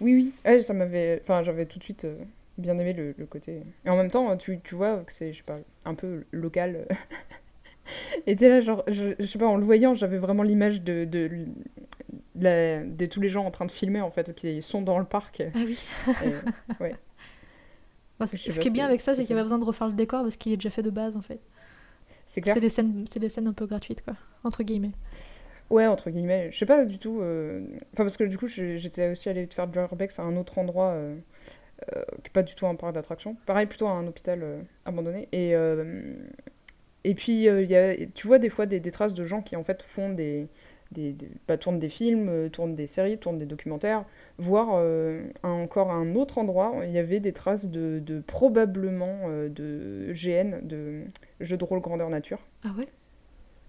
[0.00, 1.18] Oui, oui, Ouais, ça m'avait.
[1.24, 2.16] Enfin, j'avais tout de suite euh,
[2.60, 3.62] bien aimé le, le côté.
[3.84, 6.86] Et en même temps, tu, tu vois que c'est, je sais pas, un peu local.
[8.26, 11.04] Et t'es là, genre, je, je sais pas, en le voyant, j'avais vraiment l'image de,
[11.04, 14.82] de, de la- de tous les gens en train de filmer, en fait, qui sont
[14.82, 15.42] dans le parc.
[15.54, 15.78] Ah oui.
[16.80, 16.94] ouais.
[18.26, 19.94] Ce qui est bien avec ça, c'est qu'il n'y a pas besoin de refaire le
[19.94, 21.40] décor parce qu'il est déjà fait de base, en fait.
[22.26, 22.54] C'est clair.
[22.54, 24.92] C'est des scènes, c'est des scènes un peu gratuites, quoi, entre guillemets.
[25.70, 26.50] Ouais, entre guillemets.
[26.52, 27.20] Je sais pas du tout.
[27.20, 30.90] euh, Enfin, parce que du coup, j'étais aussi allée faire l'urbex à un autre endroit,
[30.92, 31.16] euh,
[32.22, 33.36] qui est pas du tout un parc d'attraction.
[33.46, 35.28] Pareil, plutôt à un hôpital euh, abandonné.
[35.32, 36.14] Et, euh,
[37.04, 39.56] et puis, euh, y a, tu vois des fois des, des traces de gens qui
[39.56, 40.48] en fait font des.
[40.92, 44.04] des, des- bah, tournent des films, euh, tournent des séries, tournent des documentaires,
[44.38, 48.20] voire euh, un- encore à un autre endroit, il y avait des traces de, de
[48.20, 51.04] probablement euh, de GN, de
[51.40, 52.40] jeux de rôle grandeur nature.
[52.64, 52.88] Ah ouais?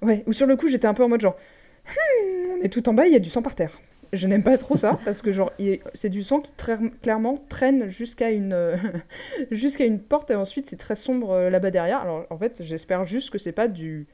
[0.02, 1.38] Ouais, ou sur le coup, j'étais un peu en mode genre,
[1.86, 3.80] Hmm, on est tout en bas, il y a du sang par terre.
[4.14, 7.38] Je n'aime pas trop ça, parce que genre, est- c'est du sang qui très, clairement
[7.50, 8.76] traîne jusqu'à une, euh,
[9.52, 12.00] jusqu'à une porte, et ensuite c'est très sombre euh, là-bas derrière.
[12.02, 14.08] Alors en fait, j'espère juste que c'est pas du,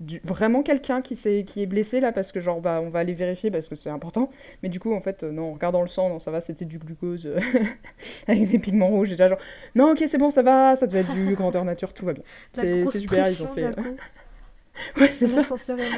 [0.00, 3.00] du vraiment quelqu'un qui, s'est- qui est blessé là, parce que genre, bah, on va
[3.00, 4.30] aller vérifier parce que c'est important.
[4.62, 6.64] Mais du coup, en fait, euh, non, en regardant le sang, non, ça va, c'était
[6.66, 7.40] du glucose euh,
[8.28, 9.08] avec des pigments rouges.
[9.10, 9.38] J'étais là genre,
[9.74, 12.24] non, ok, c'est bon, ça va, ça devait être du grandeur nature, tout va bien.
[12.52, 13.72] C'est super, ils ont fait.
[14.96, 15.42] Ouais, c'est ça.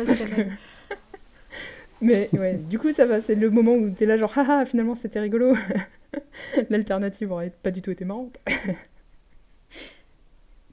[0.05, 0.59] Émotionnel.
[2.01, 4.95] Mais ouais, du coup, ça va, c'est le moment où t'es là, genre, haha, finalement
[4.95, 5.55] c'était rigolo.
[6.71, 8.39] L'alternative aurait pas du tout été marrante.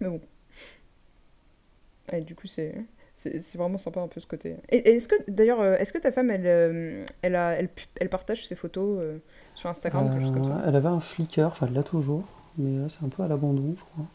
[0.01, 0.21] Mais bon.
[2.11, 2.75] Ouais, du coup, c'est.
[3.15, 4.57] C'est vraiment sympa un peu ce côté.
[4.67, 8.09] Et, et est-ce que, d'ailleurs, euh, est-ce que ta femme, elle, euh, elle, a, elle,
[8.09, 9.19] partage ses photos euh,
[9.55, 10.09] sur Instagram,
[10.67, 12.25] elle avait un Flickr, enfin elle l'a toujours,
[12.57, 14.05] mais là c'est un peu à l'abandon, je crois.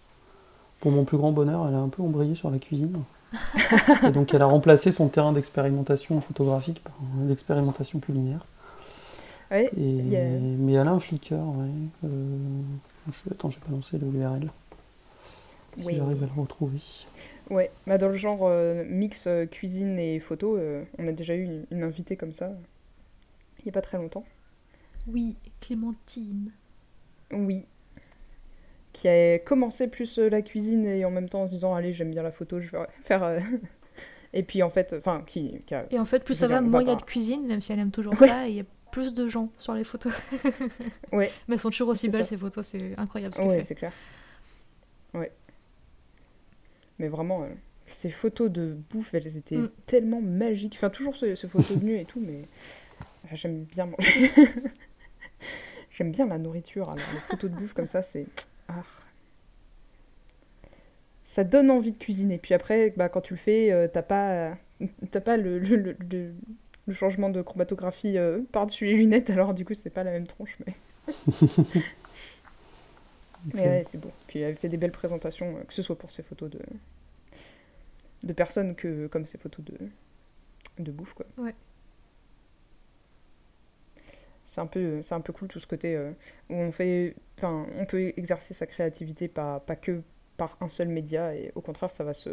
[0.81, 2.93] Pour mon plus grand bonheur, elle a un peu embrayé sur la cuisine.
[4.07, 8.45] Et donc elle a remplacé son terrain d'expérimentation photographique par un d'expérimentation culinaire.
[9.51, 10.17] Ouais, Et...
[10.17, 11.69] a- Mais elle a un Flickr, ouais.
[12.05, 12.39] Euh,
[13.11, 13.31] je...
[13.33, 14.49] Attends, j'ai pas lancé l'URL.
[15.79, 15.95] Si Oui.
[15.97, 16.81] j'arrive à le retrouver.
[17.51, 17.71] ouais.
[17.87, 21.45] Bah, dans le genre euh, mix euh, cuisine et photo, euh, on a déjà eu
[21.45, 22.51] une, une invitée comme ça,
[23.61, 24.25] il y a pas très longtemps.
[25.07, 26.51] Oui, Clémentine.
[27.33, 27.65] Oui.
[28.99, 31.93] Qui a commencé plus euh, la cuisine et en même temps en se disant allez
[31.93, 33.23] j'aime bien la photo, je vais faire.
[33.23, 33.39] euh,
[34.33, 36.83] Et puis en fait, enfin qui, qui a- Et en fait, plus ça va, moins
[36.83, 38.27] il y a de cuisine, même si elle aime toujours Ouais.
[38.29, 40.13] ça, et il y a plus de gens sur les photos.
[41.13, 41.31] Ouais.
[41.47, 42.31] Mais elles sont toujours aussi belles ça.
[42.31, 43.93] ces photos, c'est incroyable ce Ouais, c'est clair.
[45.15, 45.31] Ouais.
[46.99, 47.49] Mais vraiment, euh,
[47.87, 49.71] ces photos de bouffe, elles étaient Mm.
[49.87, 50.75] tellement magiques.
[50.77, 52.43] Enfin, toujours ces, ces photos de nu et tout, mais
[53.35, 54.33] j'aime bien manger.
[55.93, 56.91] j'aime bien la nourriture.
[56.91, 58.27] Alors, les photos de bouffe comme ça, c'est.
[58.69, 58.85] Ah.
[61.25, 62.39] Ça donne envie de cuisiner.
[62.39, 64.57] Puis après, bah, quand tu le fais, euh, t'as pas,
[65.11, 66.35] t'as pas le, le, le- le-
[66.87, 70.27] le changement de chromatographie euh, par-dessus les lunettes, alors du coup, c'est pas la même
[70.27, 70.57] tronche.
[70.67, 70.75] Mais...
[73.55, 74.13] Mais ouais, c'est beau.
[74.27, 76.61] Puis elle fait des belles présentations, euh, que ce soit pour ses photos de,
[78.23, 79.79] de personnes que comme ses photos de,
[80.79, 81.27] de bouffe, quoi.
[81.39, 81.55] Ouais.
[84.49, 86.11] C'est un peu, c'est un peu cool tout ce côté euh,
[86.49, 90.01] où on fait, enfin, on peut exercer sa créativité pas, pas que
[90.39, 92.31] par un seul média et au contraire, ça va se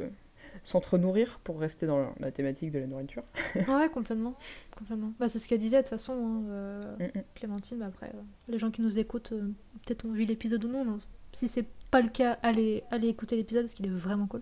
[0.63, 3.23] s'entre-nourrir pour rester dans la, thématique de la nourriture.
[3.67, 4.37] Ouais, complètement.
[4.77, 5.11] complètement.
[5.19, 7.23] Bah, c'est ce qu'elle disait de toute façon, hein, euh, Mm, mm.
[7.35, 7.79] Clémentine.
[7.79, 9.31] bah, après, euh, les gens qui nous écoutent,
[9.85, 10.85] peut-être ont vu l'épisode ou non.
[10.85, 10.99] non.
[11.33, 14.41] Si c'est pas le cas, allez, allez écouter l'épisode parce qu'il est vraiment cool.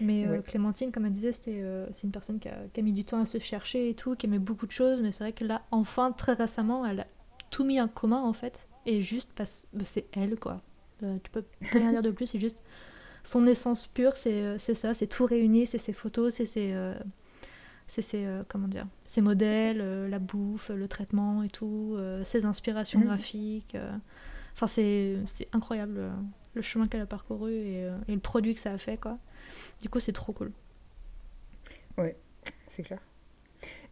[0.00, 0.42] Mais euh.
[0.42, 3.04] Clémentine, comme elle disait, c'était, euh, c'est une personne qui a, qui a mis du
[3.04, 5.00] temps à se chercher et tout, qui aimait beaucoup de choses.
[5.00, 7.06] Mais c'est vrai que là, enfin, très récemment, elle a
[7.50, 8.66] tout mis en commun en fait.
[8.84, 10.60] Et juste parce bah, c'est elle quoi.
[11.02, 12.62] Euh, tu peux rien dire de plus, c'est juste
[13.24, 16.74] son essence pure, c'est c'est ça, c'est tout réuni, c'est ses photos, c'est ses,
[17.88, 23.06] c'est ses, comment dire, ses modèles, la bouffe, le traitement et tout, ses inspirations Mhm.
[23.06, 23.76] graphiques.
[24.54, 26.12] Enfin, c'est c'est incroyable
[26.54, 29.18] le chemin qu'elle a parcouru et, et le produit que ça a fait, quoi.
[29.80, 30.52] Du coup, c'est trop cool.
[32.70, 32.98] C'est clair.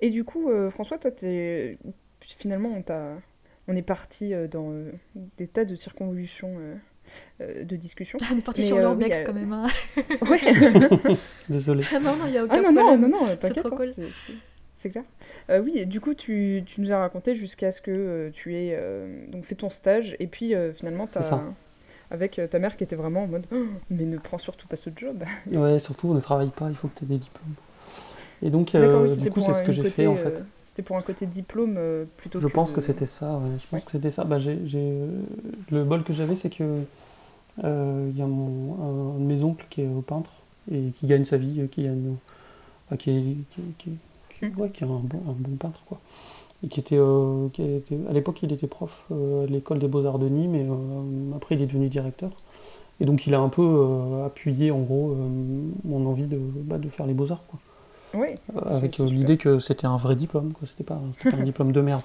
[0.02, 1.78] Et du coup, euh, François, toi, t'es...
[2.20, 3.14] finalement, on, t'a...
[3.66, 4.92] on est parti euh, dans euh,
[5.38, 6.74] des tas de circonvolutions euh,
[7.40, 8.18] euh, de discussion.
[8.30, 9.52] On est parti sur euh, l'urbex oui, quand même.
[9.54, 9.66] hein.
[10.28, 11.16] Ouais.
[11.48, 11.84] Désolé.
[11.94, 13.10] Ah non, non, il n'y a aucun Ah non, non, problème.
[13.10, 13.92] non, non, t'inquiète, trop hein, cool.
[13.94, 14.32] c'est, c'est-
[14.76, 15.04] c'est clair.
[15.48, 18.54] Euh, oui, et du coup, tu, tu nous as raconté jusqu'à ce que euh, tu
[18.54, 21.44] aies euh, donc fait ton stage, et puis euh, finalement, C'est t'as, ça.
[22.10, 24.76] Avec euh, ta mère qui était vraiment en mode Oh, Mais ne prends surtout pas
[24.76, 25.24] ce job.
[25.50, 27.54] Ouais, surtout, on ne travaille pas, il faut que tu aies des diplômes.
[28.42, 30.44] Et donc, euh, oui, du coup, c'est ce que j'ai fait en euh, fait.
[30.66, 32.52] C'était pour un côté diplôme euh, plutôt Je que.
[32.52, 33.50] pense que c'était ça, ouais.
[33.62, 33.86] Je pense Ouais.
[33.86, 34.24] que c'était ça.
[34.24, 35.08] Bah, euh,
[35.70, 36.82] Le bol que j'avais, c'est que
[37.64, 40.30] euh, il y a mon, un, de mes oncles qui est euh, peintre
[40.70, 42.14] et qui gagne sa vie, euh, qui gagne,
[42.86, 43.36] enfin, qui est,
[43.78, 43.90] qui,
[44.42, 44.60] Mm.
[44.60, 46.00] ouais, qui est un bon, un bon peintre, quoi.
[46.64, 49.88] Et qui était, euh, qui était, à l'époque, il était prof euh, à l'école des
[49.88, 52.30] beaux-arts de Nîmes, et euh, après, il est devenu directeur.
[53.00, 55.14] Et donc, il a un peu euh, appuyé, en gros,
[55.84, 57.58] mon envie de, bah, de faire les beaux-arts, quoi.
[58.56, 60.66] Euh, avec l'idée que c'était un vrai diplôme, quoi.
[60.68, 62.02] C'était pas, c'était pas un diplôme de merde.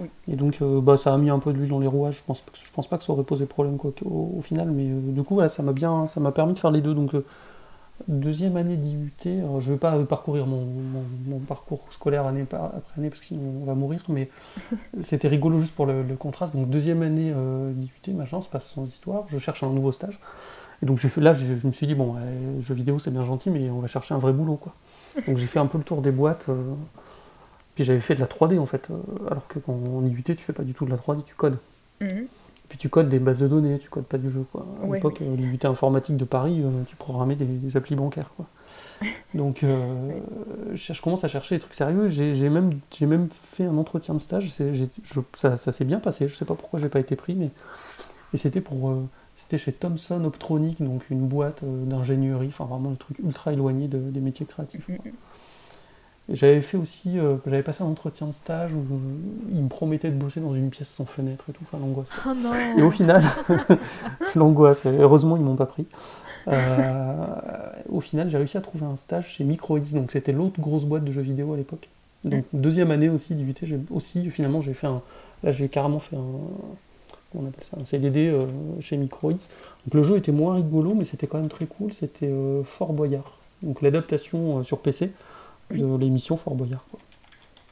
[0.00, 0.06] Oui.
[0.28, 2.18] Et donc, bah, ça a mis un peu de l'huile dans les rouages.
[2.18, 4.42] Je pense, pas que- je pense pas que ça aurait posé problème quoi, au, au
[4.42, 6.94] final, mais du coup, voilà, ça m'a bien, ça m'a permis de faire les deux.
[6.94, 7.14] Donc,
[8.08, 12.46] deuxième année d'IUT, alors, je vais pas euh, parcourir mon, mon- mon parcours scolaire année
[12.52, 14.28] après année, parce que sinon on va mourir, mais
[15.04, 16.54] c'était rigolo juste pour le, le contraste.
[16.54, 19.24] Donc, deuxième année euh, d'IUT, machin, se passe sans histoire.
[19.28, 20.18] Je cherche un nouveau stage.
[20.82, 23.10] Et donc, j'ai fait, là, je, je me suis dit, bon, euh, jeux vidéo, c'est
[23.12, 24.74] bien gentil, mais on va chercher un vrai boulot, quoi.
[25.26, 26.46] Donc, j'ai fait un peu le tour des boîtes.
[26.48, 26.74] euh,
[27.74, 28.88] puis j'avais fait de la 3D en fait,
[29.30, 31.58] alors que quand en IUT tu fais pas du tout de la 3D, tu codes.
[32.00, 32.26] Mhm.
[32.72, 34.64] Puis tu codes des bases de données, tu codes pas du jeu quoi.
[34.82, 35.26] À Ouais, l'époque, oui.
[35.28, 38.46] euh, l'IUT informatique de Paris, euh, tu programmais des, des applis bancaires quoi.
[39.34, 40.10] Donc euh,
[40.72, 42.08] je, je commence à chercher des trucs sérieux.
[42.08, 44.50] J'ai même, j'ai même fait un entretien de stage.
[44.58, 46.28] Je- ça ça s'est bien passé.
[46.28, 47.50] Je sais pas pourquoi j'ai pas été pris, mais
[48.32, 49.02] et c'était pour euh,
[49.36, 53.86] c'était chez Thomson Optronic, donc une boîte euh, d'ingénierie, enfin vraiment le truc ultra éloigné
[53.86, 54.88] de- des métiers créatifs.
[54.88, 54.96] Mhm.
[56.28, 58.84] J'avais fait aussi, euh, j'avais passé un entretien de stage où
[59.52, 62.08] ils me promettaient de bosser dans une pièce sans fenêtre et tout, enfin l'angoisse.
[62.26, 63.22] Oh non Et au final,
[64.36, 65.86] l'angoisse, heureusement ils m'ont pas pris.
[66.48, 67.26] Euh,
[67.88, 71.04] au final, j'ai réussi à trouver un stage chez Microids, donc c'était l'autre grosse boîte
[71.04, 71.88] de jeux vidéo à l'époque.
[72.24, 75.02] Donc deuxième année aussi d'IUT, j'ai aussi finalement j'ai fait un,
[75.42, 76.20] là j'ai carrément fait un,
[77.34, 78.46] on appelle ça, un CDD euh,
[78.80, 79.32] chez Microids.
[79.32, 81.92] Donc le jeu était moins rigolo, mais c'était quand même très cool.
[81.92, 85.10] C'était euh, Fort Boyard, donc l'adaptation sur PC
[85.70, 86.84] de l'émission Fort Boyard.
[86.90, 86.98] quoi.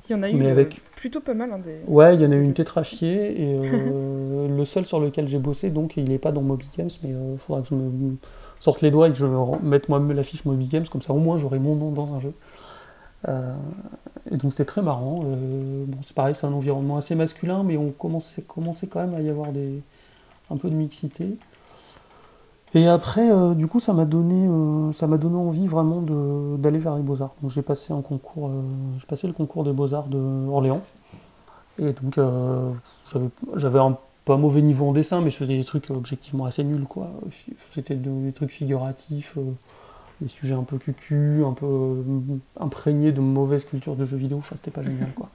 [0.08, 1.52] Il y en a eu Mais euh, avec- plutôt pas mal.
[1.52, 1.80] hein, des...
[1.86, 5.38] Ouais, il y en a eu une tétrachier et euh, le seul sur lequel j'ai
[5.38, 8.16] bossé, donc il n'est pas dans Moby Games, mais il faudra que je me
[8.58, 9.26] sorte les doigts et que je
[9.62, 12.20] mette moi-même la fiche Moby Games, comme ça au moins j'aurai mon nom dans un
[12.20, 12.32] jeu.
[13.28, 13.54] Euh,
[14.30, 15.22] et donc c'était très marrant.
[15.26, 19.14] euh, bon, c'est pareil, c'est un environnement assez masculin, mais on commençait, commençait quand même
[19.14, 19.80] à y avoir des,
[20.50, 21.26] un peu de mixité.
[22.74, 26.02] Et après, euh, du coup, ça m'a donné, euh, donné envie vraiment
[26.56, 27.34] d'aller vers les beaux-arts.
[27.42, 28.62] Donc j'ai passé un concours, euh,
[28.98, 30.82] j'ai passé le concours des beaux-arts de Orléans.
[31.78, 32.20] Et donc
[33.56, 36.84] j'avais- un pas mauvais niveau en dessin, mais je faisais des trucs objectivement assez nuls,
[36.84, 37.10] quoi.
[37.74, 39.36] C'était des trucs figuratifs,
[40.20, 42.04] des sujets un peu cucu, un peu
[42.58, 45.30] imprégnés de mauvaise culture de jeux vidéo, enfin c'était pas génial, quoi.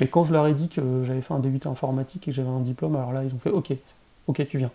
[0.00, 2.50] Mais quand je leur ai dit que j'avais fait un début informatique et que j'avais
[2.50, 3.72] un diplôme, alors là ils ont fait ok,
[4.28, 4.70] ok tu viens.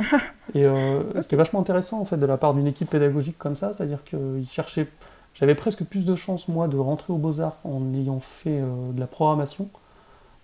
[0.54, 3.72] et euh, c'était vachement intéressant en fait de la part d'une équipe pédagogique comme ça,
[3.72, 4.86] c'est-à-dire qu'ils cherchaient.
[5.34, 9.06] J'avais presque plus de chance moi de rentrer aux Beaux-Arts en ayant fait de la
[9.06, 9.68] programmation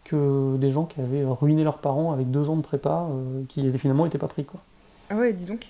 [0.07, 3.77] que des gens qui avaient ruiné leurs parents avec deux ans de prépa euh, qui
[3.79, 4.45] finalement n'étaient pas pris.
[4.45, 4.61] Quoi.
[5.11, 5.67] Ah ouais, dis donc.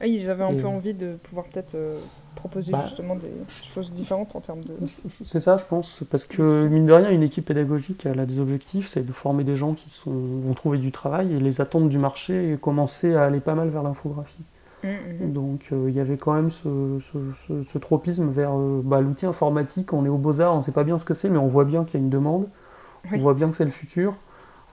[0.00, 1.98] Ah, ils avaient un peu envie de pouvoir peut-être euh,
[2.34, 4.74] proposer bah, justement des choses différentes en termes de...
[5.24, 8.38] C'est ça, je pense, parce que mine de rien, une équipe pédagogique, elle a des
[8.38, 11.88] objectifs, c'est de former des gens qui sont, vont trouver du travail et les attentes
[11.88, 14.44] du marché et commencer à aller pas mal vers l'infographie.
[14.82, 15.32] Mmh, mmh.
[15.32, 20.08] Donc euh, il y avait quand même ce, tropisme vers bah, l'outil informatique, on est
[20.08, 22.00] au beaux-arts, on ne sait pas bien ce que c'est, mais on voit bien qu'il
[22.00, 22.48] y a une demande.
[23.12, 24.14] On voit bien que c'est le futur.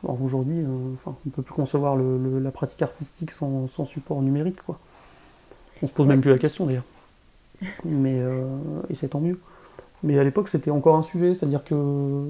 [0.03, 4.61] Alors aujourd'hui, euh, on ne peut plus concevoir la pratique artistique sans, support numérique.
[4.63, 4.79] Quoi.
[5.81, 6.83] On se pose même plus la question d'ailleurs.
[7.85, 8.45] Mais, euh,
[8.89, 9.39] et c'est tant mieux.
[10.03, 12.27] Mais à l'époque, c'était encore un sujet, c'est-à-dire que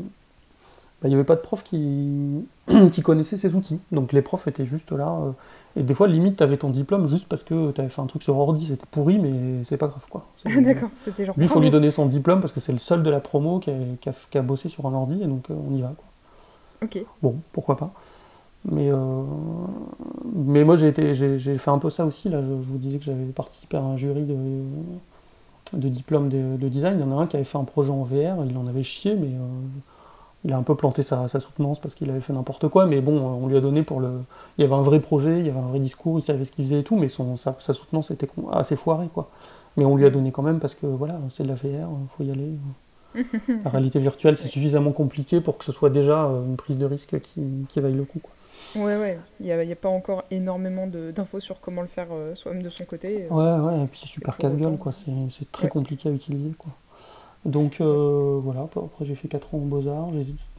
[1.01, 2.45] bah, il n'y avait pas de prof qui,
[2.91, 3.79] qui connaissait ces outils.
[3.91, 5.09] Donc les profs étaient juste là.
[5.09, 5.31] Euh,
[5.75, 8.07] et des fois, limite, tu avais ton diplôme juste parce que tu avais fait un
[8.07, 10.05] truc sur ordi, c'était pourri, mais c'est pas grave.
[10.09, 10.25] quoi.
[10.61, 11.35] D'accord, c'était genre.
[11.37, 13.59] Lui, il faut lui donner son diplôme parce que c'est le seul de la promo
[13.59, 15.93] qui a, qui a, bossé sur un ordi, et donc euh, on y va.
[15.95, 16.87] Quoi.
[16.87, 17.05] Ok.
[17.21, 17.91] Bon, pourquoi pas.
[18.65, 19.23] Mais, euh,
[20.33, 22.27] mais moi, j'ai, été, fait un peu ça aussi.
[22.27, 24.35] Là, je, vous disais que j'avais participé à un jury de,
[25.73, 26.99] de diplôme de, de, design.
[26.99, 28.83] Il y en a un qui avait fait un projet en VR, il en avait
[28.83, 29.31] chié, mais
[30.43, 33.19] il a un peu planté sa, soutenance parce qu'il avait fait n'importe quoi, mais bon,
[33.19, 34.21] on lui a donné pour le.
[34.57, 36.51] Il y avait un vrai projet, il y avait un vrai discours, il savait ce
[36.51, 39.29] qu'il faisait et tout, mais son, sa, soutenance était assez foirée, quoi.
[39.75, 42.07] Mais on lui a donné quand même parce que voilà, c'est de la VR, il
[42.15, 42.51] faut y aller.
[43.63, 46.85] la réalité virtuelle, c'est suffisamment compliqué pour que ce soit déjà euh, une prise de
[46.85, 48.31] risque qui, qui vaille le coup, quoi.
[48.77, 52.61] Ouais, ouais, il n'y a, pas encore énormément d'infos sur comment le faire euh, soi-même
[52.61, 53.27] de son côté.
[53.29, 56.71] Ouais, ouais, et puis c'est super casse-gueule, quoi, c'est très compliqué à utiliser, quoi.
[57.45, 60.09] Donc euh, voilà, après j'ai fait 4 ans en Beaux-Arts.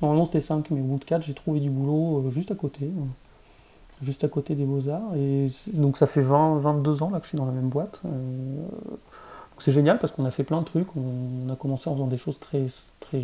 [0.01, 2.55] Normalement c'était 5, mais au bout de 4, j'ai trouvé du boulot euh, juste à
[2.55, 2.90] côté,
[4.01, 5.15] juste à côté des Beaux-Arts.
[5.16, 8.01] Et donc ça fait 20, 22 ans là, que je suis dans la même boîte.
[9.59, 10.89] c'est génial parce qu'on a fait plein de trucs.
[10.97, 12.65] On, a commencé en faisant des choses très,
[13.01, 13.23] très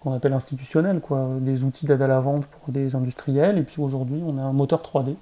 [0.00, 1.28] qu'on appelle institutionnelles, quoi.
[1.40, 3.58] des outils d'aide à la vente pour des industriels.
[3.58, 5.16] Et puis aujourd'hui, on a un moteur 3D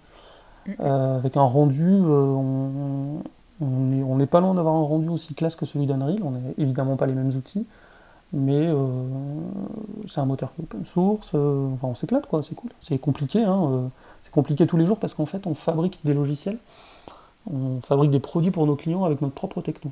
[0.66, 0.82] mm.
[0.82, 1.84] avec un rendu.
[1.84, 3.22] On,
[3.60, 6.96] on n'est pas loin d'avoir un rendu aussi classe que celui d'Unreal, on n'a évidemment
[6.96, 7.66] pas les mêmes outils,
[8.32, 8.74] mais euh,
[10.08, 12.70] c'est un moteur open source, euh, enfin on s'éclate quoi, c'est cool.
[12.80, 13.88] C'est compliqué, hein, euh,
[14.22, 16.58] c'est compliqué tous les jours parce qu'en fait on fabrique des logiciels,
[17.50, 19.90] on fabrique des produits pour nos clients avec notre propre techno.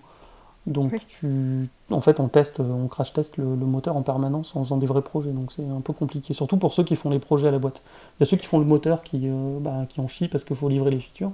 [0.68, 4.76] Donc tu, en fait on teste, on crash teste le, moteur en permanence en faisant
[4.76, 7.48] des vrais projets, donc c'est un peu compliqué, surtout pour ceux qui font les projets
[7.48, 7.82] à la boîte.
[8.18, 9.28] Il y a ceux qui font le moteur qui,
[9.60, 11.32] bah, qui en chient parce qu'il faut livrer les features.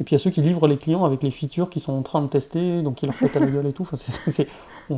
[0.00, 1.92] Et puis il y a ceux qui livrent les clients avec les features qu'ils sont
[1.92, 3.82] en train de tester, donc ils leur pètent à la gueule et tout.
[3.82, 3.96] Enfin,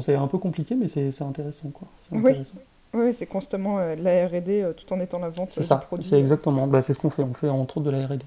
[0.01, 1.71] c'est un peu compliqué, mais c'est intéressant.
[1.71, 1.89] Quoi.
[2.13, 2.33] Oui,
[3.13, 6.67] c'est constamment euh, la RD euh, tout en étant la vente C'est ça, c'est exactement.
[6.67, 7.23] Bah, c'est ce qu'on fait.
[7.23, 8.23] On fait entre autres de la RD.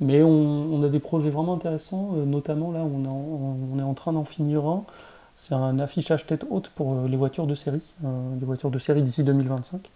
[0.00, 4.12] Mais on, a des projets vraiment intéressants, euh, notamment là, on, on est en train
[4.12, 4.84] d'en finir un.
[5.36, 9.22] C'est un affichage tête haute pour les voitures de série, des voitures de série d'ici
[9.22, 9.88] 2025.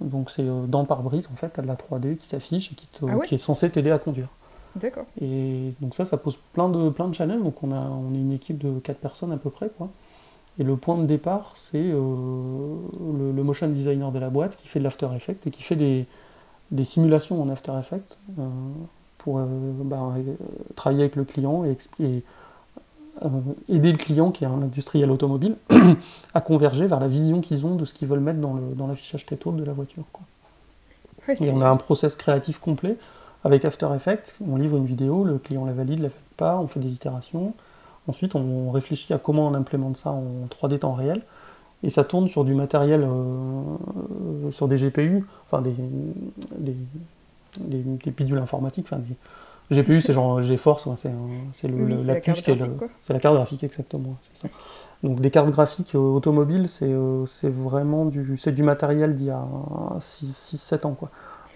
[0.00, 3.36] Donc c'est dans pare-brise en fait, de la 3D qui s'affiche et qui, ah qui
[3.36, 4.28] est censé t'aider à conduire.
[4.74, 5.06] D'accord.
[5.20, 7.42] Et donc ça, ça pose plein de, plein de challenges.
[7.42, 9.70] Donc on, a, on est une équipe de 4 personnes à peu près.
[9.70, 9.88] Quoi.
[10.58, 12.76] Et le point de départ, c'est euh,
[13.34, 16.06] le, motion designer de la boîte qui fait de l'After Effects et qui fait des,
[16.70, 18.48] des simulations en After Effects euh,
[19.18, 19.44] pour euh,
[19.84, 20.14] bah,
[20.74, 21.76] travailler avec le client et,
[23.68, 25.56] aider le client, qui est un industriel automobile,
[26.34, 29.28] à converger vers la vision qu'ils ont de ce qu'ils veulent mettre dans l'affichage dans
[29.30, 30.04] tête haute de la voiture.
[30.12, 30.24] Quoi.
[31.40, 32.98] et on a un process créatif complet
[33.44, 36.66] avec After Effects, on livre une vidéo, le client la valide, la valide pas, on
[36.66, 37.54] fait des itérations.
[38.08, 41.22] Ensuite, on réfléchit à comment on implémente ça en 3D temps réel.
[41.82, 45.74] Et ça tourne sur du matériel, euh, sur des GPU, enfin des,
[46.58, 46.74] des,
[47.60, 48.86] des, pidules informatiques.
[48.90, 51.10] Enfin, des, GPU, c'est genre GeForce, c'est
[51.64, 52.58] la, puce qui est
[53.02, 54.16] C'est la carte graphique, exactement.
[55.02, 59.44] Donc des cartes graphiques euh, automobiles, euh, c'est vraiment du, du matériel d'il y a
[60.00, 60.94] 6-7 ans.
[60.94, 61.10] Quoi.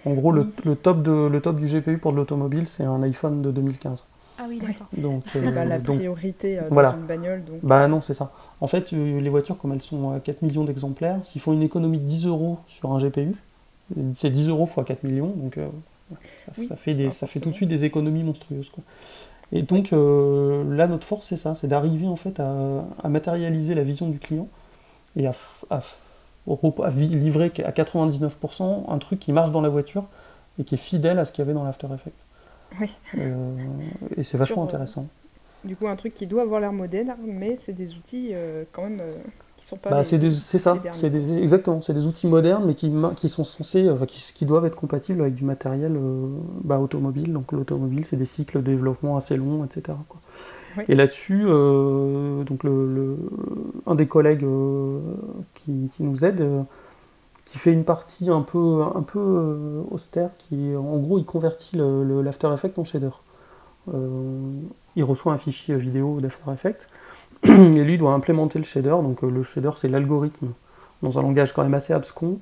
[0.05, 0.45] En gros, le,
[0.75, 4.03] top de, le top du GPU pour de l'automobile, c'est un iPhone de 2015.
[4.41, 4.87] Ah oui, d'accord.
[4.97, 7.43] Donc, euh, bah, la priorité euh, dans une bagnole.
[7.43, 7.59] Donc...
[7.61, 8.31] Bah non, c'est ça.
[8.59, 11.61] En fait, euh, les voitures, comme elles sont à 4 millions d'exemplaires, s'ils font une
[11.61, 13.35] économie de 10 euros sur un GPU,
[14.15, 15.59] c'est 10 euros x 4 millions, donc
[16.67, 18.69] ça, fait, des, ça fait tout de suite des économies monstrueuses.
[18.69, 18.83] Quoi.
[19.51, 24.07] Et donc là, notre force, c'est ça, c'est d'arriver en fait à, matérialiser la vision
[24.07, 24.47] du client
[25.17, 25.33] et à,
[25.69, 25.81] à
[26.89, 30.05] livrer à 99% un truc qui marche dans la voiture
[30.57, 32.13] et qui est fidèle à ce qu'il y avait dans l'After Effects.
[32.79, 32.89] Oui.
[33.17, 33.55] Euh,
[34.17, 35.07] et c'est vachement Sur, euh, intéressant.
[35.63, 38.83] Du coup, un truc qui doit avoir l'air moderne, mais c'est des outils euh, quand
[38.83, 38.97] même
[39.57, 39.89] qui sont pas.
[39.89, 40.19] Bah, c'est
[40.59, 44.45] ça, c'est exactement, c'est des outils modernes mais qui, qui sont censés, enfin, qui, qui
[44.45, 45.97] doivent être compatibles avec du matériel
[46.63, 47.31] bah, automobile.
[47.33, 49.97] Donc l'automobile, c'est des cycles de développement assez longs, etc.
[50.09, 50.19] quoi.
[50.77, 50.83] Oui.
[50.87, 53.17] Et là-dessus, euh, donc le, le-
[53.85, 54.99] un des collègues euh,
[55.53, 56.47] qui, qui nous aide,
[57.51, 61.75] qui fait une partie un peu, un peu euh, austère, qui en gros il convertit
[61.75, 63.09] le- le- l'After Effects en shader.
[63.93, 64.39] Euh,
[64.95, 66.87] il reçoit un fichier vidéo d'After Effects
[67.43, 68.89] et lui doit implémenter le shader.
[69.03, 70.47] Donc euh, le shader c'est l'algorithme
[71.01, 72.39] dans un langage quand même assez abscon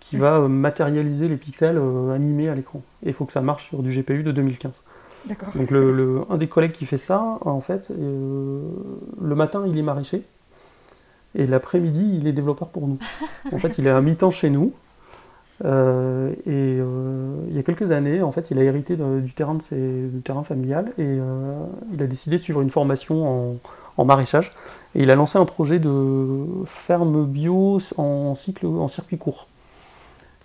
[0.00, 1.80] qui va matérialiser les pixels
[2.12, 2.82] animés à l'écran.
[3.04, 4.72] Et il faut que ça marche sur du GPU de 2015.
[5.26, 5.50] D'accord.
[5.54, 9.82] Donc le, le- un des collègues qui fait ça, en fait, le matin il est
[9.82, 10.24] maraîcher
[11.34, 12.98] et l'après-midi il est développeur pour nous.
[13.52, 14.72] En fait, il est à mi-temps chez nous.
[15.62, 19.54] Euh, et euh, il y a quelques années, en fait, il a hérité du terrain,
[19.56, 20.08] de ses-
[20.44, 21.52] familial et euh,
[21.92, 23.58] il a décidé de suivre une formation
[23.98, 24.52] en, maraîchage.
[24.94, 29.46] Et il a lancé un projet de ferme bio en, cycle, en circuit court.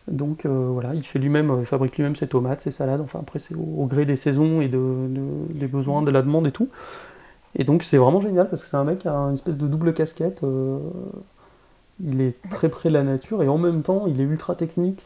[0.10, 3.02] Donc voilà, il fait lui-même, il fabrique lui-même ses tomates, ses salades.
[3.02, 5.08] Enfin après c'est au, gré des saisons et de-
[5.52, 6.68] des besoins, de la demande et tout.
[7.56, 9.68] Et donc c'est vraiment génial parce que c'est un mec qui a une espèce de
[9.68, 10.44] double casquette.
[10.44, 10.80] euh,
[12.04, 15.06] il est très près de la nature et en même temps il est ultra technique.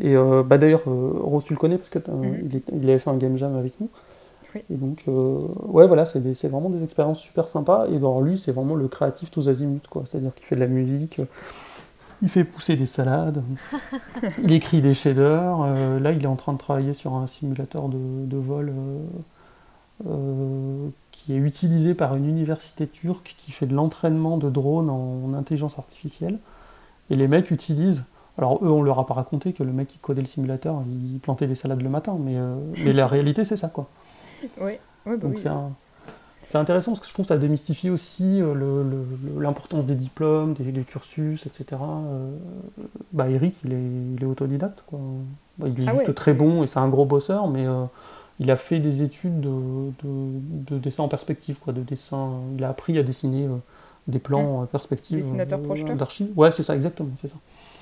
[0.00, 2.48] Et euh, bah d'ailleurs, euh, Rose tu le connais parce que t'as- Mhm.
[2.80, 3.88] il avait fait un game jam avec nous.
[4.54, 4.62] Oui.
[4.70, 7.88] Et donc euh, ouais voilà, c'est vraiment des expériences super sympas.
[7.88, 10.02] Et dans lui c'est vraiment le créatif tous azimuts quoi.
[10.06, 11.20] C'est-à-dire qu'il fait de la musique.
[12.22, 13.42] Il fait pousser des salades,
[14.42, 15.58] il écrit des shaders.
[16.00, 17.96] là, il est en train de travailler sur un simulateur de,
[18.26, 18.72] de vol
[20.08, 25.34] euh, qui est utilisé par une université turque qui fait de l'entraînement de drones en,
[25.34, 26.38] intelligence artificielle.
[27.10, 28.02] Et les mecs utilisent.
[28.38, 31.18] Alors, eux, on leur a pas raconté que le mec qui codait le simulateur, il
[31.20, 33.88] plantait des salades le matin, mais, euh, mais la réalité, c'est ça, quoi.
[34.58, 35.44] Oui, ouais, bah Donc oui.
[36.46, 39.04] c'est intéressant parce que je trouve que ça démystifie aussi euh,
[39.38, 41.80] l'importance des diplômes, des, des cursus, etc.
[41.82, 42.30] Euh,
[43.12, 44.82] bah, Eric, il est, il est autodidacte.
[44.86, 44.98] Quoi.
[45.58, 47.84] Bah, il est Ah juste ouais, très bon et c'est un gros bosseur, mais euh,
[48.40, 49.50] il a fait des études de,
[50.02, 50.40] de-
[50.74, 52.32] de dessin en perspective, quoi, de dessin.
[52.56, 53.56] Il a appris à dessiner euh,
[54.08, 55.24] des plans en perspective.
[55.26, 55.40] Mmh.
[55.40, 56.34] Euh.
[56.36, 57.36] Ouais, c'est ça, exactement, c'est ça.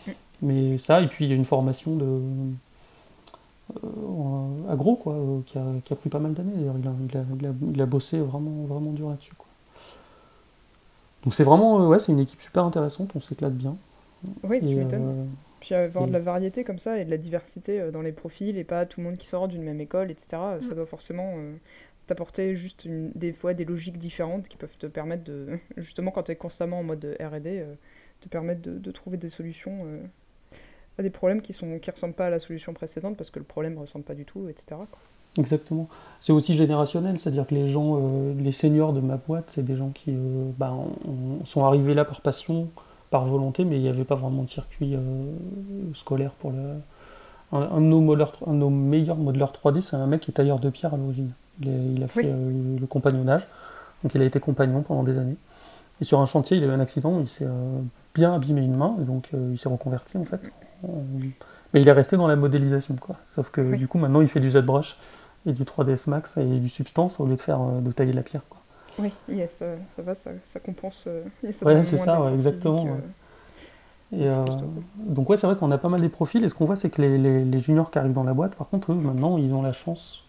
[0.06, 0.10] Mm.
[0.42, 2.20] Mais ça, et puis il y a une formation de
[3.84, 6.76] euh, agro, quoi, euh, qui, a, qui a pris pas mal d'années d'ailleurs.
[6.78, 9.32] Il a, il, a, il, a, il a bossé vraiment, vraiment dur là-dessus.
[11.24, 13.76] Donc c'est vraiment, euh, ouais, c'est une équipe super intéressante, on s'éclate bien.
[14.42, 15.28] Oui, tu Et, m'étonnes.
[15.58, 18.02] Euh, Puis avoir de et- la variété comme ça et de la diversité euh, dans
[18.02, 20.28] les profils et pas tout le monde qui sort d'une même école, etc.
[20.34, 20.74] euh, Ça Mm.
[20.76, 21.52] doit forcément euh,
[22.06, 26.22] t'apporter juste une- des fois des logiques différentes qui peuvent te permettre de, justement quand
[26.24, 27.74] tu es constamment en mode RD, euh,
[28.20, 29.98] te permettre de, de trouver des solutions euh,
[30.98, 33.44] à des problèmes qui sont qui ressemblent pas à la solution précédente parce que le
[33.44, 34.64] problème ne ressemble pas du tout, etc.
[34.70, 34.86] quoi.
[35.38, 35.86] Exactement.
[36.20, 39.76] C'est aussi générationnel, c'est-à-dire que les gens, euh, les seniors de ma boîte, c'est des
[39.76, 42.68] gens qui euh, bah, ont- sont arrivés là par passion,
[43.10, 44.98] par volonté, mais il n'y avait pas vraiment de circuit euh,
[45.94, 46.58] scolaire pour le.
[47.52, 50.30] Un, un de nos modeleurs- un de nos meilleurs modeleurs 3D, c'est un mec qui
[50.30, 51.30] est tailleur de pierre à l'origine.
[51.62, 52.26] Il, a fait Oui.
[52.28, 53.46] euh, le compagnonnage,
[54.02, 55.36] donc il a été compagnon pendant des années.
[56.00, 57.80] Et sur un chantier, il a eu un accident, il s'est euh,
[58.14, 60.40] bien abîmé une main, et donc il s'est reconverti en fait.
[61.74, 63.16] Mais il est resté dans la modélisation, quoi.
[63.26, 63.76] Sauf que Oui.
[63.78, 64.96] du coup, maintenant, il fait du ZBrush
[65.46, 68.22] et du 3ds Max et du Substance au lieu de faire de tailler de la
[68.22, 68.57] pierre, quoi.
[68.98, 71.04] Oui, yes, ça, ça va, ça, ça compense.
[71.06, 71.22] euh,
[71.52, 73.04] ça Ouais, c'est ça, ouais, exactement, physique, ouais.
[74.12, 74.44] euh, Et, euh,
[74.96, 76.42] donc ouais, c'est vrai qu'on a pas mal des profils.
[76.42, 78.54] Et ce qu'on voit, c'est que les, les- les juniors qui arrivent dans la boîte,
[78.54, 80.24] par contre, eux, maintenant, ils ont la chance,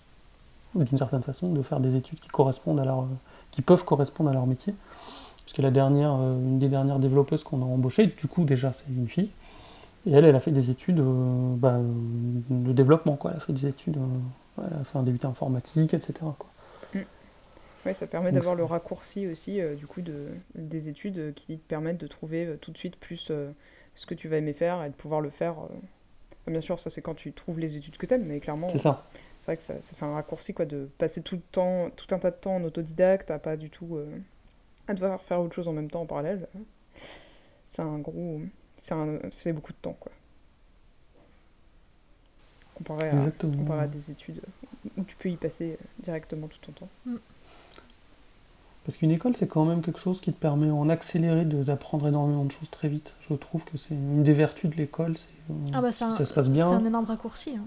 [0.76, 3.06] d'une certaine façon, de faire des études qui correspondent à leur,
[3.52, 4.76] qui peuvent correspondre à leur métier.
[5.46, 8.86] Parce que la dernière, une des dernières développeuses qu'on a embauchées, du coup, déjà, c'est
[8.90, 9.30] une fille.
[10.08, 11.80] Et elle, elle a fait des études euh, bah,
[12.50, 13.32] de développement, quoi.
[13.32, 16.14] Elle a fait des études, euh, elle a fait un DUT informatique, etc.
[16.40, 16.50] Quoi.
[17.86, 21.58] Ouais, ça permet d'avoir le raccourci aussi euh, du coup de, des études euh, qui
[21.58, 23.52] te permettent de trouver euh, tout de suite plus euh,
[23.96, 25.60] ce que tu vas aimer faire et de pouvoir le faire.
[25.60, 25.68] euh.
[26.42, 28.80] Enfin, bien sûr, ça c'est quand tu trouves les études que t'aimes, mais clairement, C'est
[28.80, 29.08] ça.
[29.40, 32.14] c'est vrai que ça, ça fait un raccourci quoi de passer tout le temps, tout
[32.14, 34.06] un tas de temps en autodidacte, à pas du tout euh,
[34.88, 36.48] à devoir faire autre chose en même temps en parallèle.
[37.70, 38.42] C'est un gros,
[38.78, 40.12] c'est un, ça fait beaucoup de temps quoi.
[42.76, 43.16] Comparé à,
[43.58, 44.42] comparé à des études
[44.98, 46.90] où tu peux y passer directement tout ton temps.
[48.86, 52.08] Parce qu'une école, c'est quand même quelque chose qui te permet en accéléré de- d'apprendre
[52.08, 53.14] énormément de choses très vite.
[53.30, 56.12] Je trouve que c'est une des vertus de l'école, c'est euh, Ah bah c'est un,
[56.12, 56.70] ça se passe c'est bien.
[56.72, 57.56] un énorme raccourci.
[57.58, 57.64] hein.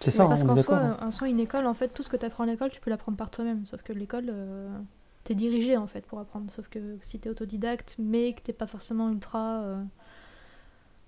[0.00, 1.10] C'est ça, Parce hein, on qu'en soi, hein.
[1.10, 3.16] soi, une école, en fait, tout ce que tu apprends à l'école, tu peux l'apprendre
[3.16, 3.64] par toi-même.
[3.64, 4.68] Sauf que l'école, euh,
[5.24, 6.50] t'es dirigé en fait pour apprendre.
[6.50, 9.60] Sauf que si t'es autodidacte, mais que t'es pas forcément ultra.
[9.62, 9.82] euh,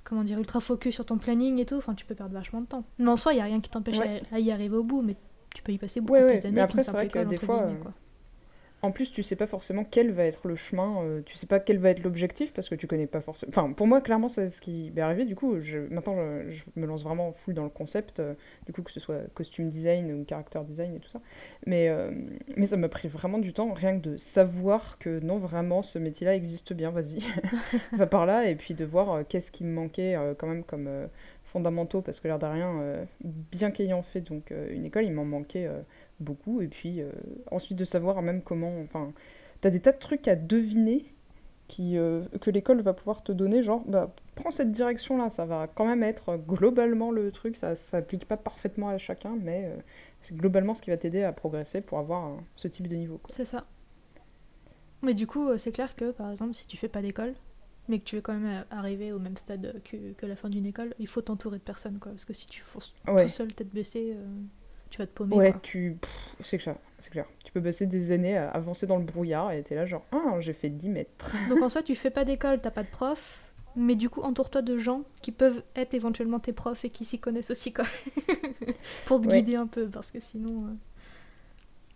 [0.05, 2.67] comment dire, ultra focus sur ton planning et tout, enfin, tu peux perdre vachement de
[2.67, 2.85] temps.
[2.99, 4.23] Mais en soi, il n'y a rien qui t'empêche Ouais.
[4.33, 5.17] à, à y arriver au bout, mais
[5.55, 7.09] tu peux y passer beaucoup Ouais, ouais, plus d'années mais après, qu'une c'est simple vrai
[7.09, 7.75] que école, des entre fois, euh.
[8.81, 11.59] En plus, tu sais pas forcément quel va être le chemin, euh, tu sais pas
[11.59, 13.51] quel va être l'objectif parce que tu connais pas forcément.
[13.51, 15.25] Enfin, pour moi, clairement, c'est ce qui m'est arrivé.
[15.25, 15.79] Du coup, je...
[15.91, 16.15] maintenant,
[16.49, 16.63] je...
[16.77, 18.35] me lance vraiment full dans le concept, euh,
[18.67, 21.21] du coup, que ce soit costume design ou character design et tout ça.
[21.67, 22.13] Mais, euh,
[22.57, 25.99] mais ça m'a pris vraiment du temps, rien que de savoir que non, vraiment, ce
[25.99, 27.21] métier-là existe bien, vas-y,
[27.97, 30.89] va par là, et puis de voir euh, qu'est-ce qui me manquait quand même comme
[31.49, 35.13] fondamentaux, parce que l'air de rien, euh, bien qu'ayant fait donc euh, une école, il
[35.13, 35.67] m'en manquait.
[35.67, 35.81] euh,
[36.21, 36.61] beaucoup.
[36.61, 37.01] Et puis
[37.53, 38.81] ensuite de savoir même comment.
[38.83, 39.13] Enfin,
[39.61, 41.05] t'as des tas de trucs à deviner
[41.69, 41.97] qui,
[42.41, 43.63] que l'école va pouvoir te donner.
[43.63, 47.57] Genre, bah, prends cette direction-là, ça va quand même être globalement le truc.
[47.57, 49.73] Ça s'applique pas parfaitement à chacun, mais
[50.23, 53.21] c'est globalement ce qui va t'aider à progresser pour avoir ce type de niveau.
[53.33, 53.63] C'est ça.
[55.03, 57.35] Mais du coup, c'est clair que, par exemple, si tu fais pas d'école,
[57.89, 60.49] mais que tu veux quand même euh, arriver au même stade que, que la fin
[60.49, 62.13] d'une école, il faut t'entourer de personnes, quoi.
[62.13, 63.25] Parce que si tu fonces Ouais.
[63.25, 64.25] tout seul, tête baissée, euh,
[64.91, 65.61] tu vas te paumer, Ouais, quoi.
[65.63, 65.97] tu.
[66.41, 67.27] C'est clair, c'est clair.
[67.45, 70.37] Tu peux passer des années à avancer dans le brouillard et t'es là, genre, ah,
[70.41, 71.35] j'ai fait 10 mètres.
[71.49, 73.45] Donc en soi, tu fais pas d'école, t'as pas de prof,
[73.77, 77.19] mais du coup, entoure-toi de gens qui peuvent être éventuellement tes profs et qui s'y
[77.19, 77.85] connaissent aussi, quoi.
[79.07, 79.43] Pour te Ouais.
[79.43, 80.75] guider un peu, parce que sinon, euh,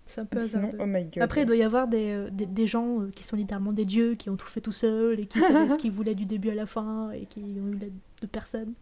[0.04, 0.76] c'est un peu hasardeux.
[0.80, 1.22] oh my god.
[1.22, 3.84] Après, il doit y avoir des, euh, des, des gens euh, qui sont littéralement des
[3.84, 6.50] dieux, qui ont tout fait tout seuls et qui savaient ce qu'ils voulaient du début
[6.50, 8.72] à la fin et qui ont eu l'aide de personne.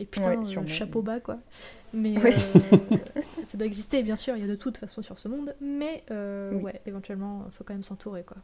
[0.00, 1.38] Et putain, Ouais, euh, chapeau bas quoi.
[1.92, 2.34] Mais Ouais.
[2.34, 2.76] euh,
[3.44, 5.54] ça doit exister, bien sûr, il y a de toute façon sur ce monde.
[5.60, 6.62] Mais euh, Oui.
[6.62, 8.36] ouais, éventuellement, il faut quand même s'entourer quoi.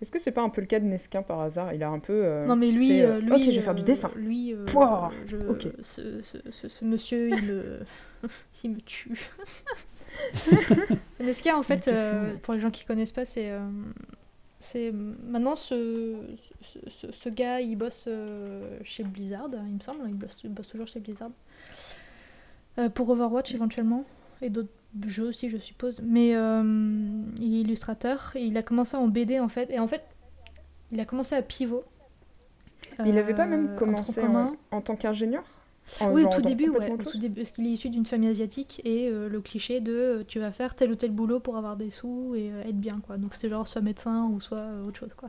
[0.00, 1.72] Est-ce que c'est pas un peu le cas de Nesquin par hasard?
[1.74, 2.12] Il a un peu.
[2.24, 4.10] euh, Non, mais lui, fait, euh, lui ok, je vais faire du dessin.
[4.16, 4.66] Lui, euh,
[5.26, 5.36] je-
[5.80, 6.20] ce-
[6.50, 7.78] ce- ce monsieur, il me,
[8.64, 9.30] il me tue.
[11.20, 13.50] Nesca, en fait, euh, pour les gens qui connaissent pas, c'est.
[13.50, 13.60] euh,
[14.60, 16.14] c'est maintenant ce,
[16.62, 20.50] ce, ce- ce gars, il bosse euh, chez Blizzard, il me semble, il bosse, il
[20.50, 21.30] bosse toujours chez Blizzard.
[22.94, 24.04] Pour Overwatch éventuellement,
[24.40, 24.68] et d'autres
[25.06, 26.00] jeux aussi, je suppose.
[26.02, 30.02] Mais il est illustrateur, et il a commencé en BD en fait, et en fait,
[30.90, 31.84] il a commencé à pivot.
[33.04, 34.20] Il avait pas même en commencé
[34.70, 35.44] en, en tant qu'ingénieur?
[36.10, 36.90] Oui, au tout début, ouais.
[36.90, 39.92] Au tout début, parce qu'il est issu d'une famille asiatique et euh, le cliché de
[39.92, 42.78] euh, tu vas faire tel ou tel boulot pour avoir des sous et euh, être
[42.80, 43.16] bien, quoi.
[43.18, 45.28] Donc c'était genre soit médecin ou soit autre chose, quoi.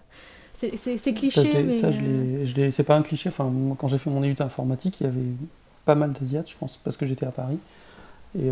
[0.54, 1.80] C'est c'est- c'est Ça, cliché, l'ai- mais.
[1.80, 3.30] ça, je c'est pas un cliché.
[3.30, 5.20] Enfin, moi, quand j'ai fait mon étude informatique, il y avait
[5.86, 7.58] pas mal d'Asiates, je pense, parce que j'étais à Paris.
[8.40, 8.48] Et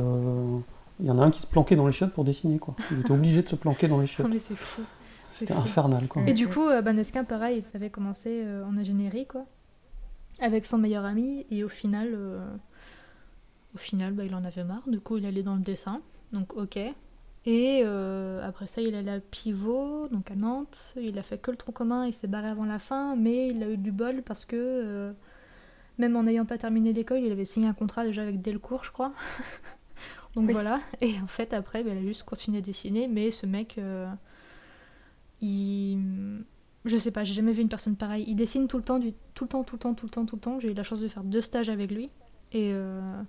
[0.99, 2.75] il y en a un qui se planquait dans les chiottes pour dessiner, quoi.
[2.91, 4.27] Il était obligé de se planquer dans les chiottes.
[4.31, 4.81] mais c'est fou.
[5.31, 6.23] C'était infernal, quoi.
[6.27, 9.45] Et du coup, Baneskin, pareil, il avait commencé en ingénierie, quoi,
[10.41, 12.45] avec son meilleur ami, et au final, euh,
[13.73, 14.84] au final, bah, il en avait marre.
[14.88, 16.01] Du coup, il allait dans le dessin,
[16.34, 16.77] donc ok.
[17.45, 20.93] Et euh, après ça, il allait à Pivot, donc à Nantes.
[21.01, 23.63] Il a fait que le tronc commun, il s'est barré avant la fin, mais il
[23.63, 25.13] a eu du bol parce que euh,
[25.97, 28.91] même en n'ayant pas terminé l'école, il avait signé un contrat déjà avec Delcourt, je
[28.91, 29.13] crois.
[30.35, 30.53] donc Oui.
[30.53, 30.81] voilà.
[31.01, 33.77] Et en fait, après, bah, il a juste continué à dessiner, mais ce mec.
[33.80, 34.07] euh,
[35.41, 36.43] il
[36.85, 38.25] je sais pas j'ai jamais vu une personne pareille.
[38.27, 40.25] Il dessine tout le temps du tout le temps tout le temps tout le temps
[40.25, 40.59] tout le temps.
[40.59, 42.09] J'ai eu la chance de faire deux stages avec lui.
[42.53, 43.21] Et euh,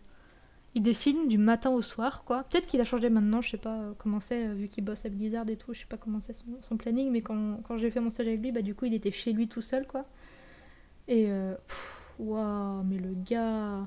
[0.74, 2.44] il dessine du matin au soir quoi.
[2.44, 5.04] Peut-être qu'il a changé maintenant je sais pas euh, comment c'est euh, vu qu'il bosse
[5.04, 7.90] à Blizzard et tout je sais pas comment c'est son, planning mais quand, quand j'ai
[7.90, 10.06] fait mon stage avec lui bah du coup il était chez lui tout seul quoi.
[11.08, 11.28] Et
[12.18, 13.86] waouh mais le gars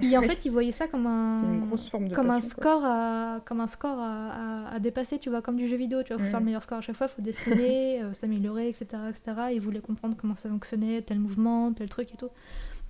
[0.00, 2.34] il, en fait il voyait ça comme un C'est une grosse forme de comme un
[2.34, 5.76] passion, score à comme un score à, à- à dépasser tu vois comme du jeu
[5.76, 8.68] vidéo tu vois faut faire le meilleur score à chaque fois faut dessiner euh, s'améliorer
[8.68, 12.30] etc etc il voulait comprendre comment ça fonctionnait tel mouvement tel truc et tout.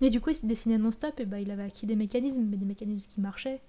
[0.01, 2.45] Et du coup il s'est dessiné non stop et bah il avait acquis des mécanismes
[2.49, 3.61] mais des mécanismes qui marchaient.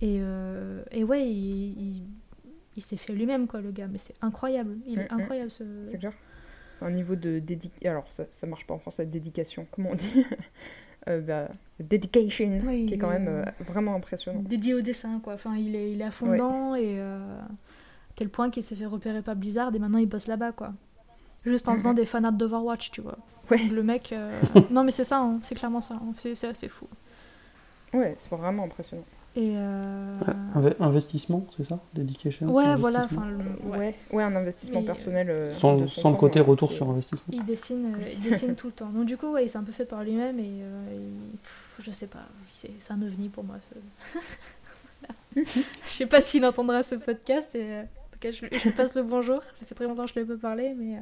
[0.00, 2.02] Et, euh, et ouais il, il,
[2.76, 5.98] il s'est fait lui-même quoi le gars mais c'est incroyable il est incroyable ce C'est
[5.98, 6.12] clair.
[6.74, 7.90] C'est un niveau de dédication.
[7.90, 10.06] Alors, ça, ça marche pas en français, dédication, comment on dit
[11.06, 11.48] bah,
[11.80, 14.40] Dedication, Oui, qui est quand même euh, euh, vraiment impressionnant.
[14.42, 16.32] dédié au dessin quoi enfin il est il est à fond Ouais.
[16.36, 20.08] dedans et euh, à tel point qu'il s'est fait repérer par Blizzard et maintenant il
[20.08, 20.72] bosse là-bas quoi
[21.44, 21.94] juste en faisant Mhm.
[21.96, 23.16] des fanarts d'Overwatch tu vois
[23.50, 23.58] Ouais.
[23.58, 24.34] le mec euh,
[24.70, 26.86] non mais c'est ça hein, c'est clairement ça hein, c'est c'est assez fou
[27.94, 29.04] Ouais, c'est vraiment impressionnant.
[29.36, 31.78] Et euh, Ouais, inve- investissement, c'est ça?
[31.94, 33.78] Dedication ouais voilà le- ouais.
[33.78, 33.94] Ouais.
[34.12, 35.30] ouais, un investissement Mais, personnel.
[35.30, 37.32] euh, Sans, le côté retour sur investissement.
[37.32, 39.62] il dessine euh, il dessine tout le temps donc du coup ouais il s'est un
[39.64, 43.44] peu fait par lui-même et euh, il- pff, je sais pas c'est un ovni pour
[43.44, 43.56] moi
[45.36, 45.42] je
[45.86, 48.94] sais pas s'il entendra ce podcast et euh, en tout cas je, je lui passe
[48.96, 51.00] le bonjour ça fait très longtemps que je lui ai pas parlé mais euh,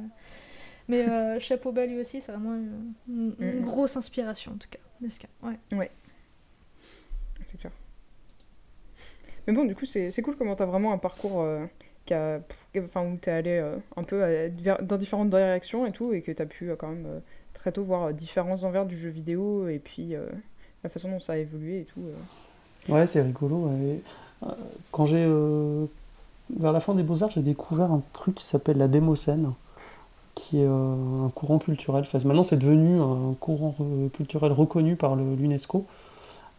[0.89, 3.61] mais euh, chapeau bas lui aussi c'est vraiment une, une- une Mhm.
[3.61, 5.27] grosse inspiration en tout cas Nesca,
[5.71, 5.89] ouais
[7.49, 7.71] C'est clair.
[9.47, 11.65] Mais bon, du coup, c'est cool comment t'as vraiment un parcours euh,
[12.05, 14.17] qui a, pff, où t'es allé euh, un peu
[14.61, 17.19] vers- dans différentes directions et tout, et que t'as pu euh, quand même euh,
[17.53, 20.15] très tôt voir différents envers du jeu vidéo et puis
[20.83, 22.01] la façon dont ça a évolué et tout.
[22.87, 23.71] Ouais, c'est rigolo.
[24.91, 25.25] Quand j'ai
[26.55, 29.51] vers la fin des Beaux-Arts, j'ai découvert un truc qui s'appelle la démocène,
[30.35, 32.05] qui est euh, un courant culturel.
[32.13, 33.75] Maintenant, c'est devenu un courant
[34.13, 35.85] culturel reconnu par l'UNESCO,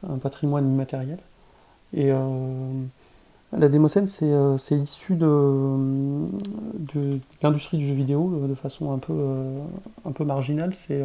[0.06, 1.18] un patrimoine immatériel.
[1.94, 2.18] Et euh,
[3.56, 6.26] la démocène, c'est euh, issu de,
[6.94, 9.14] de l'industrie du jeu vidéo de façon un peu,
[10.04, 10.74] un peu marginale.
[10.74, 11.02] C'est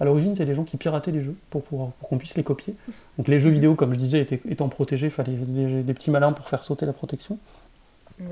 [0.00, 2.74] à l'origine, c'est les gens qui pirataient les jeux pour, pour, qu'on puisse les copier.
[3.16, 6.32] Donc les jeux vidéo, comme je disais, étaient, étant protégés, il fallait des, petits malins
[6.32, 7.38] pour faire sauter la protection.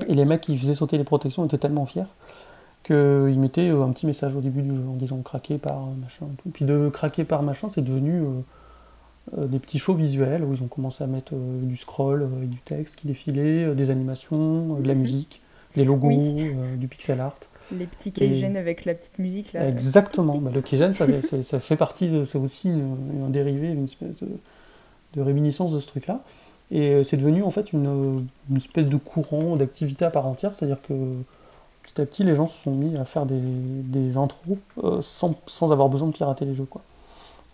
[0.07, 2.05] Et les mecs qui faisaient sauter les protections étaient tellement fiers
[2.83, 6.25] qu'ils mettaient euh, un petit message au début du jeu en disant craquer par machin.
[6.37, 6.49] Tout.
[6.49, 8.41] Puis de craquer par machin, c'est devenu euh, euh,
[9.31, 13.07] des petits shows visuels où ils ont commencé à mettre du scroll, du texte qui
[13.07, 15.01] défilait, des animations, de la mhm.
[15.01, 15.41] musique,
[15.75, 16.11] des logos,
[16.77, 17.35] du pixel art.
[17.71, 19.67] Les petits Keygen avec la petite musique là.
[19.69, 20.37] Exactement.
[20.37, 21.05] Bah, le Keygen, ça,
[21.41, 24.27] ça, fait partie, c'est aussi un dérivé, une espèce de,
[25.13, 26.21] de réminiscence de ce truc-là.
[26.71, 30.81] Et euh, c'est devenu en fait une, espèce de courant d'activité à part entière, c'est-à-dire
[30.81, 30.93] que
[31.83, 35.35] petit à petit les gens se sont mis à faire des, des intros euh, sans,
[35.45, 36.65] sans, avoir besoin de pirater les jeux.
[36.65, 36.81] Quoi.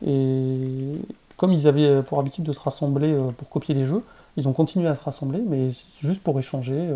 [0.06, 0.94] Et
[1.40, 4.04] comme ils avaient pour habitude de se rassembler euh, pour copier les jeux,
[4.38, 6.90] ils ont continué à se rassembler, mais juste pour échanger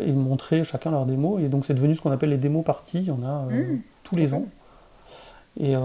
[0.00, 1.40] et montrer chacun leurs démos.
[1.40, 3.80] Et donc c'est devenu ce qu'on appelle les démos parties, il y en a mmh.
[4.02, 4.44] tous les ans.
[5.58, 5.80] Et euh,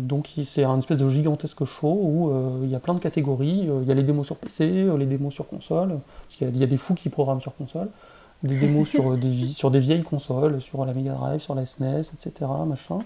[0.00, 3.68] donc c'est un espèce de gigantesque show où euh, il y a plein de catégories.
[3.68, 5.98] Euh, il y a les démos sur PC, les démos sur console.
[6.40, 7.88] Il y, a des fous qui programment sur console.
[8.44, 12.00] Des démos sur, des, sur des vieilles consoles, sur la Mega Drive, sur la SNES,
[12.14, 12.50] etc.
[12.66, 13.00] Machin.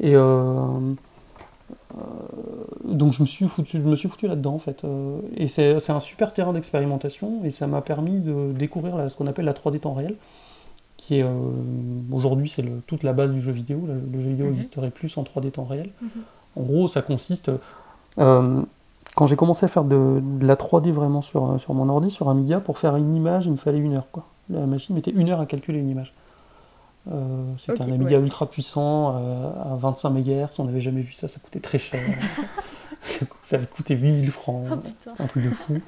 [0.00, 0.14] Et
[2.84, 4.82] donc je me suis foutu, je me suis foutu là-dedans en fait.
[5.36, 9.46] et c'est un super terrain d'expérimentation et ça m'a permis de découvrir ce qu'on appelle
[9.46, 10.16] la 3D temps réel
[11.06, 11.30] qui est euh,
[12.10, 13.86] aujourd'hui c'est toute la base du jeu vidéo.
[13.86, 14.52] Le jeu vidéo mhm.
[14.52, 15.90] existerait plus en 3D temps réel.
[16.02, 16.08] Mhm.
[16.56, 17.50] En gros, ça consiste.
[18.18, 18.62] Euh,
[19.14, 22.60] quand j'ai commencé à faire de, la 3D vraiment sur, sur mon ordi, sur Amiga,
[22.60, 24.10] pour faire une image, il me fallait une heure.
[24.10, 24.26] Quoi.
[24.50, 26.12] La machine mettait une heure à calculer une image.
[27.12, 31.38] Euh, c'était un Amiga ultra puissant à 25 MHz, on n'avait jamais vu ça, ça
[31.38, 32.00] coûtait très cher.
[33.42, 35.80] ça avait coûté 8000 francs, oh, un truc de fou.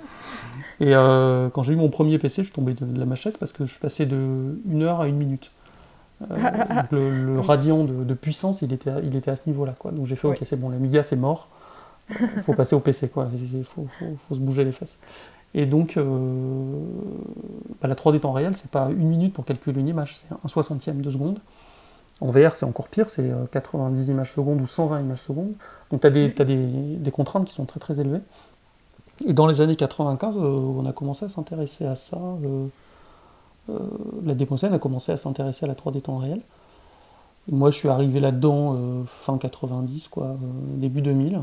[0.81, 3.53] Et euh, quand j'ai eu mon premier PC, je suis tombé de, la ma parce
[3.53, 5.51] que je passé de 1 heure à 1 minute.
[6.31, 9.75] Euh, le, radian de, puissance, il était, à, il était à ce niveau-là.
[9.79, 9.91] Quoi.
[9.91, 11.49] Donc j'ai fait, ok, c'est bon, l'Amiga c'est mort,
[12.11, 13.29] il faut passer au PC, quoi.
[13.35, 13.87] il faut,
[14.29, 14.99] faut, se bouger les fesses.
[15.55, 16.05] Et donc, euh,
[17.81, 20.49] bah, la 3D temps réel, c'est pas une minute pour calculer une image, c'est un
[20.49, 21.39] soixantième de seconde.
[22.21, 25.53] En VR, c'est encore pire, c'est 90 images secondes ou 120 images secondes.
[25.91, 28.21] Donc tu as, des, des, contraintes qui sont très très élevées.
[29.27, 32.17] Et dans les années 95, euh, on a commencé à s'intéresser à ça.
[32.17, 32.67] Euh,
[33.71, 33.79] euh,
[34.25, 36.41] la démocène a commencé à s'intéresser à la 3D temps réel.
[37.51, 38.77] moi, je suis arrivé là-dedans
[39.07, 40.37] fin 90, quoi,
[40.77, 41.41] début 2000.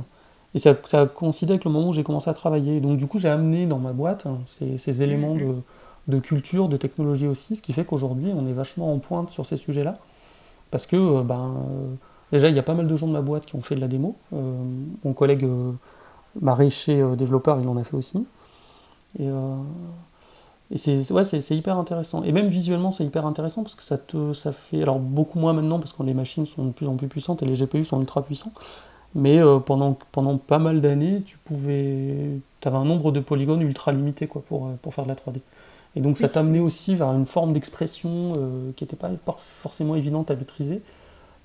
[0.56, 2.80] Et ça, ça coïncidé avec le moment où j'ai commencé à travailler.
[2.80, 5.56] Donc du coup, j'ai amené dans ma boîte hein, ces, éléments de,
[6.08, 9.46] de, culture, de technologie aussi, ce qui fait qu'aujourd'hui, on est vachement en pointe sur
[9.46, 9.98] ces sujets-là.
[10.72, 11.56] Parce que, ben,
[12.32, 13.82] déjà, il y a pas mal de gens de ma boîte qui ont fait de
[13.82, 14.16] la démo.
[14.32, 18.26] mon collègue euh, développeur, il en a fait aussi.
[19.20, 19.56] Et, euh,
[20.72, 22.24] et c'est ouais, c'est hyper intéressant.
[22.24, 24.82] Et même visuellement, c'est hyper intéressant parce que ça te ça fait.
[24.82, 27.46] Alors, beaucoup moins maintenant parce que les machines sont de plus en plus puissantes et
[27.46, 28.54] les GPU sont ultra puissants.
[29.16, 32.40] Mais euh, pendant, pendant pas mal d'années, tu pouvais.
[32.64, 35.40] Avais un nombre de polygones ultra limité quoi, pour, pour faire de la 3D.
[35.96, 38.34] Et donc, ça t'amenait aussi vers une forme d'expression
[38.76, 40.82] qui n'était pas forcément évidente à maîtriser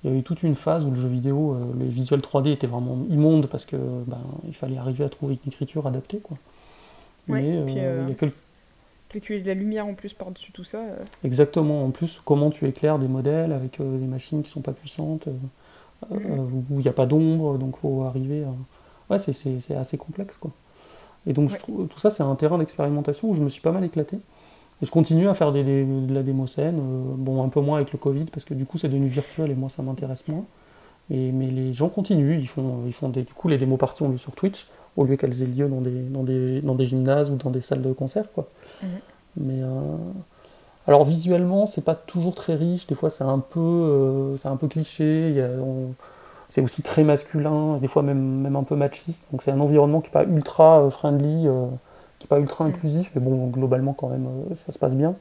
[0.03, 2.51] il y a eu toute une phase où le jeu vidéo, euh, les visuels 3D
[2.51, 6.19] étaient vraiment immondes parce que ben, il fallait arriver à trouver une écriture adaptée.
[6.19, 6.37] Quoi.
[7.27, 8.35] Mais euh, puis, euh, il y a quelques...
[9.09, 10.79] tu de la lumière en plus par-dessus tout ça.
[11.23, 15.27] Exactement, en plus, comment tu éclaires des modèles avec des machines qui sont pas puissantes,
[16.09, 18.53] où il n'y a pas d'ombre, donc il faut arriver à...
[19.09, 20.51] Ouais, c'est assez complexe, quoi.
[21.27, 23.71] Et donc, je trouve, tout ça, c'est un terrain d'expérimentation où je me suis pas
[23.71, 24.17] mal éclaté.
[24.81, 27.77] Et je continue à faire des, de la démo scène, euh, bon un peu moins
[27.77, 30.45] avec le Covid parce que du coup c'est devenu virtuel et moi ça m'intéresse moins.
[31.11, 34.01] Et, mais les gens continuent, ils font, ils font des, du coup les démos parties
[34.01, 34.67] ont lieu sur Twitch
[34.97, 37.61] au lieu qu'elles aient lieu dans des, dans, des, dans des gymnases ou dans des
[37.61, 38.47] salles de concert quoi.
[38.81, 38.89] Mhm.
[39.37, 39.97] Mais euh,
[40.91, 44.57] alors visuellement c'est pas toujours très riche, des fois c'est un peu, euh, c'est un
[44.57, 45.43] peu cliché,
[46.49, 50.01] c'est aussi très masculin, des fois même, même un peu machiste, donc c'est un environnement
[50.01, 51.47] qui n'est pas ultra friendly
[52.21, 55.15] qui n'est pas ultra inclusif, mais bon, globalement, quand même, euh, ça se passe bien.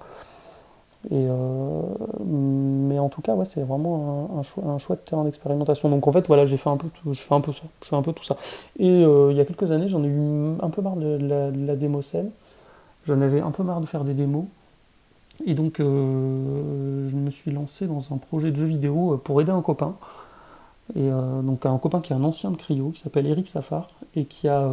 [1.11, 1.81] Et euh,
[2.27, 5.89] mais en tout cas, ouais, c'est vraiment un, un, chouette terrain d'expérimentation.
[5.89, 7.89] Donc en fait, voilà, j'ai fait un peu tout, je fais un peu ça, je
[7.89, 8.37] fais un peu tout ça.
[8.79, 11.51] Et euh, il y a quelques années, j'en ai eu un peu marre de, la,
[11.51, 12.03] de la, démo.
[13.05, 14.45] J'en avais un peu marre de faire des démos.
[15.47, 19.63] Et donc, je me suis lancé dans un projet de jeu vidéo pour aider un
[19.63, 19.97] copain
[20.95, 24.27] Et donc un copain qui est un ancien de Cryo, qui s'appelle Eric Safar, et
[24.27, 24.71] qui a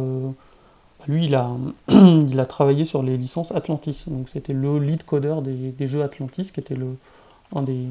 [1.06, 1.50] lui, il a,
[1.88, 4.04] il a travaillé sur les licences Atlantis.
[4.06, 6.96] Donc, c'était le lead codeur des, jeux Atlantis, qui était le,
[7.54, 7.86] un, des,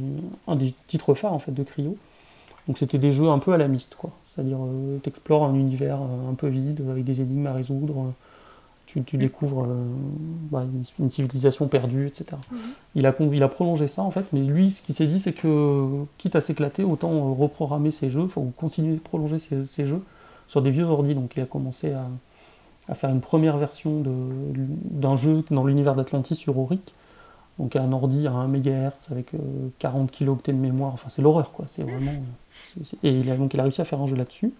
[0.47, 1.97] un des titres phares en fait, de Cryo.
[2.67, 4.11] Donc, c'était des jeux un peu à la miste, quoi.
[4.25, 8.13] C'est-à-dire, euh, tu explores un univers euh, un peu vide, avec des énigmes à résoudre.
[8.97, 9.85] Tu, tu découvres euh,
[10.51, 10.63] bah,
[10.99, 12.25] une, civilisation perdue, etc.
[12.51, 12.57] Mhm.
[12.95, 14.25] il, a, il a prolongé ça, en fait.
[14.33, 18.27] Mais lui, ce qu'il s'est dit, c'est que, quitte à s'éclater, autant reprogrammer ses jeux,
[18.35, 20.03] ou continuer de prolonger ses, ses jeux
[20.47, 21.15] sur des vieux ordi.
[21.15, 22.07] Donc, il a commencé à
[22.89, 24.03] à faire une première version
[24.91, 26.93] d'un jeu dans l'univers d'Atlantis sur Auric.
[27.59, 29.31] Donc un ordi à 1 MHz avec
[29.79, 32.11] 40 euh, kilooctets de mémoire, enfin c'est l'horreur quoi, c'est vraiment...
[33.01, 34.53] et il a, donc il a réussi à faire un jeu là-dessus.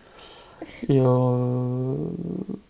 [0.90, 1.96] Et euh,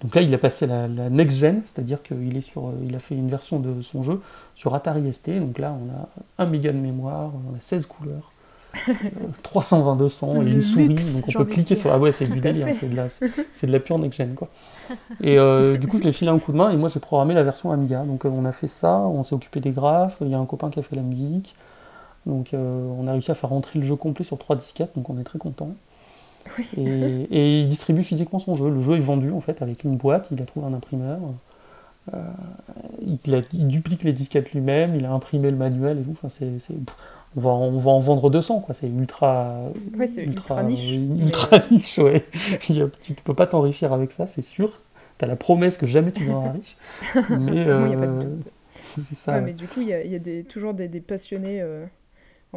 [0.01, 2.99] donc là il a passé la, la next gen, c'est-à-dire qu'il est sur, il a
[2.99, 4.21] fait une version de son jeu
[4.55, 8.31] sur Atari ST, donc là on a 1 méga de mémoire, on a 16 couleurs,
[9.43, 11.91] 320 200 et une souris, donc on peut cliquer sur.
[11.91, 14.47] Ah ouais, c'est du délire, c'est de, la, c'est de la pure next-gen quoi.
[15.21, 17.33] Et euh, du coup, je l'ai filé un coup de main et moi j'ai programmé
[17.33, 18.03] la version Amiga.
[18.03, 20.45] Donc euh, on a fait ça, on s'est occupé des graphes, il y a un
[20.45, 21.55] copain qui a fait la musique.
[22.25, 25.09] Donc euh, on a réussi à faire rentrer le jeu complet sur trois disquettes, donc
[25.09, 25.71] on est très content.
[26.77, 28.69] Et, il distribue physiquement son jeu.
[28.69, 31.19] Le jeu est vendu en fait avec une boîte, il a trouvé un imprimeur.
[33.01, 33.17] il,
[33.53, 36.11] il, duplique les disquettes lui-même, il a imprimé le manuel et tout.
[36.11, 36.47] Enfin, c'est,
[37.35, 38.73] on va, on va en vendre 200, quoi.
[38.73, 39.69] C'est ultra,
[40.17, 40.91] ultra, niche.
[40.91, 42.25] Ultra niche, ouais.
[42.61, 44.81] tu ne peux pas t'enrichir avec ça, c'est sûr.
[45.19, 46.77] Tu as la promesse que jamais tu deviendras riche.
[47.29, 48.25] mais euh,
[48.97, 49.39] c'est ça.
[49.39, 51.85] mais du coup, il y a, y a des, toujours des, des passionnés euh,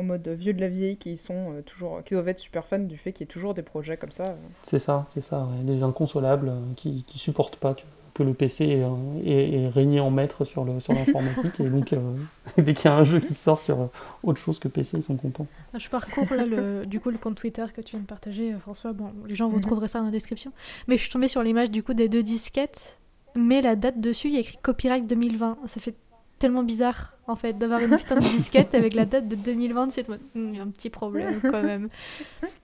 [0.01, 2.79] en mode vieux de la vieille qui sont euh, toujours, qui doivent être super fans
[2.79, 4.37] du fait qu'il y ait toujours des projets comme ça.
[4.67, 5.49] C'est ça, c'est ça.
[5.63, 7.75] Des inconsolables qui, qui supportent pas
[8.15, 8.83] que le PC
[9.25, 11.57] est, régné en maître sur l'informatique.
[11.57, 12.15] Sur et donc, euh,
[12.59, 13.87] dès qu'il y a un jeu qui sort sur euh,
[14.23, 15.47] autre chose que PC, ils sont contents.
[15.75, 18.53] Ah, je parcours là, le, du coup, le compte Twitter que tu viens de partager,
[18.53, 18.93] euh, François.
[18.93, 19.63] Bon, les gens vous mhm.
[19.63, 20.53] trouverez ça dans la description.
[20.89, 22.99] Mais je suis tombée sur l'image du coup des deux disquettes.
[23.37, 25.59] Mais la date dessus, il y a écrit copyright 2020.
[25.67, 25.95] Ça fait
[26.41, 30.11] tellement bizarre en fait d'avoir une putain de disquette avec la date de 2020 c'est
[30.11, 31.89] a un petit problème quand même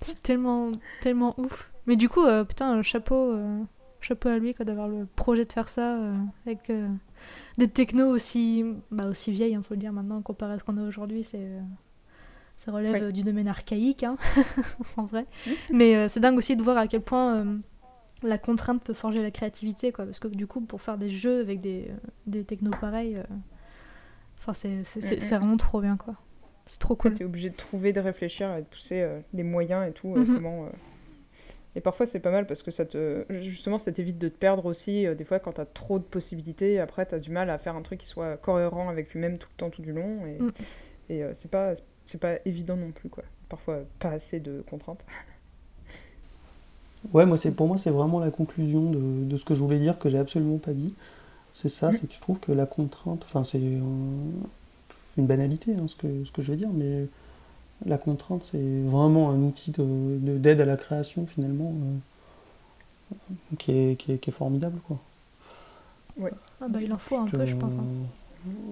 [0.00, 3.32] c'est tellement tellement ouf mais du coup putain chapeau
[4.06, 6.14] chapeau à lui d'avoir le projet de faire ça euh,
[6.46, 6.88] avec euh,
[7.58, 10.64] des technos aussi, bah, aussi vieilles, il hein, faut le dire maintenant, comparé à ce
[10.64, 11.60] qu'on a aujourd'hui, c'est euh,
[12.56, 14.16] ça relève du domaine archaïque, hein,
[14.96, 15.26] en vrai.
[15.70, 17.44] Mais c'est dingue aussi de voir à quel point
[18.22, 20.06] la contrainte peut forger la créativité, quoi.
[20.06, 21.90] Parce que du coup, pour faire des jeux avec des,
[22.26, 23.22] des technos pareils,
[24.38, 26.14] enfin, c'est vraiment trop bien, quoi.
[26.66, 27.14] C'est trop cool.
[27.14, 30.34] Tu es obligé de trouver, de réfléchir et de pousser les moyens et tout, mhm.
[30.36, 30.68] comment
[31.76, 34.64] et parfois, c'est pas mal parce que ça te, justement, ça t'évite de te perdre
[34.64, 35.06] aussi.
[35.06, 37.82] Euh, des fois, quand t'as trop de possibilités, après, t'as du mal à faire un
[37.82, 40.24] truc qui soit cohérent avec lui-même tout le temps, tout du long.
[40.26, 40.52] Et, mm.
[41.10, 41.74] et euh, c'est pas,
[42.06, 43.24] c'est pas évident non plus, quoi.
[43.50, 45.04] Parfois, pas assez de contraintes.
[47.12, 49.78] Ouais, moi, c'est, pour moi, c'est vraiment la conclusion de, de, ce que je voulais
[49.78, 50.92] dire que j'ai absolument pas dit.
[51.56, 51.92] C'est ça, mm.
[51.94, 54.46] c'est que je trouve que la contrainte, enfin, c'est une
[55.16, 57.06] banalité, hein, ce, que, ce que je vais dire, mais
[57.86, 61.72] la contrainte, c'est vraiment un outil d'aide de, à la création, finalement,
[63.10, 63.16] euh,
[63.58, 64.78] qui, est, qui, est, formidable.
[64.86, 65.00] Quoi.
[66.18, 66.32] Ouais.
[66.60, 67.76] Ah bah, il en faut un peu, je pense.
[67.76, 67.84] Hein.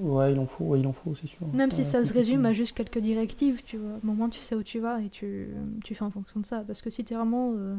[0.02, 1.46] Ouais, il en faut, il en faut, c'est sûr.
[1.54, 3.94] Même si ça se résume à juste quelques directives, tu vois.
[4.02, 5.48] Au moment, tu sais où tu vas et tu,
[5.84, 6.62] tu fais en fonction de ça.
[6.66, 7.54] Parce que si t'es vraiment.
[7.56, 7.76] Euh,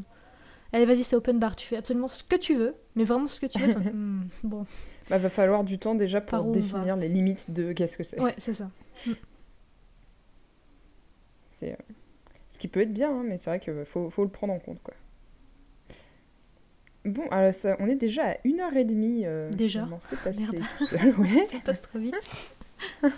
[0.73, 3.39] allez, vas-y, c'est open bar, tu fais absolument ce que tu veux, mais vraiment ce
[3.39, 3.75] que tu veux.
[3.93, 4.23] Hmm,
[5.07, 5.15] bon.
[5.15, 8.19] Bah, va falloir du temps déjà pour définir les limites de qu'est-ce que c'est.
[8.19, 8.69] Ouais, c'est ça.
[9.05, 9.13] Hmm.
[11.49, 11.93] C'est euh,
[12.51, 14.59] ce qui peut être bien, hein, mais c'est vrai qu'il faut, faut, le prendre en
[14.59, 14.81] compte.
[14.83, 14.93] Quoi.
[17.05, 19.23] Bon, alors ça, on est déjà à 1h30.
[19.25, 20.43] Euh, déjà C'est passé.
[21.45, 22.15] ça passe trop vite.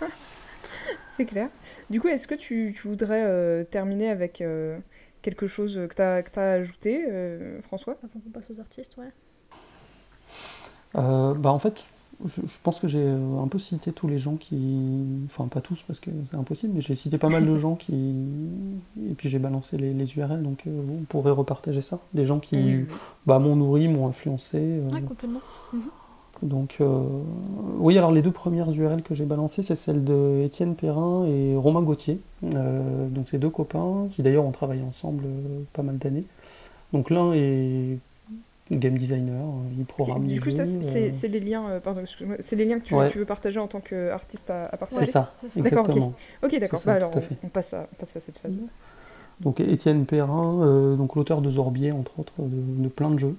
[1.10, 1.48] c'est clair.
[1.90, 4.42] Du coup, est-ce que tu, tu voudrais euh, terminer avec
[5.22, 7.06] quelque chose que tu as, as, ajouté,
[7.62, 7.98] François?
[8.04, 9.10] Avant qu'on passe aux artistes, ouais.
[10.94, 11.84] Bah en fait,
[12.26, 15.04] je, pense que j'ai euh, un peu cité tous les gens qui.
[15.26, 18.14] Enfin, pas tous parce que c'est impossible, mais j'ai cité pas mal de gens qui.
[19.08, 22.00] Et puis j'ai balancé les, URL, donc euh, on pourrait repartager ça.
[22.14, 22.86] Des gens qui
[23.26, 24.58] bah, m'ont nourri, m'ont influencé.
[24.58, 24.88] Euh.
[24.90, 25.40] Ouais, complètement.
[25.72, 25.82] Mhm.
[26.40, 26.80] Donc,
[27.78, 31.56] oui, alors les deux premières URL que j'ai balancées, c'est celle de Étienne Perrin et
[31.56, 32.20] Romain Gauthier.
[32.42, 35.24] donc, c'est deux copains qui d'ailleurs ont travaillé ensemble
[35.72, 36.22] pas mal d'années.
[36.92, 37.98] Donc, l'un est
[38.76, 41.08] game designer, euh, il programme Du coup, ça, euh.
[41.10, 42.02] c'est les liens, euh, pardon,
[42.38, 45.06] c'est les liens que tu, veux partager en tant qu'artiste à, à partager.
[45.06, 46.12] C'est ça, exactement.
[46.42, 46.80] Ok, d'accord.
[46.84, 47.10] Bah, alors,
[47.42, 48.60] on, passe à, passe à, cette phase.
[49.40, 53.36] Donc Étienne Perrin, donc l'auteur de Zorbier, entre autres, de, plein de jeux,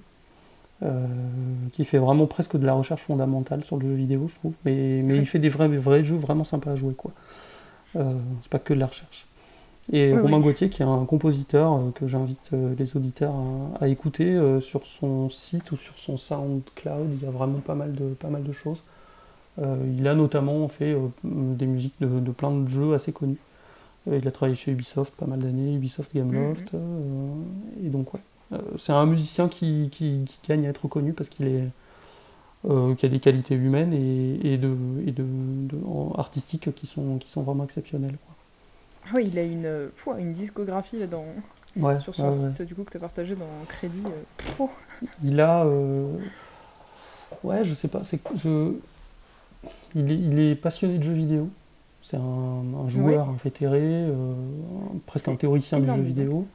[1.72, 5.02] qui fait vraiment presque de la recherche fondamentale sur le jeu vidéo, je trouve, mais,
[5.04, 7.12] mais il fait des vrais, vrais jeux vraiment sympas à jouer, quoi.
[7.94, 9.26] c'est pas que de la recherche.
[9.92, 10.44] Et Oui, Romain oui.
[10.44, 13.34] Gauthier, qui est un compositeur euh, que j'invite euh, les auditeurs
[13.80, 17.58] à, à écouter euh, sur son site ou sur son SoundCloud, il y a vraiment
[17.60, 18.82] pas mal de, pas mal de choses.
[19.96, 23.38] Il a notamment fait euh, des musiques de, de plein de jeux assez connus.
[24.10, 26.74] Il a travaillé chez Ubisoft pas mal d'années, Ubisoft Gameloft.
[26.74, 27.32] euh,
[27.84, 28.20] et donc, ouais.
[28.78, 31.70] C'est un musicien qui, qui- qui gagne à être reconnu parce qu'il est.
[32.96, 34.74] qui a des qualités humaines et, et de,
[35.06, 35.24] et de,
[36.16, 38.18] artistiques qui sont, qui sont vraiment exceptionnelles.
[38.26, 38.29] quoi.
[39.10, 39.88] Ah oui, il a une, euh,
[40.18, 41.24] une discographie là, dans,
[41.76, 42.50] Ouais, sur son ouais, ouais.
[42.56, 44.02] site du coup que tu as partagé dans Crédit.
[44.06, 44.70] euh, oh.
[45.24, 45.64] Il a.
[45.64, 46.16] euh,
[47.44, 48.02] Ouais, je sais pas.
[48.04, 48.72] C'est je...
[49.94, 51.48] il, est, il est passionné de jeux vidéo.
[52.02, 52.20] C'est un,
[52.84, 56.46] un joueur invétéré, euh, un- presque un théoricien du jeu vidéo.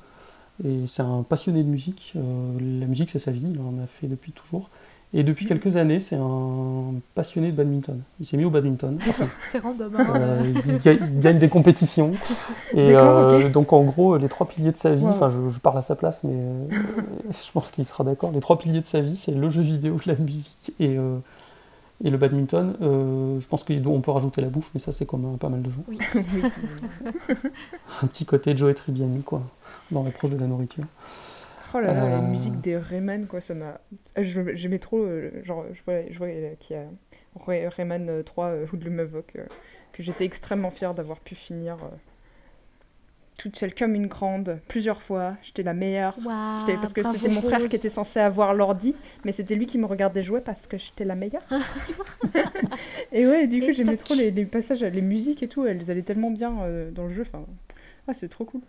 [0.64, 2.14] Et c'est un passionné de musique.
[2.16, 3.48] Euh, la musique, c'est sa vie.
[3.54, 4.70] Il en a fait depuis toujours.
[5.14, 8.02] Et depuis quelques années, c'est un passionné de badminton.
[8.20, 8.98] Il s'est mis au badminton.
[9.08, 9.96] Enfin, C'est random.
[9.98, 10.06] hein.
[10.16, 12.12] euh, il, ga- il gagne des compétitions.
[12.74, 15.12] Et euh, donc en gros, les trois piliers de sa vie, Wow.
[15.12, 16.66] enfin je, je parle à sa place, mais euh,
[17.30, 18.32] je pense qu'il sera d'accord.
[18.34, 20.98] Les trois piliers de sa vie, c'est le jeu vidéo, la musique et,
[22.04, 22.74] et le badminton.
[22.82, 25.70] Je pense qu'on peut rajouter la bouffe, mais ça c'est comme euh, pas mal de
[25.70, 25.84] gens.
[25.88, 25.98] Oui.
[28.04, 29.42] Un petit côté Joe et Tribbiani, quoi,
[29.92, 30.84] dans l'approche de la nourriture.
[31.78, 32.10] Oh là là, Euh.
[32.10, 33.82] la musique des Rayman, quoi, ça m'a.
[34.16, 36.86] Ah, J'aimais trop, euh, genre, je vois, je vois euh, qu'il y a
[37.46, 39.44] Ray- Rayman euh, 3 euh, Hoodlum Havoc, euh,
[39.92, 41.88] que j'étais extrêmement fière d'avoir pu finir euh,
[43.38, 45.36] toute seule comme une grande, plusieurs fois.
[45.44, 46.18] J'étais la meilleure.
[46.26, 48.96] Waouh, J'étais- parce que c'était mon frère qui était censé avoir l'ordi,
[49.26, 51.44] mais c'était lui qui me regardait jouer parce que j'étais la meilleure.
[53.12, 56.02] et ouais, du coup, j'aimais trop les, les passages, les musiques et tout, elles allaient
[56.04, 57.24] tellement bien euh, dans le jeu.
[57.24, 57.46] Enfin,
[58.08, 58.62] ah, c'est trop cool.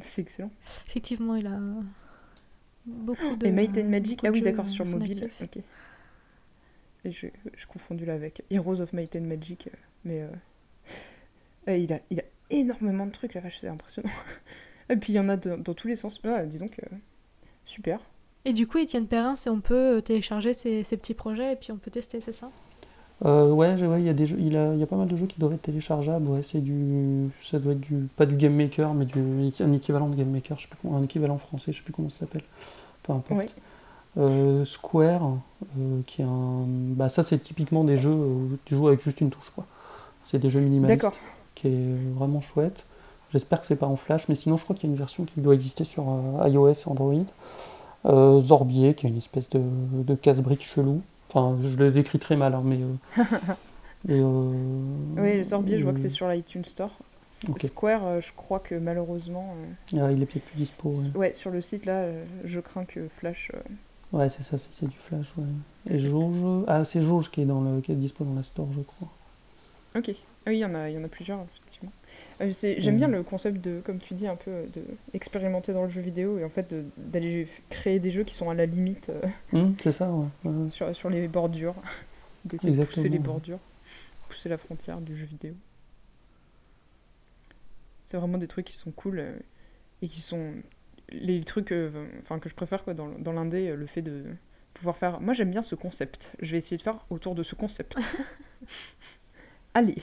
[0.00, 0.50] C'est excellent.
[0.86, 1.58] Effectivement, il a
[2.86, 3.46] beaucoup de.
[3.46, 5.24] Et Might and Magic, ah oui, d'accord, sur mobile.
[5.24, 5.42] actif.
[5.42, 5.62] Ok.
[7.06, 7.26] Et je,
[7.56, 9.70] je confondu là avec Heroes of Might and Magic, euh,
[10.04, 14.10] mais euh, il, a, il a énormément de trucs, la vache, c'est impressionnant.
[14.90, 16.18] Et puis il y en a de- dans tous les sens.
[16.24, 16.96] Ah, dis donc, euh,
[17.66, 18.00] super.
[18.46, 21.78] Et du coup, Étienne Perrin, on peut télécharger ses, ses petits projets et puis on
[21.78, 22.50] peut tester, c'est ça?
[23.24, 25.26] Euh, ouais, il y a des jeux, il a, y a pas mal de jeux
[25.26, 26.28] qui doivent être téléchargeables.
[26.28, 29.20] Ouais, c'est du, ça doit être du, pas du Game Maker, mais du,
[29.60, 31.92] un équivalent de Game Maker, je sais plus comment- un équivalent français, je sais plus
[31.92, 32.42] comment ça s'appelle.
[33.02, 33.38] Peu importe.
[34.16, 35.38] Euh, Square,
[35.78, 39.20] euh, qui est un, bah ça c'est typiquement des jeux où tu joues avec juste
[39.20, 39.64] une touche, quoi.
[40.24, 41.02] C'est des jeux minimalistes,
[41.54, 42.84] qui est vraiment chouette.
[43.32, 45.24] J'espère que c'est pas en flash, mais sinon je crois qu'il y a une version
[45.24, 46.04] qui doit exister sur
[46.46, 47.24] iOS et Android.
[48.40, 49.60] Zorbier, qui est une espèce de,
[49.92, 51.00] de casse-brique chelou.
[51.34, 52.78] Enfin, je le décris très mal, hein, mais.
[52.80, 53.22] euh,
[54.08, 54.52] et, euh,
[55.16, 56.92] Oui, le Sorbier, je vois que c'est euh, sur l'iTunes Store.
[57.48, 57.62] Ok.
[57.62, 59.54] Square, je crois que malheureusement,
[59.98, 60.88] ah, il est peut-être plus dispo.
[60.88, 62.06] Ouais, ouais, sur le site là,
[62.44, 63.50] je crains que Flash.
[64.12, 65.26] Ouais, c'est ça, c'est du flash.
[65.36, 65.44] Ouais.
[65.90, 66.64] Et Jauge.
[66.68, 69.08] Ah, c'est Jauge qui est, dans le, qui est dispo dans la store, je crois.
[69.96, 70.10] Ok.
[70.46, 71.40] Ah oui, il y en a, y en a plusieurs.
[72.40, 75.84] Euh, J'aime bien le concept de, comme tu dis, un peu euh, de expérimenter dans
[75.84, 79.10] le jeu vidéo et en fait d'aller créer des jeux qui sont à la limite
[79.10, 80.26] euh, Hum, c'est ça, ouais.
[80.70, 81.76] sur, sur les bordures,
[82.44, 83.60] d'essayer de pousser les bordures,
[84.28, 85.54] pousser la frontière du jeu vidéo.
[88.04, 89.32] C'est vraiment des trucs qui sont cool euh,
[90.02, 90.52] et qui sont
[91.10, 94.24] les trucs euh, enfin que je préfère quoi dans, dans l'indé, le fait de
[94.74, 95.20] pouvoir faire.
[95.20, 96.30] Moi j'aime bien ce concept.
[96.40, 97.96] Je vais essayer de faire autour de ce concept.
[99.74, 99.96] Allez.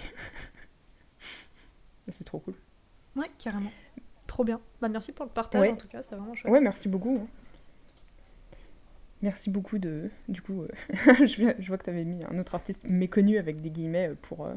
[2.11, 2.53] C'est trop cool.
[3.15, 3.71] Ouais, carrément.
[4.27, 4.59] Trop bien.
[4.81, 5.71] Bah, merci pour le partage Ouais.
[5.71, 6.51] en tout cas, c'est vraiment chouette.
[6.51, 7.19] Ouais, merci beaucoup.
[7.21, 7.27] hein.
[9.21, 10.09] Merci beaucoup de.
[10.29, 10.67] Du coup, euh,
[11.27, 14.09] je, viens- je vois que tu avais mis un autre artiste méconnu avec des guillemets
[14.09, 14.53] euh, pour, euh,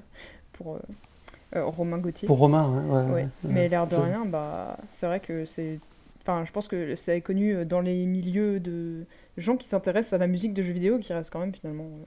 [0.53, 0.79] pour euh,
[1.57, 2.27] euh, Romain Gauthier.
[2.27, 2.91] Pour Romain, ouais.
[2.91, 5.77] ouais, Ouais, ouais, mais l'air de rien, bah, c'est vrai que c'est.
[6.23, 9.05] Enfin, je pense que ça est connu dans les milieux de
[9.37, 12.05] gens qui s'intéressent à la musique de jeux vidéo, qui reste quand même finalement euh,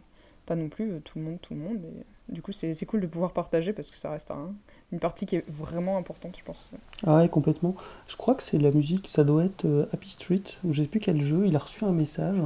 [0.48, 1.78] pas non plus euh, tout le monde, tout le monde.
[1.86, 4.56] Et, du coup, c'est c'est cool de pouvoir partager parce que ça reste un-
[4.92, 6.58] une partie qui est vraiment importante, je pense.
[7.06, 7.76] Ah ouais, complètement.
[8.08, 10.88] Je crois que c'est la musique, ça doit être euh, Happy Street, ou je sais
[10.88, 11.46] plus quel jeu.
[11.46, 12.38] Il a reçu un message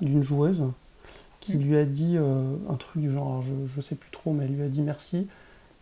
[0.00, 0.62] d'une joueuse
[1.40, 1.60] qui Mm.
[1.62, 4.54] lui a dit euh, un truc genre, alors je, je sais plus trop, mais elle
[4.56, 5.26] lui a dit merci.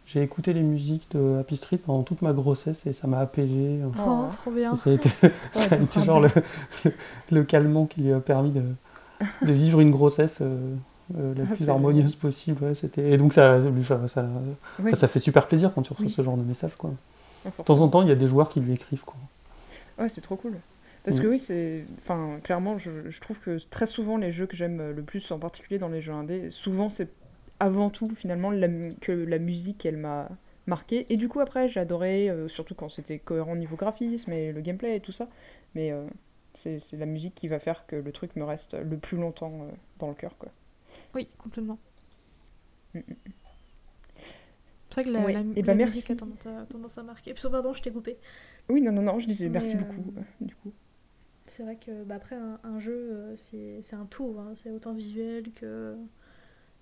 [0.04, 3.78] J'ai écouté les musiques de Happy Street pendant toute ma grossesse et ça m'a apaisé.
[4.04, 4.74] Oh, trop bien.
[4.74, 5.08] Ça a été,
[5.52, 6.28] ça a été genre le,
[7.30, 8.64] le calmant qui lui a permis de,
[9.42, 10.74] de vivre une grossesse euh,
[11.18, 12.64] euh, la Ah, plus harmonieuse possible.
[12.64, 13.10] ouais, c'était...
[13.12, 16.12] Et donc ça, lui, ça, ça, fait super plaisir quand tu reçois Oui.
[16.12, 16.76] ce genre de message.
[16.76, 16.90] Quoi.
[17.44, 19.04] Ouais, De temps en temps, il y a des joueurs qui lui écrivent.
[19.04, 19.16] Quoi.
[19.98, 20.54] Ouais, c'est trop cool.
[21.04, 21.20] Parce Mm.
[21.22, 21.84] que oui, c'est.
[21.98, 25.38] Enfin, clairement, je, je trouve que très souvent, les jeux que j'aime le plus, en
[25.38, 27.08] particulier dans les jeux indés, souvent, c'est
[27.60, 28.68] avant tout, finalement, la
[29.00, 30.28] que la musique, elle m'a
[30.66, 31.06] marqué.
[31.12, 34.60] Et du coup, après, j'ai adoré, euh, surtout quand c'était cohérent niveau graphisme et le
[34.60, 35.26] gameplay et tout ça.
[35.74, 36.04] Mais euh,
[36.54, 39.52] c'est c'est la musique qui va faire que le truc me reste le plus longtemps
[39.62, 40.50] euh, dans le cœur, quoi.
[41.14, 41.78] Oui, complètement.
[42.94, 43.02] C'est
[44.92, 45.32] vrai que la, Ouais.
[45.32, 46.12] la- la ben, musique merci.
[46.12, 47.32] a tendance à, tendance à marquer.
[47.34, 48.18] Puis, pardon, je t'ai coupé.
[48.68, 50.72] Oui, non, non, non, je disais merci euh, beaucoup, euh, du coup.
[51.46, 54.52] C'est vrai que bah, après un, un jeu euh, c'est un tout, hein.
[54.54, 55.96] c'est autant visuel que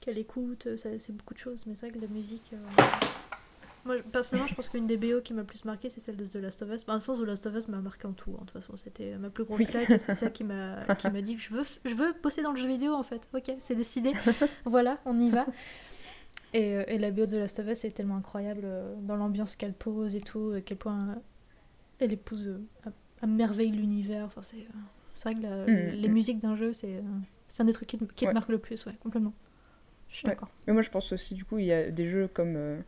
[0.01, 1.65] qu'à l'écoute, euh, c'est c'est beaucoup de choses.
[1.67, 2.83] Mais c'est vrai que la musique, euh,
[3.85, 6.27] moi personnellement je pense qu'une des BO qui m'a le plus marqué c'est celle de
[6.27, 6.85] The Last of Us.
[6.85, 8.31] Bah, Dans le sens The Last of Us m'a marqué en tout.
[8.33, 8.41] hein.
[8.41, 11.23] De toute façon c'était ma plus grosse claque et c'est ça qui m'a qui m'a
[11.23, 13.29] dit que je veux je veux bosser dans le jeu vidéo en fait.
[13.35, 14.13] Ok c'est décidé.
[14.65, 15.47] voilà on y va.
[16.53, 19.17] Et, euh, et la BO de The Last of Us est tellement incroyable euh, dans
[19.17, 21.15] l'ambiance qu'elle pose et tout, à quel point euh,
[22.01, 22.91] elle épouse à,
[23.23, 24.25] à merveille l'univers.
[24.25, 24.67] Enfin, c'est
[25.15, 26.13] c'est vrai que la- Mm, les mm.
[26.13, 27.03] musiques d'un jeu, c'est
[27.47, 28.31] c'est un des trucs qui, qui Ouais.
[28.31, 29.33] te marque le plus, ouais, complètement.
[30.09, 30.33] Je suis Ouais.
[30.33, 30.49] d'accord.
[30.67, 32.81] Mais moi, je pense aussi, du coup, il y a des jeux comme euh,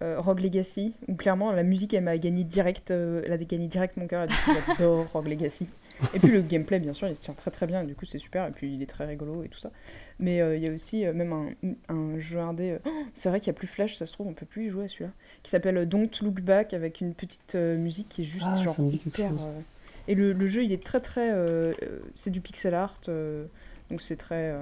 [0.00, 3.96] Rogue Legacy, où clairement, la musique, elle m'a gagné direct, euh, elle a gagné direct
[3.96, 5.66] mon cœur, et du coup, j'adore Rogue Legacy.
[6.14, 8.18] Et puis le gameplay, bien sûr, il se tient très très bien, du coup, c'est
[8.18, 9.70] super, et puis il est très rigolo et tout ça.
[10.18, 11.50] Mais euh, il y a aussi euh, même un,
[11.94, 14.26] un jeu indé, euh, oh, c'est vrai qu'il n'y a plus Flash, ça se trouve,
[14.26, 15.10] on peut plus y jouer à celui-là,
[15.42, 18.56] qui s'appelle euh, Don't Look Back, avec une petite euh, musique qui est juste Ah,
[18.62, 19.60] genre hyper, euh,
[20.08, 21.30] Et le, le jeu, il est très très.
[21.30, 23.44] euh, euh, c'est du pixel art, euh,
[23.90, 24.54] donc c'est très.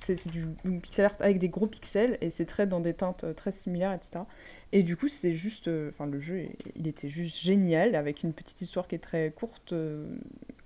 [0.00, 0.46] C'est du
[0.82, 3.92] pixel art avec des gros pixels et c'est très dans des teintes euh, très similaires,
[3.92, 4.26] etc.
[4.72, 5.68] Et du coup, c'est juste.
[5.68, 6.46] euh, Enfin, le jeu,
[6.76, 9.72] il était juste génial avec une petite histoire qui est très courte.
[9.72, 10.06] euh,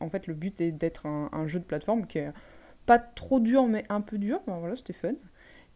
[0.00, 2.30] en fait, le but est d'être un, un jeu de plateforme qui est
[2.86, 4.40] pas trop dur, mais un peu dur.
[4.46, 5.14] Enfin, voilà, c'était fun.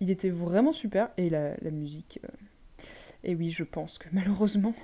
[0.00, 2.20] Il était vraiment super et la, la musique.
[2.24, 2.28] euh,
[3.24, 4.74] Et oui, je pense que malheureusement,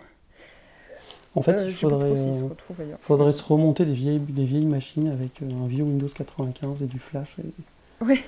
[1.35, 2.43] En fait, euh, il faudrait, se
[3.01, 6.99] faudrait se remonter des vieilles, des vieilles machines avec un vieux Windows 95 et du
[6.99, 7.45] Flash et,
[8.01, 8.23] Ouais.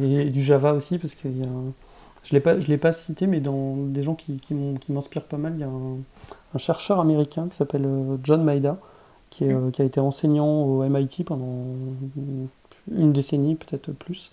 [0.00, 1.72] Et du Java aussi, parce qu'il y a un-
[2.26, 4.92] Je l'ai pas, je l'ai pas cité, mais dans des gens qui, qui m'ont- qui
[4.92, 5.96] m'inspirent pas mal, il y a un,
[6.54, 8.78] un chercheur américain qui s'appelle euh, John Maeda,
[9.28, 11.66] qui, est, euh, qui a été enseignant au MIT pendant
[12.90, 14.30] une- décennie, peut-être plus,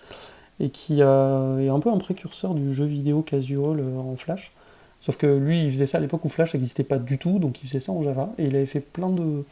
[0.62, 4.54] et qui a- est un peu un précurseur du jeu vidéo casual euh, en Flash.
[5.02, 7.62] Sauf que lui, il faisait ça à l'époque où Flash n'existait pas du tout, donc
[7.64, 8.30] il faisait ça en Java.
[8.38, 9.44] Et il avait fait plein de,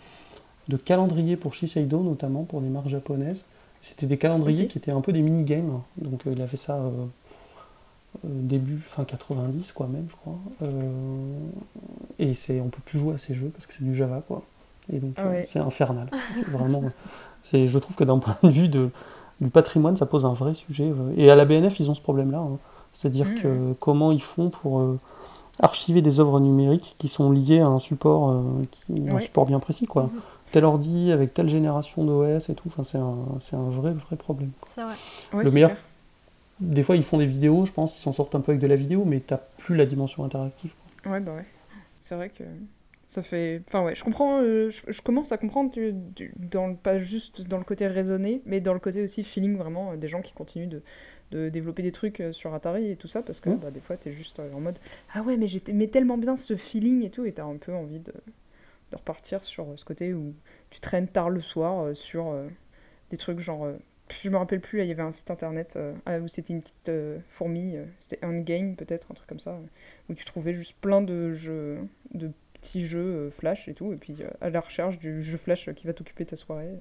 [0.69, 3.43] de calendriers pour Shiseido, notamment pour des marques japonaises.
[3.81, 5.79] C'était des calendriers qui étaient un peu des mini-games.
[5.97, 6.89] Donc euh, il a fait ça euh,
[8.25, 10.37] euh, début, fin 90, quoi, même, je crois.
[12.19, 14.43] Et c'est, on peut plus jouer à ces jeux parce que c'est du Java, quoi.
[14.91, 15.43] Et donc ouais.
[15.43, 16.09] c'est infernal.
[16.33, 16.83] C'est vraiment.
[17.41, 18.89] C'est, je trouve que d'un point de vue de,
[19.39, 20.91] du patrimoine, ça pose un vrai sujet.
[21.15, 22.39] Et à la BNF, ils ont ce problème-là.
[22.39, 22.57] hein.
[22.93, 23.35] C'est-à-dire Mhm.
[23.35, 24.97] que comment ils font pour euh,
[25.61, 28.41] archiver des œuvres numériques qui sont liées à un support, euh,
[28.71, 30.03] qui, un support bien précis, quoi.
[30.03, 30.09] Mhm.
[30.51, 32.67] Tel ordi avec telle génération d'OS et tout.
[32.67, 34.51] Enfin, c'est un, c'est un vrai, vrai problème.
[34.69, 34.95] C'est vrai.
[35.33, 35.83] Le c'est meilleur- clair.
[36.59, 38.67] Des fois, ils font des vidéos, je pense, ils s'en sortent un peu avec de
[38.67, 40.73] la vidéo, mais t'as plus la dimension interactive.
[41.05, 41.45] Ouais, bah ouais.
[42.01, 42.43] C'est vrai que
[43.09, 43.61] ça fait.
[43.67, 44.39] Enfin, ouais, je comprends.
[44.41, 47.87] euh, je, je commence à comprendre du, du- dans le- pas juste dans le côté
[47.87, 50.81] raisonné, mais dans le côté aussi feeling, vraiment, euh, des gens qui continuent de,
[51.31, 53.57] de développer des trucs euh, sur Atari et tout ça, parce que Mm.
[53.59, 54.79] bah, des fois, t'es juste en mode
[55.13, 57.99] Ah ouais, mais j'aimais tellement bien ce feeling et tout, et t'as un peu envie
[57.99, 58.11] de,
[58.91, 60.33] de repartir sur euh, ce côté où
[60.69, 62.47] tu traînes tard le soir euh, sur euh,
[63.11, 63.65] des trucs genre.
[63.65, 63.77] euh,
[64.23, 66.53] je me rappelle plus, là, il y avait un site internet euh, ah, où c'était
[66.53, 69.59] une petite euh, fourmi, euh, c'était un game peut-être, un truc comme ça,
[70.09, 71.77] où tu trouvais juste plein de jeux,
[72.15, 75.37] de petits jeux euh, flash et tout, et puis euh, à la recherche du jeu
[75.37, 76.71] flash qui va t'occuper ta soirée.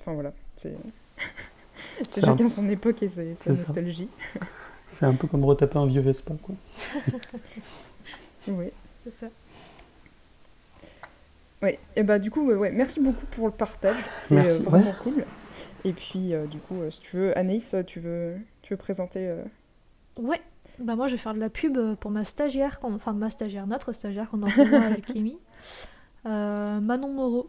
[0.00, 0.74] Enfin voilà, c'est
[1.98, 4.08] c'est C'est un- chacun son époque et ses- sa nostalgie.
[4.86, 6.54] C'est un peu comme retaper un vieux Vespa, quoi.
[8.48, 8.66] Oui.
[9.02, 9.26] C'est ça.
[11.62, 14.92] Ouais, et bah du coup, ouais, ouais, merci beaucoup pour le partage, c'est euh, vraiment
[15.02, 15.24] cool.
[15.84, 19.26] Et puis euh, du coup, euh, si tu veux, Anaïs, tu veux, tu veux présenter
[19.28, 19.42] euh,
[20.18, 20.40] Ouais.
[20.78, 23.66] Bah moi je vais faire de la pub pour ma stagiaire, qu'on- enfin ma stagiaire,
[23.66, 25.38] notre stagiaire qu'on a en moment à l'alchimie.
[26.26, 27.48] Euh, Manon Moreau,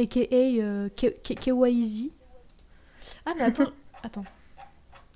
[0.00, 0.34] a.k.a.
[0.34, 2.10] euh, Kewaizi.
[3.24, 3.70] Ah mais attends,
[4.02, 4.24] attends.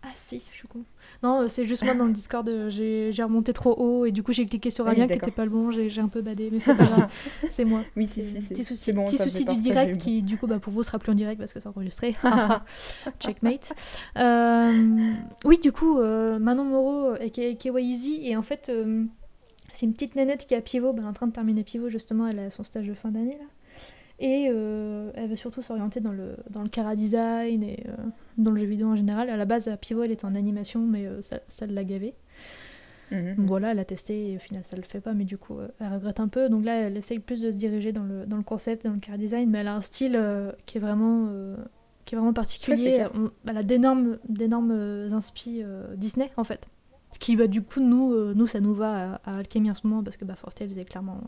[0.04, 0.84] Ah si, je suis con.
[1.22, 4.22] Non, euh, c'est juste moi dans le Discord, euh, j'ai remonté trop haut et du
[4.22, 5.28] coup j'ai cliqué sur un oui, lien qui d'accord.
[5.28, 7.08] était pas le bon, j'ai un peu badé, mais c'est pas grave,
[7.50, 7.82] c'est moi.
[7.96, 8.48] Oui, si, C'est si.
[8.48, 9.98] Petit souci, bon, petit du direct bon.
[9.98, 12.14] qui, du coup, bah, pour vous, sera plus en direct parce que c'est enregistré.
[13.20, 13.74] Checkmate.
[14.18, 15.12] Euh,
[15.44, 19.04] oui, du coup, euh, Manon Moreau et Kewaizi, et en fait, euh,
[19.72, 22.26] c'est une petite nénette qui est à Pivot, bah, en train de terminer Pivot, justement,
[22.28, 23.46] elle a son stage de fin d'année, là.
[24.22, 27.92] Et euh, elle va surtout s'orienter dans le, dans le cara design et euh,
[28.36, 29.30] dans le jeu vidéo en général.
[29.30, 32.14] À la base, à Pivot, elle était en animation, mais euh, ça, ça l'a gavé.
[33.10, 33.34] Mhm.
[33.46, 35.92] Voilà, elle a testé et au final ça le fait pas, mais du coup elle
[35.92, 36.48] regrette un peu.
[36.48, 39.00] Donc là elle essaye plus de se diriger dans le, dans le concept, dans le
[39.00, 41.56] car design, mais elle a un style euh, qui est vraiment, euh,
[42.04, 43.04] qui est vraiment particulier.
[43.14, 45.64] On- elle a d'énormes, d'énormes euh, inspi
[45.96, 46.68] Disney en fait.
[47.10, 49.84] Ce qui bah, du coup nous, nous ça nous va à, à Alchemy en ce
[49.88, 51.20] moment parce que bah, Fortales est clairement,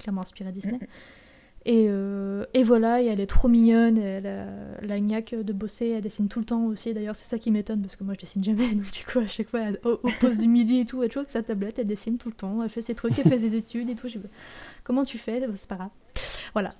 [0.00, 0.78] clairement inspiré Disney.
[0.80, 0.86] Mhm.
[1.70, 4.46] Et, euh, et voilà, et elle est trop mignonne, elle a
[4.80, 6.94] la gnaque de bosser, elle dessine tout le temps aussi.
[6.94, 9.26] D'ailleurs, c'est ça qui m'étonne parce que moi je dessine jamais, donc du coup, à
[9.26, 11.78] chaque fois, elle- au, au pause du midi et tout, elle toujours avec sa tablette,
[11.78, 14.08] elle dessine tout le temps, elle fait ses trucs, elle fait ses études et tout.
[14.08, 14.18] Je
[14.82, 15.90] Comment tu fais Bah, C'est pas grave.
[16.54, 16.72] Voilà.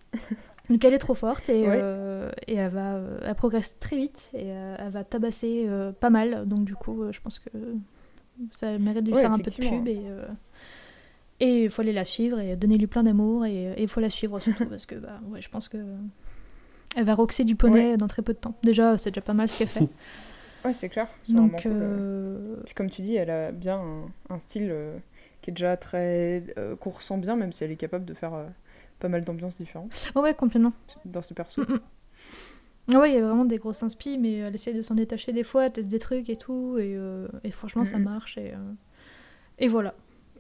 [0.71, 1.79] Donc elle est trop forte et, Ouais.
[1.83, 6.09] euh, et elle, va, euh, elle progresse très vite et elle va tabasser euh, pas
[6.09, 6.47] mal.
[6.49, 7.51] Donc du coup, je pense que
[8.53, 10.01] ça mérite de lui Ouais, faire un peu de pub et
[11.41, 14.11] et il faut aller la suivre et donner lui plein d'amour et il faut la
[14.11, 15.79] suivre surtout parce que bah ouais, je pense que
[16.97, 18.55] elle va roxer du poney dans très peu de temps.
[18.63, 19.89] Déjà, c'est déjà pas mal ce qu'elle fait.
[20.65, 21.07] Ouais, c'est clair.
[21.29, 22.57] Donc cool, euh.
[22.65, 24.97] Puis comme tu dis, elle a bien un, un style euh,
[25.43, 26.43] qui est déjà très.
[26.59, 28.45] euh, qu'on ressent bien, même si elle est capable de faire euh,
[28.99, 30.73] pas mal d'ambiances différentes ouais, ouais, complètement.
[31.05, 31.59] dans ses persos.
[31.59, 31.75] Mm,
[32.95, 32.97] mm.
[32.97, 35.45] Ouais, il y a vraiment des grosses inspi, mais elle essaie de s'en détacher des
[35.45, 38.05] fois, elle teste des trucs et tout, et, euh, et franchement, ça Mhm.
[38.05, 38.39] marche.
[38.39, 38.73] Et, euh,
[39.59, 39.95] et voilà.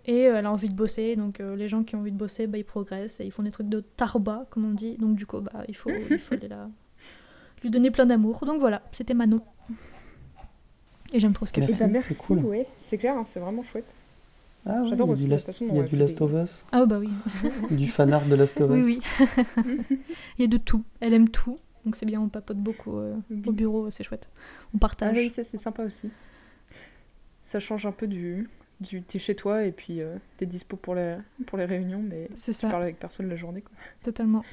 [0.08, 2.16] Et euh, elle a envie de bosser, donc euh, les gens qui ont envie de
[2.16, 5.14] bosser, bah, ils progressent, et ils font des trucs de tarba, comme on dit, donc
[5.16, 6.68] du coup, bah, il, faut, il faut aller là,
[7.62, 8.44] lui donner plein d'amour.
[8.46, 9.42] Donc voilà, c'était Manon.
[11.12, 11.86] Et j'aime trop ce qu'elle fait.
[11.86, 11.92] Merci.
[12.10, 12.38] bah c'est cool.
[12.38, 13.94] ouais, c'est clair, hein, c'est vraiment chouette.
[14.66, 16.32] Ah ouais, J'adore il y a aussi du la il y a du Last of
[16.32, 17.08] Us, Ah bah oui,
[17.70, 18.84] du fanart de Last of Us.
[18.86, 19.96] oui, oui.
[20.38, 20.84] il y a de tout.
[21.00, 21.54] Elle aime tout,
[21.84, 23.14] donc c'est bien, on papote beaucoup euh,
[23.46, 24.28] au bureau, c'est chouette.
[24.74, 25.16] On Ah partage.
[25.16, 26.08] oui, ça c'est sympa aussi.
[27.44, 28.48] Ça change un peu du.
[28.80, 32.28] Du t'es chez toi et puis euh, t'es dispo pour les, pour les réunions, mais
[32.42, 32.68] tu ça.
[32.68, 33.62] parles avec personne la journée.
[33.62, 33.72] Quoi.
[34.02, 34.44] Totalement.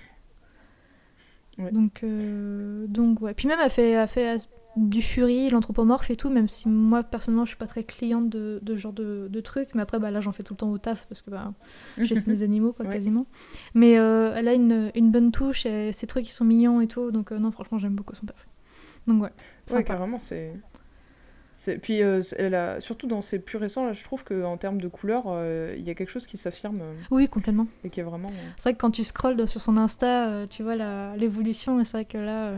[1.57, 1.71] Ouais.
[1.71, 3.33] Donc, euh, donc ouais.
[3.33, 4.35] Puis même, elle fait, elle fait
[4.75, 8.59] du fury, l'anthropomorphe et tout, même si moi, personnellement, je suis pas très cliente de,
[8.61, 9.73] de ce genre de, de trucs.
[9.73, 11.53] Mais après, bah, là, j'en fais tout le temps au taf parce que bah,
[11.97, 12.91] j'ai mes animaux, quoi, Ouais.
[12.91, 13.25] quasiment.
[13.73, 16.87] Mais euh, elle a une, une bonne touche, et ces trucs, ils sont mignons et
[16.87, 17.11] tout.
[17.11, 18.47] Donc, euh, non, franchement, j'aime beaucoup son taf.
[19.07, 19.29] Donc, ouais.
[19.29, 19.33] Ouais,
[19.65, 19.83] sympa.
[19.83, 20.51] carrément, c'est.
[21.81, 22.81] Puis, euh, elle a...
[22.81, 25.89] surtout dans ses plus récents, là, je trouve qu'en termes de couleurs, euh, il y
[25.89, 27.67] a quelque chose qui s'affirme euh, Oui, complètement.
[27.83, 28.29] et qui est vraiment.
[28.57, 31.97] C'est vrai que quand tu scrolles sur son Insta, tu vois la- l'évolution, et c'est
[31.97, 32.55] vrai que là.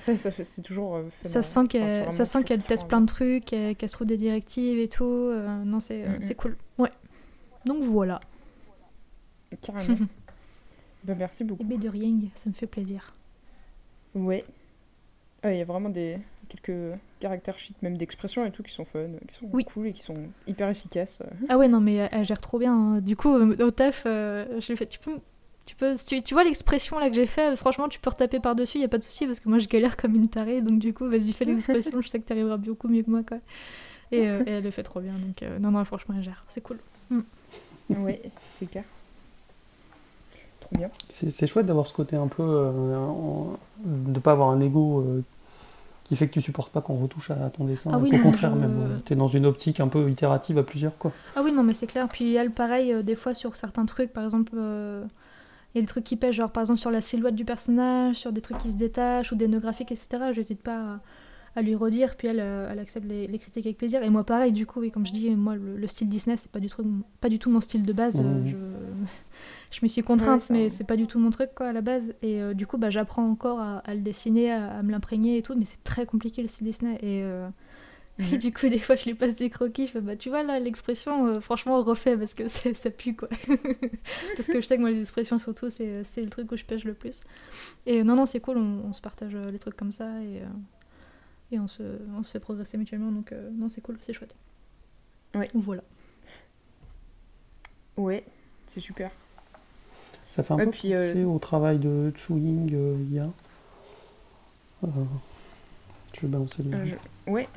[0.00, 1.00] Ça, ça c'est toujours.
[1.22, 4.88] Ça sent qu'elle ça sent teste plein de trucs, qu'elle se trouve des directives et
[4.88, 5.32] tout.
[5.64, 6.56] non, c'est c'est cool.
[6.78, 6.90] Ouais.
[7.64, 8.20] Donc voilà.
[9.62, 9.96] Carrément.
[11.04, 11.62] ben, merci beaucoup.
[11.62, 13.14] Et B de rien, ça me fait plaisir.
[14.14, 14.44] Ouais.
[15.44, 19.34] Il y a vraiment des quelques caractères même d'expression et tout, qui sont fun, qui
[19.34, 19.64] sont Oui.
[19.64, 21.18] cool et qui sont hyper efficaces.
[21.48, 22.74] Ah ouais, non, mais elle, elle gère trop bien.
[22.74, 23.00] hein.
[23.00, 25.18] Du coup, euh, au taf, euh, je lui fait, tu peux.
[25.66, 28.80] Tu, peux, tu, tu vois l'expression là que j'ai fait, franchement tu peux retaper par-dessus,
[28.80, 30.92] y a pas de souci parce que moi je galère comme une tarée, donc du
[30.92, 33.38] coup vas-y fais l'expression, je sais que t'arriveras beaucoup mieux que moi quoi.
[34.12, 36.44] Et, euh, et elle le fait trop bien, donc euh, non non franchement elle gère,
[36.48, 36.76] c'est cool.
[37.88, 38.20] ouais,
[38.58, 38.84] c'est clair.
[40.60, 40.90] Trop bien.
[41.08, 42.42] C'est chouette d'avoir ce côté un peu.
[42.42, 43.56] euh, en-
[43.86, 45.22] de pas avoir un ego euh,
[46.04, 47.90] qui fait que tu supportes pas qu'on retouche à ton dessin.
[47.92, 50.62] Ah oui, non, contraire, je- même, tu es dans une optique un peu itérative à
[50.62, 50.96] plusieurs.
[50.98, 51.12] quoi.
[51.34, 52.06] Ah oui, non, mais c'est clair.
[52.08, 55.04] Puis elle, pareil, euh, des fois sur certains trucs, par exemple, euh,
[55.74, 58.16] il y a des trucs qui pêchent, genre par exemple sur la silhouette du personnage,
[58.16, 60.08] sur des trucs qui se détachent ou des nœuds graphiques, etc.
[60.32, 61.00] Je n'hésite pas à,
[61.56, 64.02] à lui redire, puis elle, euh, elle accepte les, les critiques avec plaisir.
[64.02, 66.50] Et moi, pareil, du coup, oui, comme je dis, moi, le, le style Disney, c'est
[66.52, 66.84] pas du tout,
[67.20, 68.20] pas du tout mon style de base.
[68.44, 68.56] je,
[69.74, 71.72] je me suis contrainte, Ouais, ça- mais c'est pas du tout mon truc, quoi, à
[71.72, 72.14] la base.
[72.22, 75.36] Et euh, du coup, bah, j'apprends encore à, à le dessiner, à, à me l'imprégner
[75.38, 76.94] et tout, mais c'est très compliqué le style Disney.
[77.02, 77.22] Et.
[77.22, 77.48] euh,
[78.32, 79.86] et du coup, des fois, je lui passe des croquis.
[79.88, 83.28] Je fais, bah, tu vois, là, l'expression, euh, franchement, refait parce que ça pue, quoi.
[84.36, 86.84] parce que je sais que moi, les expressions, surtout, c'est le truc où je pêche
[86.84, 87.22] le plus.
[87.86, 90.42] Et non, non, c'est cool, on, on se partage les trucs comme ça et,
[91.50, 91.82] et on, se,
[92.16, 93.10] on se fait progresser mutuellement.
[93.10, 94.36] Donc, euh, non, c'est cool, c'est chouette.
[95.34, 95.50] Ouais.
[95.52, 95.82] Voilà.
[97.96, 98.24] Ouais,
[98.68, 99.10] c'est super.
[100.34, 103.28] Ça fait un Ouais, peu puis, euh, penser au travail de Chewing euh, IA.
[104.84, 104.88] Euh,
[106.14, 106.84] je vais balancer le Euh,
[107.26, 107.48] je- Ouais,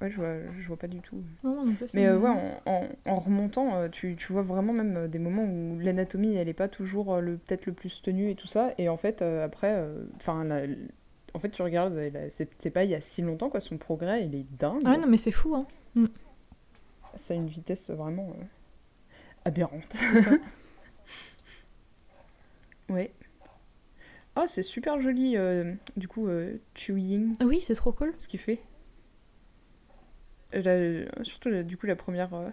[0.00, 1.22] ouais, je vois, je vois pas du tout.
[1.42, 1.86] Non, non, non plus.
[1.94, 5.18] Mais euh, ouais, en, en- en remontant, euh, tu, tu vois vraiment même euh, des
[5.18, 8.48] moments où l'anatomie, elle est pas toujours euh, le peut-être le plus tenue et tout
[8.48, 8.72] ça.
[8.78, 9.84] Et en fait, euh, après,
[10.16, 10.46] enfin,
[11.34, 11.98] en fait, tu regardes,
[12.30, 14.82] c'est pas il y a si longtemps quoi, son progrès, il est dingue.
[14.86, 15.66] Ah ouais, non, mais c'est fou, hein.
[17.16, 18.44] Ça a une vitesse vraiment euh,
[19.44, 19.94] aberrante.
[20.00, 20.30] C'est ça.
[22.88, 23.12] Ouais.
[24.36, 28.12] Ah, c'est super joli, euh, du coup, euh, Chewing, oui, c'est trop cool.
[28.18, 28.60] ce qu'il fait.
[30.52, 32.48] La- surtout, la- du coup, la première euh,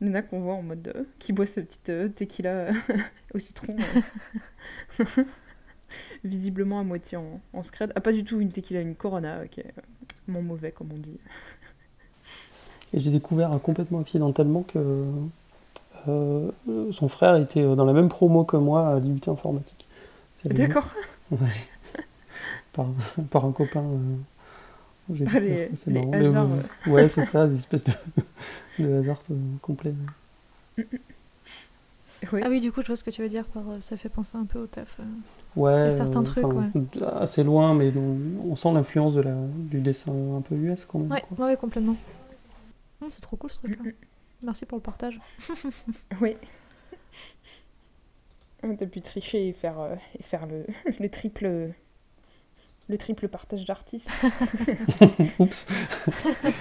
[0.00, 0.92] nana qu'on voit en mode.
[0.94, 2.70] euh, qui boit sa petite euh, tequila
[3.34, 3.76] au citron.
[5.00, 5.04] euh,
[6.24, 7.92] visiblement à moitié en, en scred.
[7.94, 9.82] Ah, pas du tout une tequila, une corona, qui est euh,
[10.26, 11.18] mon mauvais, comme on dit.
[12.92, 15.06] Et j'ai découvert complètement accidentellement que
[16.08, 16.50] euh,
[16.92, 19.86] son frère était euh, dans la même promo que moi à l'IUT informatique.
[20.50, 20.90] D'accord.
[22.72, 22.86] Par,
[23.30, 23.84] par un copain.
[23.84, 24.16] euh,
[25.14, 26.12] j'ai Ah, découvert les- ça, c'est les marrant.
[26.14, 27.92] Mais, hasards, euh, ouais, c'est ça, des espèces de,
[28.78, 29.94] de hasards euh, complets.
[32.32, 32.40] Oui.
[32.42, 34.36] Ah oui, du coup, je vois ce que tu veux dire par ça fait penser
[34.38, 34.98] un peu au taf.
[35.00, 35.02] euh.
[35.56, 36.70] Ouais, certains trucs, enfin,
[37.20, 39.34] assez loin, mais on, on sent l'influence de la,
[39.70, 41.10] du dessin un peu US quand même.
[41.10, 41.36] Ouais, quoi.
[41.38, 41.96] ouais, ouais, complètement.
[43.00, 43.92] Hum, c'est trop cool ce Mm, truc-là.
[44.42, 45.20] Merci pour le partage.
[46.20, 46.36] Oui.
[48.78, 50.64] T'as pu tricher et faire, euh, et faire le,
[50.98, 51.70] le triple
[52.88, 54.10] le triple partage d'artistes.
[55.38, 55.68] Oups.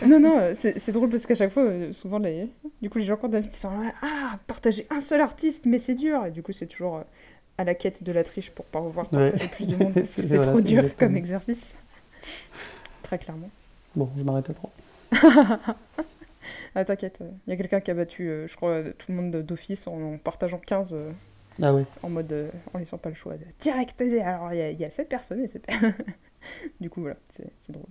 [0.06, 2.50] non, non, euh, c'est c'est drôle parce qu'à chaque fois, euh, souvent, les,
[2.82, 5.78] du coup, les gens quand d'invite, ils sont là, ah, partager un seul artiste, mais
[5.80, 6.26] c'est dur.
[6.26, 7.04] Et du coup, c'est toujours
[7.58, 9.32] à la quête de la triche pour pas pouvoir Ouais.
[9.56, 11.08] plus de monde parce que C'est- trop dur exactement.
[11.10, 11.74] comme exercice.
[13.04, 13.50] Très clairement.
[13.96, 14.72] Bon, je m'arrête à 3.
[16.76, 19.32] Ah, t'inquiète, il y a quelqu'un qui a battu, euh, je crois, tout le monde
[19.44, 21.12] d'office en, en partageant 15 euh,
[21.62, 21.86] Ah ouais.
[22.02, 23.38] en mode euh, en laissant pas le choix.
[23.38, 25.48] de Direct, alors il y, a- il y a cette personne et
[26.82, 27.86] Du coup, voilà, c'est drôle.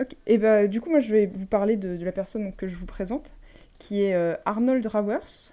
[0.00, 2.68] Ok, et bah du coup, moi je vais vous parler de, de la personne que
[2.68, 3.32] je vous présente,
[3.80, 4.14] qui est
[4.44, 5.50] Arnold Rauers,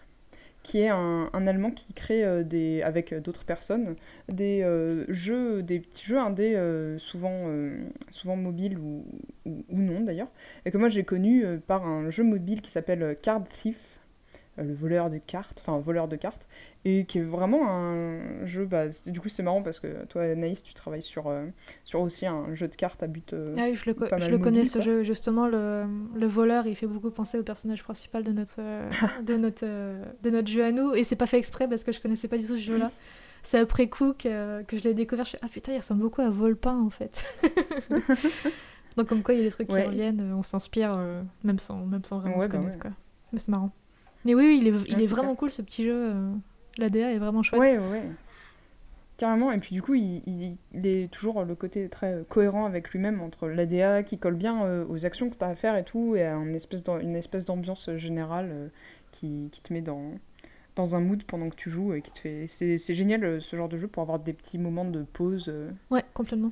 [0.66, 3.96] qui est un, Allemand qui crée euh, des, avec d'autres personnes
[4.30, 7.48] des euh, jeux, des petits jeux indés, euh, souvent,
[8.10, 9.06] souvent mobiles ou,
[9.46, 10.28] ou, non d'ailleurs,
[10.66, 13.95] et que moi j'ai connu par un jeu mobile qui s'appelle Card Thief,
[14.58, 16.46] le voleur de cartes, enfin voleur de cartes,
[16.86, 18.66] et qui est vraiment un jeu.
[18.66, 21.46] Bah, du coup, c'est marrant parce que toi, Anaïs, tu travailles sur, euh,
[21.84, 23.34] sur aussi un jeu de cartes à but.
[23.34, 25.04] euh, Ah oui, je le, co- je connais ce jeu.
[25.04, 28.90] Justement, le, le voleur, il fait beaucoup penser au personnage principal de notre, euh,
[29.26, 30.94] de notre, euh, de notre jeu à nous.
[30.94, 32.92] Et c'est pas fait exprès parce que je connaissais pas du tout ce jeu-là.
[33.44, 35.26] C'est après coup que, que je l'ai découvert.
[35.26, 37.24] Je suis ah putain, il ressemble beaucoup à Volpin en fait.
[38.98, 39.82] Donc, comme quoi, il y a des trucs Ouais.
[39.84, 42.76] qui reviennent, euh, on s'inspire euh, même, sans, même sans vraiment Ouais, se bah connaître.
[42.78, 42.82] ouais.
[42.82, 42.92] Quoi.
[43.34, 43.72] Mais c'est marrant.
[44.26, 45.38] Mais oui, oui, il est, il Ouais, est c'est vraiment clair.
[45.40, 46.12] cool ce petit jeu.
[46.14, 46.32] euh,
[46.78, 47.62] L'ADA est vraiment chouette.
[47.62, 48.04] Ouais, ouais.
[49.18, 52.66] Carrément, et puis du coup, il, il- il est toujours le côté très euh, cohérent
[52.66, 55.78] avec lui-même entre l'ADA qui colle bien euh, aux actions que tu as à faire
[55.78, 56.54] et tout, et à une
[57.16, 58.72] espèce d'ambiance générale
[59.14, 60.12] qui, qui te met dans,
[60.76, 62.48] dans un mood pendant que tu joues et qui te fait.
[62.48, 65.50] C'est génial ce genre de jeu pour avoir des petits moments de pause
[65.90, 66.52] Ouais, complètement.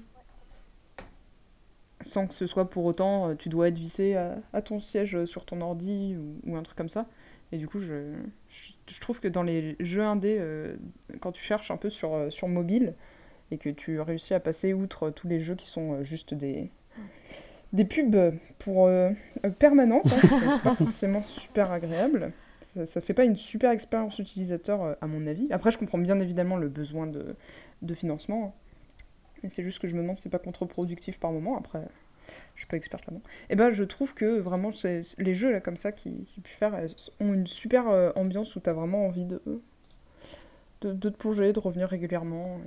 [2.02, 5.46] sans que ce soit pour autant tu dois être vissé à, à ton siège sur
[5.46, 7.08] ton ordi ou, ou un truc comme ça.
[7.54, 8.14] Et du coup, je,
[8.50, 10.76] je, je trouve que dans les jeux indés, euh,
[11.22, 12.96] quand tu cherches un peu sur, euh, sur mobile
[13.52, 16.72] et que tu réussis à passer outre tous les jeux qui sont euh, juste des,
[17.72, 19.12] des pubs pour euh,
[19.60, 22.32] permanentes, hein, c'est pas forcément super agréable.
[22.74, 25.48] Ça, ça fait pas une super expérience utilisateur, euh, à mon avis.
[25.52, 27.36] Après, je comprends bien évidemment le besoin de,
[27.84, 28.46] de financement.
[28.48, 28.52] hein.
[29.44, 31.56] Mais c'est juste que je me demande si c'est pas contre-productif par moment.
[31.58, 31.82] Après,
[32.56, 33.24] je suis pas experte là-dedans.
[33.50, 34.72] Et ben, je trouve que vraiment,
[35.18, 36.80] les jeux là comme ça qui, qui pu faire
[37.20, 39.42] ont une super euh, ambiance où t'as vraiment envie de,
[40.82, 42.60] de, de te plonger, de revenir régulièrement.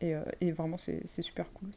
[0.00, 1.68] Et, et, euh, et vraiment, c'est c'est super cool.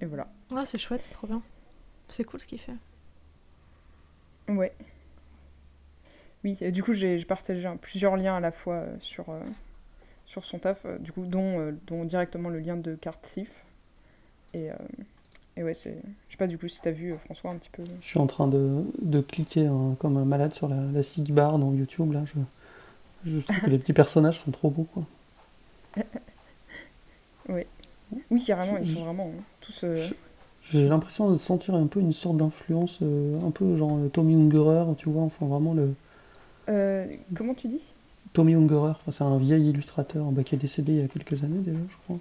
[0.00, 0.28] Et voilà.
[0.50, 1.42] Ouais, c'est chouette, c'est trop bien.
[2.08, 2.74] C'est cool ce qu'il fait.
[4.48, 4.72] Ouais.
[6.42, 9.30] Oui, et du coup, j'ai partagé hein, plusieurs liens à la fois euh, sur,
[10.30, 13.50] sur son taf, euh, du coup, dont, euh, dont directement le lien de Card Thief.
[14.54, 14.74] Et, euh,
[15.56, 15.96] et ouais, c'est.
[16.28, 17.84] Je sais pas du coup si t'as vu, François, un petit peu.
[18.00, 21.32] Je suis en train de, de cliquer hein, comme un malade sur la, la sig
[21.32, 22.12] bar dans YouTube.
[22.12, 22.40] Là, je,
[23.30, 24.84] je trouve que les petits personnages sont trop beaux.
[24.94, 25.04] Quoi.
[28.30, 29.84] Oui, carrément, ils sont vraiment hein, tous.
[29.84, 30.08] euh,
[30.62, 34.94] J'ai l'impression de sentir un peu une sorte d'influence, euh, un peu genre Tommy Ungerer,
[34.96, 35.94] tu vois, enfin vraiment le.
[36.68, 37.89] euh, comment tu dis?
[38.32, 41.42] Tommy Ungerer, enfin, c'est un vieil illustrateur bah, qui est décédé il y a quelques
[41.44, 42.18] années déjà, je crois.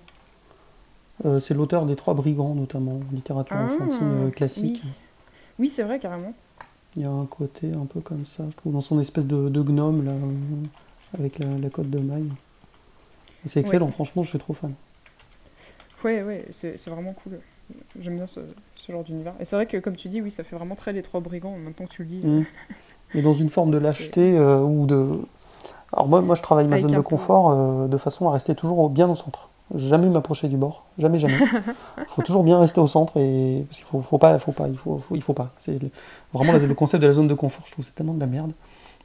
[1.25, 4.81] Euh, c'est l'auteur des Trois Brigands, notamment, en littérature Ah, enfantine euh, classique.
[4.83, 4.91] oui.
[5.59, 6.33] Oui, c'est vrai, carrément.
[6.95, 9.49] Il y a un côté un peu comme ça, je trouve, dans son espèce de,
[9.49, 12.31] de gnome, là, euh, avec la, la cote de maille.
[13.45, 14.73] C'est excellent, franchement, je suis trop fan.
[16.03, 17.39] Ouais, ouais, c'est vraiment cool.
[17.99, 18.39] J'aime bien ce,
[18.75, 19.33] ce genre d'univers.
[19.39, 21.57] Et c'est vrai que, comme tu dis, oui, ça fait vraiment très les trois brigands,
[21.57, 22.25] maintenant que tu le dis.
[22.25, 22.45] Mm.
[23.15, 25.19] Et dans une forme de lâcheté euh, ou de.
[25.93, 28.79] Alors moi, moi je travaille ma zone de confort euh, de façon à rester toujours
[28.79, 29.49] au- bien au centre.
[29.75, 31.37] Jamais m'approcher du bord, jamais, jamais.
[31.99, 34.67] Il faut toujours bien rester au centre et parce qu'il faut, faut pas, faut pas,
[34.67, 35.51] il faut, faut- il faut pas.
[35.59, 35.89] C'est le-
[36.33, 37.63] vraiment le, concept de la zone de confort.
[37.67, 38.51] Je trouve c'est tellement de la merde.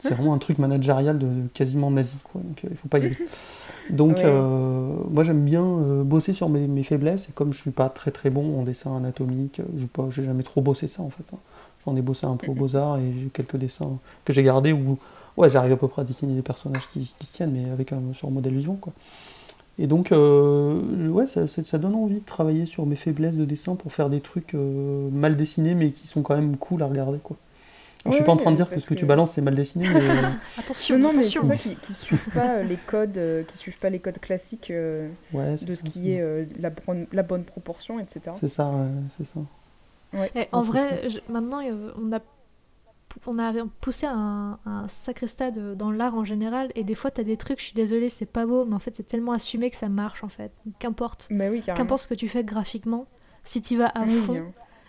[0.00, 2.40] C'est vraiment un truc managérial de, de quasiment nazi, quoi.
[2.42, 3.16] Donc euh, il faut pas y aller.
[3.90, 4.22] Donc Ouais.
[4.24, 7.88] euh, moi j'aime bien euh, bosser sur mes, mes faiblesses et comme je suis pas
[7.90, 11.10] très très bon en dessin anatomique, euh, je pas, j'ai jamais trop bossé ça en
[11.10, 11.24] fait.
[11.34, 11.38] hein.
[11.86, 13.90] J'en ai bossé un peu au Beaux-Arts et j'ai quelques dessins
[14.24, 14.98] que j'ai gardés où
[15.36, 17.92] ouais, j'arrive à peu près à dessiner des personnages qui, qui se tiennent, mais avec
[17.92, 18.54] un sur modèle.
[18.80, 18.92] Quoi.
[19.78, 23.44] Et donc, euh, ouais, ça, ça- ça donne envie de travailler sur mes faiblesses de
[23.44, 26.86] dessin pour faire des trucs euh, mal dessinés, mais qui sont quand même cool à
[26.86, 27.18] regarder.
[27.18, 27.36] Quoi.
[28.04, 29.40] Alors, je suis pas en train de dire parce que ce que, tu balances c'est
[29.40, 30.22] mal dessiné, mais euh,
[30.58, 33.88] Attention, Non, mais c'est ça qui, qui suivent pas les codes, euh, qui suivent pas
[33.90, 37.44] les codes classiques euh, ouais, de ça, ce qui est euh, la, bonne, la bonne
[37.44, 38.20] proportion, etc.
[38.38, 39.40] C'est ça, ouais, c'est ça.
[40.12, 40.30] Ouais.
[40.36, 42.20] Et en vrai, je- maintenant, euh, on a
[43.26, 47.10] on a poussé à un, un sacré stade dans l'art en général, et des fois,
[47.10, 49.70] t'as des trucs, je suis désolée, c'est pas beau, mais en fait, c'est tellement assumé
[49.70, 50.52] que ça marche, en fait.
[50.78, 51.28] Qu'importe.
[51.30, 51.62] Bah oui.
[51.62, 53.06] Qu'importe ce que tu fais graphiquement,
[53.44, 54.42] si tu vas à Oui, fond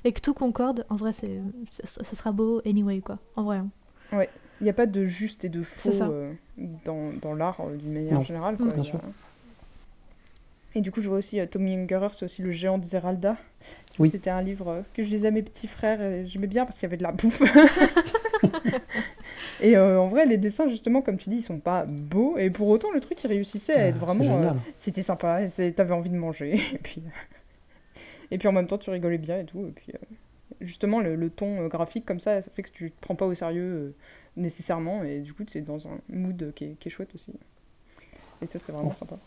[0.04, 1.42] et que tout concorde, en vrai, c'est,
[1.72, 3.18] ça, ça sera beau anyway, quoi.
[3.36, 3.58] En vrai.
[3.58, 4.24] hein.
[4.62, 6.32] Il n'y a pas de juste et de faux euh,
[6.86, 8.56] dans, dans l'art euh, d'une manière Non, générale.
[8.58, 8.68] Quoi.
[8.68, 8.72] Mm.
[8.72, 9.00] bien a- sûr.
[10.76, 13.38] Et du coup, je vois aussi euh, Tommy Ungerer, c'est aussi le géant de Zeralda.
[14.00, 14.10] Oui.
[14.12, 16.84] C'était un livre que je lisais à mes petits frères et j'aimais bien parce qu'il
[16.84, 17.42] y avait de la bouffe.
[19.62, 22.38] et euh, en vrai, les dessins, justement, comme tu dis, ils sont pas beaux.
[22.38, 24.42] Et pour autant, le truc, il réussissait à être Ah, vraiment.
[24.44, 24.52] euh.
[24.80, 25.42] C'était sympa,
[25.76, 26.60] t'avais envie de manger.
[26.74, 27.02] Et puis,
[28.32, 29.68] et puis en même temps, tu rigolais bien et tout.
[29.68, 29.98] Et puis, euh,
[30.60, 33.26] justement, le, le ton euh, graphique comme ça, ça fait que tu te prends pas
[33.28, 33.94] au sérieux
[34.36, 35.04] nécessairement.
[35.04, 37.32] Et du coup, c'est dans un mood qui est, qui est chouette aussi.
[38.42, 39.18] Et ça, c'est vraiment sympa.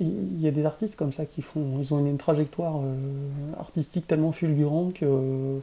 [0.00, 2.94] Il y a des artistes comme ça qui font, ils ont une, une trajectoire euh,
[3.58, 5.58] artistique tellement fulgurante que euh,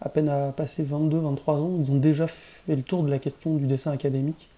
[0.00, 3.18] à peine à passer 22, 23 ans, ils ont déjà fait le tour de la
[3.20, 4.48] question du dessin académique.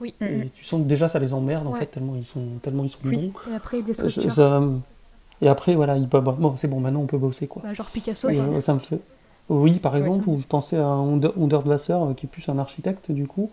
[0.00, 0.14] Oui.
[0.20, 0.42] Mhm.
[0.44, 1.80] Et tu sens que déjà ça les emmerde en Ouais.
[1.80, 3.30] fait tellement ils sont tellement ils sont Oui.
[3.46, 3.52] bons.
[3.52, 4.62] Et après, des Je- ça-
[5.42, 7.62] et après voilà, ils peuvent, bon c'est bon maintenant on peut bosser quoi.
[7.64, 8.98] Bah, genre Picasso, Et, euh, ça me fait.
[9.50, 10.30] Oui, par Ouais, exemple, ça.
[10.30, 13.48] où je pensais à Onder- Onderdwasser, euh, qui est plus un architecte du coup,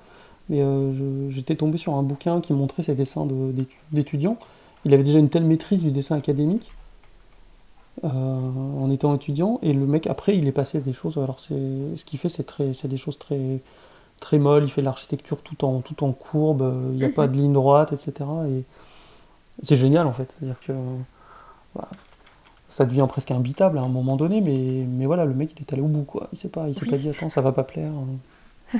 [0.49, 4.37] mais euh, j'étais tombé sur un bouquin qui montrait ses dessins de- d'étu- d'étudiants.
[4.85, 6.71] Il avait déjà une telle maîtrise du dessin académique
[8.03, 11.17] euh, en étant étudiant, et le mec après il est passé des choses.
[11.17, 11.53] Alors c'est
[11.95, 13.59] ce qu'il fait, c'est très, c'est des choses très
[14.19, 14.63] très molles.
[14.63, 16.61] Il fait de l'architecture tout en tout en courbe.
[16.61, 18.13] euh, Il n'y a pas de ligne droite, etc.
[18.49, 18.63] Et
[19.63, 20.35] c'est génial en fait.
[20.39, 20.73] C'est-à-dire que
[21.75, 21.89] bah,
[22.69, 25.73] ça devient presque imbitable à un moment donné, mais, mais voilà, le mec il est
[25.73, 26.29] allé au bout quoi.
[26.31, 26.89] Il s'est pas, il s'est Oui.
[26.91, 27.91] pas dit attends ça va pas plaire.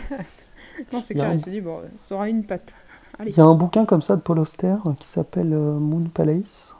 [0.94, 2.72] Non, c'est clair, il s'est dit, bon, ça aura une patte.
[3.18, 3.31] Allez.
[3.31, 6.73] Il y a un bouquin comme ça de Paul Auster qui s'appelle euh, Moon Palace,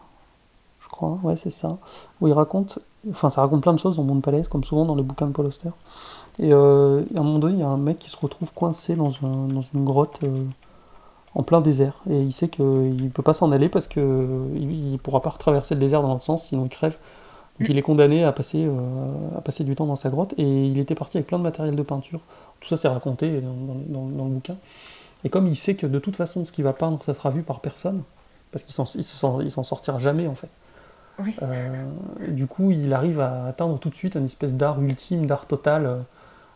[0.82, 1.78] je crois, ouais c'est ça,
[2.22, 2.80] où il raconte,
[3.12, 5.34] enfin ça raconte plein de choses dans Moon Palace, comme souvent dans les bouquins de
[5.34, 5.70] Paul Auster.
[6.40, 8.96] Et euh, à un moment donné, il y a un mec qui se retrouve coincé
[8.96, 10.44] dans, un- dans une grotte euh,
[11.36, 12.66] en plein désert, et il sait qu'il
[13.04, 16.24] ne peut pas s'en aller parce qu'il ne pourra pas retraverser le désert dans l'autre
[16.24, 16.98] sens, sinon il crève.
[17.60, 20.68] Donc il est condamné à passer, euh, à passer du temps dans sa grotte, et
[20.68, 22.22] il était parti avec plein de matériel de peinture.
[22.62, 24.56] Tout ça c'est raconté dans- dans le bouquin.
[25.24, 27.42] Et comme il sait que de toute façon, ce qu'il va peindre, ça sera vu
[27.42, 28.04] par personne,
[28.52, 30.50] parce qu'il s'en, il s'en, sortira jamais en fait.
[31.20, 31.36] Oui.
[31.42, 31.86] Euh,
[32.30, 35.86] du coup, il arrive à atteindre tout de suite une espèce d'art ultime, d'art total,
[35.86, 35.98] euh,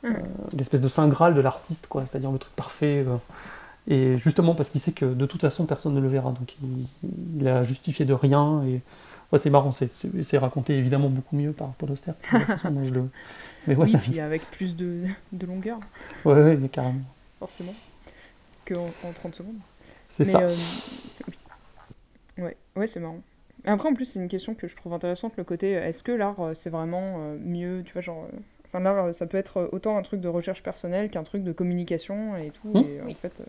[0.03, 0.07] Mm.
[0.07, 0.19] euh,
[0.57, 3.06] l'espèce de saint graal de l'artiste, quoi, c'est-à-dire le truc parfait.
[3.07, 3.15] euh.
[3.88, 6.88] et justement parce qu'il sait que de toute façon, personne ne le verra, donc il,
[7.40, 8.64] il a justifié de rien.
[8.65, 8.81] Et
[9.31, 12.11] ouais, c'est marrant, c'est, c'est- c'est raconté évidemment beaucoup mieux par Paul Auster.
[13.68, 15.80] Mais ouais, oui, ça, avec plus de, de longueur,
[16.26, 16.99] ouais, ouais, mais carrément.
[17.40, 17.73] forcément,
[18.65, 19.60] qu'en en 30 secondes.
[20.10, 20.41] C'est ça.
[20.41, 20.56] euh,
[21.27, 21.34] oui.
[22.38, 23.22] Ouais, ouais c'est marrant.
[23.65, 26.11] Après, en plus, c'est une question que je trouve intéressante, le côté, euh, est-ce que
[26.11, 27.06] l'art, euh, c'est vraiment
[27.40, 28.26] mieux, tu vois, genre...
[28.34, 28.38] euh,
[28.68, 32.35] Enfin, l'art, ça peut être autant un truc de recherche personnelle qu'un truc de communication
[32.38, 32.73] et tout.
[32.81, 33.45] Et en fait, euh,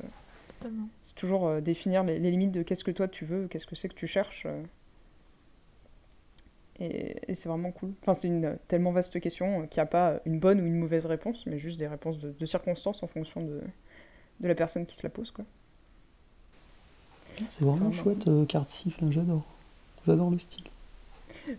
[1.05, 3.77] c'est toujours euh, définir les, les limites de qu'est-ce que toi tu veux, qu'est-ce que
[3.77, 4.45] c'est que tu cherches.
[4.47, 4.62] euh.
[6.81, 7.93] Et, et c'est vraiment cool.
[8.03, 10.77] Enfin, c'est une tellement vaste question euh, qu'il n'y a pas une bonne ou une
[10.77, 13.61] mauvaise réponse, mais juste des réponses de, de circonstances en fonction de,
[14.40, 15.44] de la personne qui se la pose, quoi.
[17.48, 19.43] C'est vraiment chouette, euh, carte siffle, j'adore.
[20.06, 20.65] J'adore le style.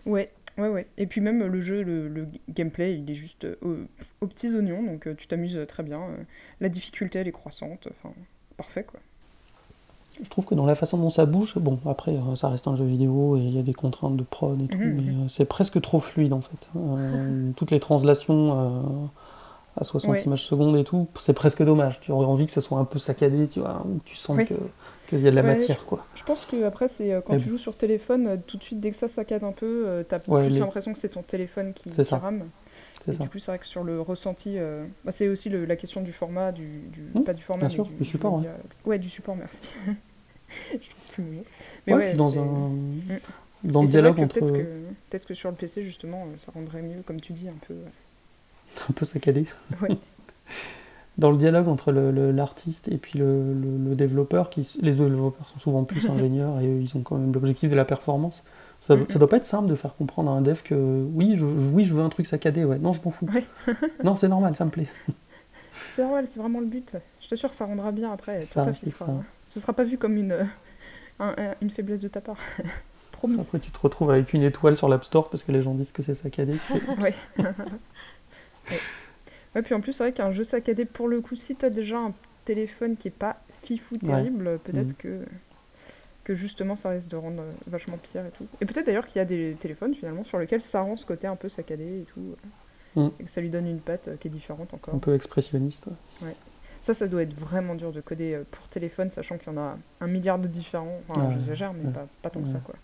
[0.06, 0.86] Ouais, ouais, ouais.
[0.96, 3.86] Et puis même euh, le jeu, le, le gameplay, il est juste euh,
[4.20, 6.00] aux, petits oignons, donc euh, tu t'amuses très bien.
[6.00, 6.16] euh.
[6.60, 8.14] la difficulté, elle est croissante, enfin,
[8.56, 9.00] parfait, quoi.
[10.22, 12.76] Je trouve que dans la façon dont ça bouge, bon, après, euh, ça reste un
[12.76, 15.28] jeu vidéo et il y a des contraintes de prod et tout, Mhm, mais euh,
[15.28, 16.68] c'est presque trop fluide en fait.
[16.74, 19.06] Euh, toutes les translations euh,
[19.76, 20.22] à 60 Ouais.
[20.22, 22.00] images secondes et tout, c'est presque dommage.
[22.00, 24.54] Tu aurais envie que ça soit un peu saccadé, tu vois, où tu sens que
[25.08, 26.04] qu'il y a de la Ouais, matière, quoi.
[26.16, 28.80] Je pense que après, c'est euh, quand tu joues sur téléphone, euh, tout de suite,
[28.80, 31.72] dès que ça saccade un peu, euh, t'as plus les- l'impression que c'est ton téléphone
[31.74, 32.16] qui, qui ça.
[32.18, 32.48] rame.
[33.04, 33.22] C'est Et ça.
[33.22, 34.56] du coup, c'est vrai que sur le ressenti,
[35.04, 37.68] bah, c'est aussi le- la question du format, du, du- Mmh, pas du format, bien
[37.68, 38.56] mais sûr, du, du support, média.
[38.84, 39.60] Ouais, du support, merci.
[40.72, 41.24] je trouve plus.
[41.86, 42.44] Mais Ouais, puis dans un.
[42.70, 43.00] Mm.
[43.64, 44.34] Dans Et le dialogue entre.
[44.40, 44.62] Peut-être que,
[45.10, 47.74] peut-être que sur le PC, justement, ça rendrait mieux, comme tu dis, un peu.
[48.88, 49.46] Un peu saccadé.
[49.82, 49.96] Ouais.
[51.18, 55.48] Dans le dialogue entre l'artiste et puis le, le- le développeur, qui, les deux développeurs
[55.48, 58.44] sont souvent plus ingénieurs et ils ont quand même l'objectif de la performance.
[58.80, 60.74] Ça, ça doit pas être simple de faire comprendre à un dev que
[61.14, 62.78] oui, je, oui, je veux un truc saccadé, ouais.
[62.78, 63.26] Non, je m'en fous.
[64.04, 64.88] Non, c'est normal, ça me plaît.
[65.94, 66.92] C'est normal, c'est vraiment le but.
[67.22, 68.42] Je t'assure que ça rendra bien après.
[68.42, 69.12] Ça, c'est ce sera- ça.
[69.48, 70.44] Ce sera pas vu comme une, euh,
[71.18, 72.36] un- un- une faiblesse de ta part.
[73.12, 73.40] Promis.
[73.40, 75.92] Après, tu te retrouves avec une étoile sur l'App Store parce que les gens disent
[75.92, 76.56] que c'est saccadé.
[77.00, 77.14] Ouais.
[78.70, 78.76] Ouais.
[79.54, 81.98] Ouais, puis en plus, c'est vrai qu'un jeu saccadé, pour le coup, si t'as déjà
[81.98, 82.12] un
[82.44, 84.08] téléphone qui est pas fifou Ouais.
[84.08, 84.94] terrible, peut-être Mhm.
[84.98, 85.24] que,
[86.24, 88.46] que justement ça risque de rendre euh, vachement pire et tout.
[88.60, 91.26] Et peut-être d'ailleurs qu'il y a des téléphones finalement sur lesquels ça rend ce côté
[91.26, 92.36] un peu saccadé et tout.
[92.96, 93.08] Mm.
[93.20, 94.94] et que ça lui donne une patte euh, qui est différente encore.
[94.94, 95.86] Un peu expressionniste.
[96.82, 99.58] Ça, ça doit être vraiment dur de coder euh, pour téléphone, sachant qu'il y en
[99.60, 101.00] a un milliard de différents.
[101.08, 101.92] Enfin, Ouais, j'exagère, mais ouais.
[101.92, 102.52] pas, pas tant que Ouais.
[102.52, 102.74] ça, quoi.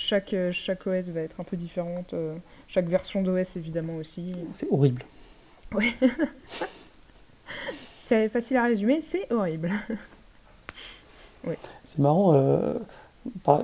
[0.00, 2.14] Chaque, euh, chaque OS va être un peu différente.
[2.14, 2.36] euh,
[2.68, 4.32] chaque version d'OS, évidemment, aussi.
[4.54, 5.02] C'est horrible.
[7.92, 9.70] C'est facile à résumer, c'est horrible.
[11.84, 12.32] C'est marrant.
[12.34, 12.74] euh,
[13.44, 13.60] par-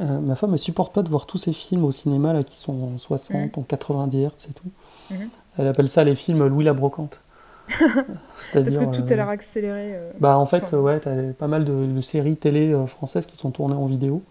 [0.00, 2.56] euh, ma femme, elle supporte pas de voir tous ces films au cinéma là, qui
[2.56, 4.70] sont en 60, en 90 Hz et tout.
[5.10, 5.28] Mhm.
[5.58, 7.20] Elle appelle ça les films Louis la Brocante.
[7.68, 8.04] Parce
[8.36, 8.80] C'est-à-dire.
[8.90, 9.94] que tout euh, a l'air accéléré.
[9.96, 10.10] euh.
[10.20, 13.26] Bah en fait, Enfin, euh, ouais, t'as pas mal de, de séries télé euh, françaises
[13.26, 14.22] qui sont tournées en vidéo.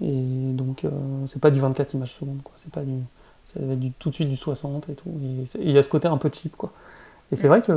[0.00, 0.90] Et donc, euh,
[1.26, 2.54] c'est pas du 24 images secondes, quoi.
[2.62, 2.94] C'est pas du.
[3.46, 5.10] Ça va être du, tout de suite du 60 et tout.
[5.22, 6.72] Et il y a ce côté un peu cheap, quoi.
[7.32, 7.72] Et c'est vrai que,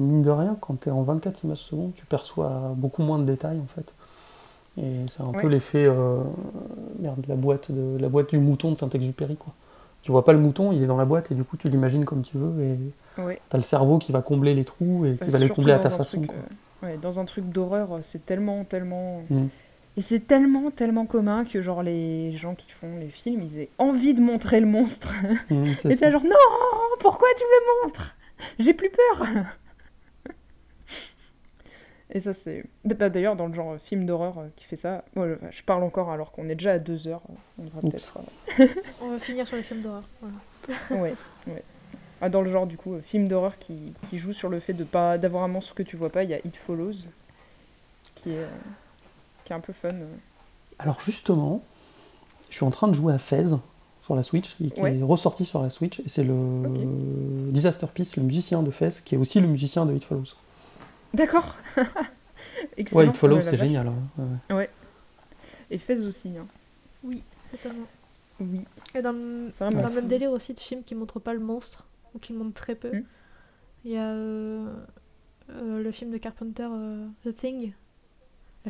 [0.00, 3.58] mine de rien, quand t'es en 24 images secondes, tu perçois beaucoup moins de détails,
[3.60, 3.92] en fait.
[4.80, 5.84] Et c'est un peu l'effet.
[5.86, 6.22] euh,
[7.00, 9.52] merde, la boîte, de, la boîte du mouton de Saint-Exupéry, quoi.
[10.02, 12.04] Tu vois pas le mouton, il est dans la boîte, et du coup, tu l'imagines
[12.04, 12.62] comme tu veux.
[12.62, 12.78] Et
[13.20, 13.40] Ouais.
[13.48, 15.80] t'as le cerveau qui va combler les trous et qui Bah, va les combler à
[15.80, 16.36] ta façon, truc, quoi.
[16.38, 19.22] euh, ouais, dans un truc d'horreur, c'est tellement, tellement.
[19.28, 19.46] Mm.
[19.98, 23.68] Et c'est tellement, tellement commun que, genre, les gens qui font les films, ils aient
[23.78, 25.12] envie de montrer le monstre.
[25.50, 26.36] Mm, c'est Et t'es genre, non,
[27.00, 28.14] pourquoi tu me le montres?
[28.60, 29.26] J'ai plus peur
[32.10, 32.64] Et ça, c'est.
[32.84, 36.10] bah, D'ailleurs, dans le genre film d'horreur euh, qui fait ça, moi, je- parle encore
[36.10, 37.22] alors qu'on est déjà à deux heures.
[37.58, 37.90] On devra Oups.
[37.90, 38.18] peut-être.
[38.60, 38.66] euh,
[39.02, 40.04] On va finir sur les films d'horreur.
[40.20, 41.02] Voilà.
[41.02, 41.14] Ouais,
[41.48, 41.62] ouais.
[42.22, 44.72] Ah, dans le genre, du coup, euh, film d'horreur qui, qui joue sur le fait
[44.72, 46.94] de pas d'avoir un monstre que tu vois pas, il y a It Follows,
[48.14, 48.46] qui est, euh,
[49.48, 49.88] qui est un peu fun.
[49.88, 50.06] euh.
[50.78, 51.62] Alors justement,
[52.50, 53.46] je suis en train de jouer à Fez
[54.02, 54.96] sur la Switch, et qui Ouais.
[54.98, 59.14] est ressorti sur la Switch, et c'est le Disaster Peace, le musicien de Fez, qui
[59.14, 60.34] est aussi le musicien de It Follows.
[61.14, 61.56] D'accord.
[62.92, 63.88] Ouais, It Follows, Oh c'est génial.
[63.88, 63.94] hein.
[64.50, 64.70] Ouais, ouais.
[65.70, 66.46] Et Fez aussi, hein.
[67.02, 67.86] Oui, totalement.
[68.40, 68.60] Oui.
[68.94, 72.18] Et dans le, dans même délire aussi de films qui montrent pas le monstre, ou
[72.18, 73.04] qui montrent très peu, Mm.
[73.84, 74.72] il y a euh,
[75.50, 77.72] euh, le film de Carpenter, euh, The Thing.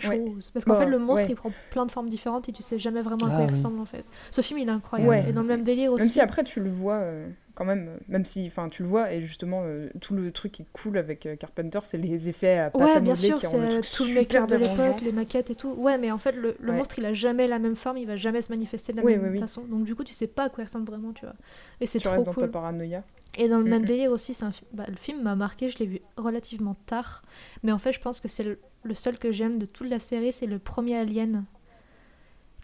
[0.02, 0.16] La Ouais.
[0.16, 0.50] chose.
[0.52, 1.32] Parce qu'en fait, le monstre, ouais.
[1.32, 3.46] il prend plein de formes différentes et tu sais jamais vraiment à quoi Ah il
[3.46, 3.50] oui.
[3.50, 4.04] ressemble en fait.
[4.30, 5.08] Ce film, il est incroyable.
[5.10, 5.28] Ouais.
[5.28, 6.02] Et dans le même délire aussi.
[6.02, 8.88] Même si après tu le vois euh, quand même, euh, même si, enfin tu le
[8.88, 12.28] vois et justement euh, tout le truc qui est cool avec euh, Carpenter, c'est les
[12.28, 13.48] effets à pâte Ouais, à bien sûr, le c'est
[13.80, 15.70] truc tout le super make-up de l'époque, les maquettes et tout.
[15.72, 16.76] Ouais, mais en fait, le, le Ouais.
[16.78, 19.32] monstre, il a jamais la même forme, il va jamais se manifester de la même
[19.32, 19.62] oui, façon.
[19.64, 21.34] Donc, du coup, tu sais pas à quoi il ressemble vraiment, tu vois.
[21.80, 23.02] Et c'est Tu trop restes dans ta paranoïa.
[23.36, 25.68] Et dans le Mm, même délire aussi, c'est un fi- bah, le film m'a marqué,
[25.68, 27.22] je l'ai vu relativement tard.
[27.62, 29.98] Mais en fait, je pense que c'est le, le seul que j'aime de toute la
[30.00, 31.44] série, c'est le premier Alien.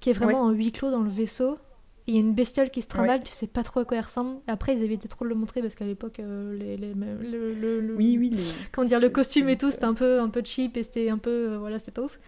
[0.01, 1.59] Qui est vraiment en huis clos dans le vaisseau.
[2.07, 4.05] Il y a une bestiole qui se trimballe, tu sais pas trop à quoi elle
[4.05, 4.37] ressemble.
[4.47, 7.81] Après, ils évitaient trop de le montrer parce qu'à l'époque, euh, les, les- le, le-
[7.81, 8.43] le- Oui, oui, les...
[8.73, 11.17] comment dire, le costume et tout, c'était un peu, un peu cheap et c'était un
[11.17, 11.31] peu.
[11.53, 12.19] euh, voilà, c'était pas ouf.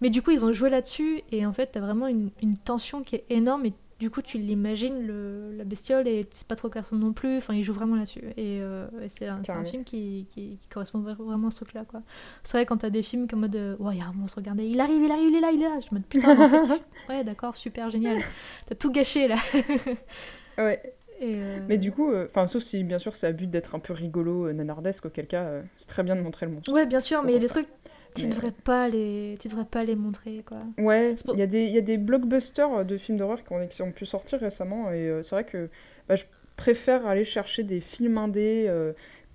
[0.00, 3.02] Mais du coup, ils ont joué là-dessus et en fait, t'as vraiment une, une tension
[3.02, 3.72] qui est énorme et
[4.04, 7.02] du coup, tu l'imagines, le- la bestiole, et tu sais pas trop quoi elle ressemble
[7.02, 7.38] non plus.
[7.38, 8.22] Enfin, ils jouent vraiment là-dessus.
[8.36, 11.86] Et, euh, et c'est un, film qui, qui, qui correspond vra- vraiment à ce truc-là,
[11.88, 12.02] quoi.
[12.42, 14.36] C'est vrai, quand t'as des films comme mode, euh, ouais, il y a un monstre,
[14.38, 15.80] regardez, il arrive, il arrive, il est là, il est là.
[15.80, 18.18] Je me dis, putain, en fait, il- ouais, d'accord, super, génial.
[18.66, 19.36] T'as tout gâché, là.
[20.58, 20.80] Ouais.
[21.20, 23.74] Et, euh, Mais du coup, euh, enfin sauf si bien sûr c'est à but d'être
[23.74, 26.72] un peu rigolo, nanardesque, auquel cas euh, c'est très bien de montrer le monstre.
[26.72, 27.68] Ouais, bien sûr, mais il y a des trucs,
[28.14, 30.58] tu devrais pas les, tu devrais pas les montrer, quoi.
[30.78, 33.42] Ouais, pour- il y, a des- il y a des blockbusters euh, de films d'horreur
[33.44, 35.70] qui ont, qui ont pu sortir récemment et euh, c'est vrai que
[36.08, 36.24] bah, je
[36.56, 38.92] préfère aller chercher des films indés euh,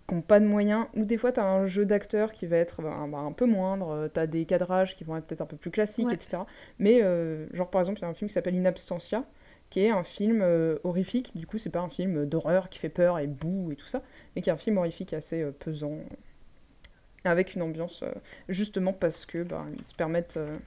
[0.08, 2.58] qui n'ont pas de moyens ou des fois tu as un jeu d'acteurs qui va
[2.58, 5.46] être bah, bah, un peu moindre, tu as des cadrages qui vont être peut-être un
[5.46, 6.16] peu plus classiques, Ouais.
[6.16, 6.46] etc.
[6.80, 9.24] Mais euh, genre par exemple il y a un film qui s'appelle In Absentia
[9.70, 12.90] qui est un film euh, horrifique, du coup c'est pas un film d'horreur qui fait
[12.90, 14.02] peur et boue et tout ça,
[14.36, 16.00] mais qui est un film horrifique assez euh, pesant
[17.24, 18.12] avec une ambiance euh,
[18.50, 20.58] justement parce que bah, ils se permettent euh,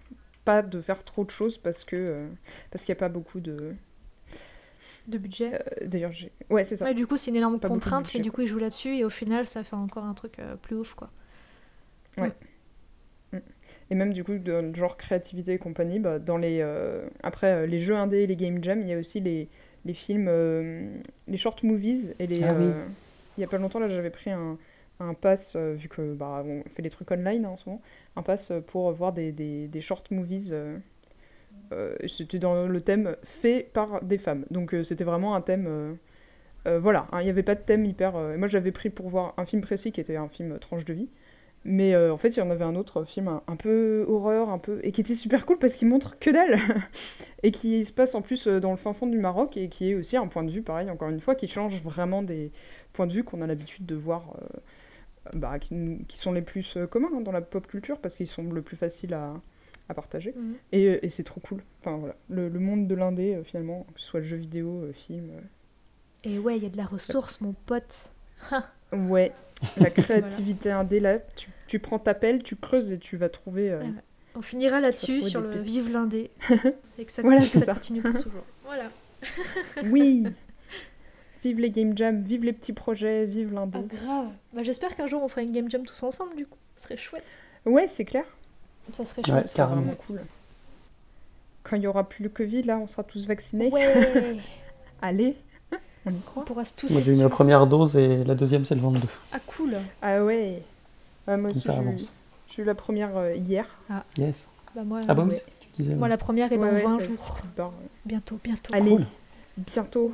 [0.44, 2.28] pas de faire trop de choses parce que euh,
[2.70, 3.74] parce qu'il n'y a pas beaucoup de
[5.06, 5.54] De budget.
[5.54, 8.18] euh, d'ailleurs j'ai ouais c'est ça Ouais, du coup, c'est une énorme Pas contrainte, budget,
[8.18, 10.56] mais du coup, ils jouent là-dessus et au final, ça fait encore un truc euh,
[10.56, 11.10] plus ouf, quoi.
[13.90, 17.52] et même du coup de le genre créativité et compagnie bah, dans les euh, après
[17.52, 19.48] euh, les jeux indés et les game jam il y a aussi les
[19.84, 20.98] les films euh,
[21.28, 22.74] les short movies et les Ah oui.
[22.74, 22.84] euh,
[23.36, 24.58] il y a pas longtemps là j'avais pris un
[25.02, 27.82] un pass euh, vu que bah on fait des trucs online hein, en ce moment
[28.16, 30.78] un pass pour voir des, des, des short movies euh,
[31.72, 35.98] euh, c'était dans le thème fait par des femmes donc c'était vraiment un thème
[36.64, 39.44] voilà hein, il n'y avait pas de thème hyper moi j'avais pris pour voir un
[39.44, 41.08] film précis qui était un film tranche de vie
[41.64, 44.80] mais en fait il y en avait un autre film un, peu horreur un peu
[44.82, 46.58] et qui était super cool parce qu'il montre que dalle
[47.42, 49.94] et qui se passe en plus dans le fin fond du Maroc et qui est
[49.94, 52.52] aussi un point de vue pareil encore une fois qui change vraiment des
[52.92, 54.36] points de vue qu'on a l'habitude de voir
[55.34, 58.26] bah, qui, qui sont les plus euh, communs hein, dans la pop culture parce qu'ils
[58.28, 59.40] sont le plus faciles à,
[59.88, 60.54] à partager Mhm.
[60.72, 63.86] et, euh, et c'est trop cool enfin voilà le, le monde de l'indé euh, finalement
[63.94, 65.40] que ce soit le jeu vidéo euh, film euh,
[66.24, 68.12] Et ouais, il y a de la ressource, mon pote.
[68.92, 69.32] Ouais,
[69.78, 73.74] la créativité indé, là, tu, tu prends ta pelle, tu creuses et tu vas trouver.
[73.74, 73.86] Ouais.
[74.34, 76.30] On finira là-dessus sur le vive l'indé.
[76.98, 77.72] et que ça, Voilà, que ça ça.
[77.74, 78.44] continue pour toujours.
[78.64, 78.90] Voilà.
[79.84, 80.24] Oui
[81.42, 83.78] Vive les game jams, vive les petits projets, vive l'indé.
[83.82, 84.26] Ah, grave.
[84.52, 86.58] Bah, J'espère qu'un jour on fera une game jam tous ensemble, du coup.
[86.76, 87.36] Ce serait chouette.
[87.66, 88.24] Ouais, c'est clair.
[88.92, 89.44] Ça serait Ouais, chouette.
[89.50, 89.80] C'est Carrément.
[89.82, 90.20] vraiment cool.
[91.64, 93.70] Quand il y aura plus le Covid, là, on sera tous vaccinés.
[93.70, 94.38] Ouais.
[95.02, 95.36] Allez,
[96.06, 96.44] on y on croit.
[96.44, 99.00] pourra se tous Moi j'ai eu ma première dose et la deuxième c'est le 22.
[99.32, 99.76] Ah, cool.
[100.00, 100.62] Ah ouais.
[101.26, 102.12] Ouais, moi aussi, ça j'ai eu- avance.
[102.54, 103.66] j'ai eu la première euh, hier.
[104.16, 104.48] Yes.
[104.76, 105.36] Bah, moi, Ah bah oui,
[105.76, 105.94] tu disais.
[105.96, 107.38] moi, la première est dans Ouais, ouais, 20 ça- jours.
[107.56, 107.72] Bah,
[108.04, 108.74] Bientôt, bientôt.
[108.74, 109.06] Allez, Cool.
[109.58, 110.12] bientôt.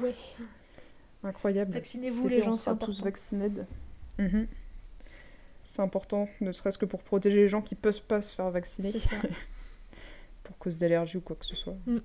[1.29, 1.73] Incroyable.
[1.73, 3.05] Vaccinez-vous, les gens, c'est sera tous important.
[3.05, 3.51] vaccinés.
[4.19, 4.47] Mhm.
[5.65, 8.91] C'est important, ne serait-ce que pour protéger les gens qui peuvent pas se faire vacciner
[8.93, 9.17] C'est ça.
[10.43, 11.75] pour cause d'allergie ou quoi que ce soit.
[11.87, 11.99] Mm.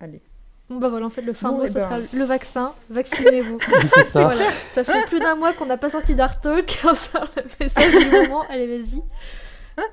[0.00, 0.20] Allez.
[0.68, 2.06] Bon, bah voilà, en fait, le fin Bon, mot, eh ça ben.
[2.06, 2.74] sera le vaccin.
[2.90, 3.58] Vaccinez-vous.
[3.68, 4.24] Oui, c'est ça.
[4.24, 6.80] Voilà, ça fait plus d'un mois qu'on n'a pas sorti d'Art Talk.
[6.84, 8.42] On sort le message du moment.
[8.48, 9.02] Allez, vas-y.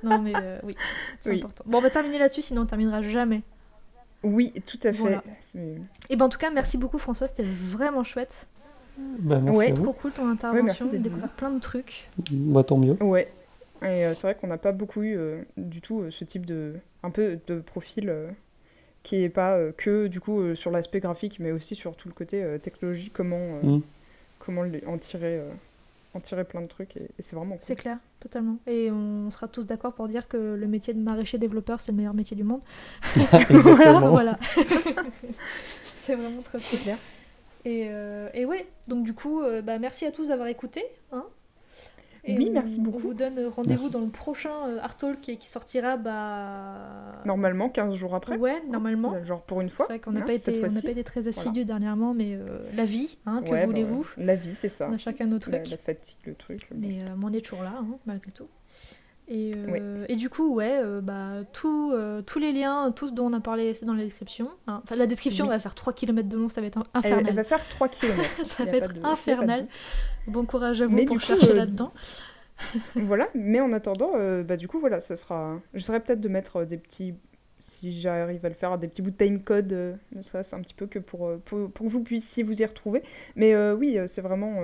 [0.04, 0.76] Non, mais euh, oui,
[1.22, 1.38] c'est Oui.
[1.38, 1.64] important.
[1.66, 3.42] Bon, on va terminer là-dessus, sinon on terminera jamais.
[4.24, 4.98] Oui, tout à fait.
[4.98, 5.24] Voilà.
[6.10, 8.48] Et ben en tout cas, merci beaucoup François, c'était vraiment chouette.
[8.98, 9.72] Bah, merci Ouais.
[9.72, 9.84] à vous.
[9.84, 12.10] Trop cool ton intervention, d'être découvert plein de trucs.
[12.32, 13.02] Moi tant mieux.
[13.02, 13.32] Ouais.
[13.82, 16.46] Et euh, c'est vrai qu'on n'a pas beaucoup eu euh, du tout euh, ce type
[16.46, 18.30] de un peu de profil euh,
[19.04, 22.10] qui est pas euh, que du coup euh, sur l'aspect graphique, mais aussi sur tout
[22.10, 23.82] le côté euh, technologie, comment euh, Mm.
[24.40, 25.50] comment en tirer euh,
[26.14, 27.62] en tirer plein de trucs et, et c'est vraiment cool.
[27.62, 28.58] C'est clair, totalement.
[28.68, 31.98] Et on sera tous d'accord pour dire que le métier de maraîcher développeur, c'est le
[31.98, 32.62] meilleur métier du monde.
[33.50, 34.38] Voilà.
[35.98, 36.80] c'est vraiment très cool.
[36.80, 36.98] clair.
[37.66, 40.84] Et, euh, et ouais, donc du coup, euh, bah, merci à tous d'avoir écouté.
[41.12, 41.26] Hein
[42.26, 42.98] Et Oui, on- merci beaucoup.
[42.98, 47.22] On vous donne rendez-vous dans le prochain euh, Art Talk qui, qui sortira bah...
[47.26, 48.38] Normalement 15 jours après.
[48.38, 49.24] Ouais, normalement.
[49.24, 49.86] Genre pour une C'est fois.
[49.86, 52.86] vrai qu'on n'a hein, pas, été- on pas été très assidus dernièrement, mais euh, la
[52.86, 54.06] vie, hein, que Ouais, bah voulez-vous?
[54.18, 54.88] La vie, c'est ça.
[54.90, 55.70] On a chacun nos trucs.
[55.70, 56.68] la fatigue, le truc.
[56.76, 58.48] Mais, euh, mais on est toujours là, hein, malgré tout.
[59.32, 63.28] Et, euh, et du coup, ouais, euh, bah, tout, euh, tous les liens, tous dont
[63.28, 64.50] on a parlé, c'est dans la description.
[64.68, 64.82] hein.
[64.84, 65.52] Enfin, la description Oui.
[65.52, 67.26] va faire 3 km de long, ça va être infernal.
[67.28, 68.24] elle va faire 3 km.
[68.44, 69.68] ça va être de- infernal.
[70.26, 71.94] Bon courage à vous Mais pour chercher là-dedans.
[72.96, 75.60] voilà, mais en attendant, bah, du coup, voilà, ça sera.
[75.76, 77.14] J'essaierai peut-être de mettre des petits.
[77.60, 80.88] Si j'arrive à le faire, des petits bouts de timecode, ne serait-ce un petit peu
[80.88, 83.04] que pour, pour, pour que vous puissiez vous y retrouver.
[83.36, 84.56] Mais oui, c'est vraiment.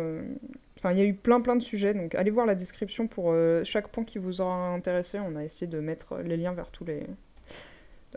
[0.85, 3.31] Enfin, il y a eu plein plein de sujets, donc allez voir la description pour
[3.31, 5.17] euh, chaque point qui vous aura intéressé.
[5.19, 7.01] On a essayé de mettre les liens vers tous les.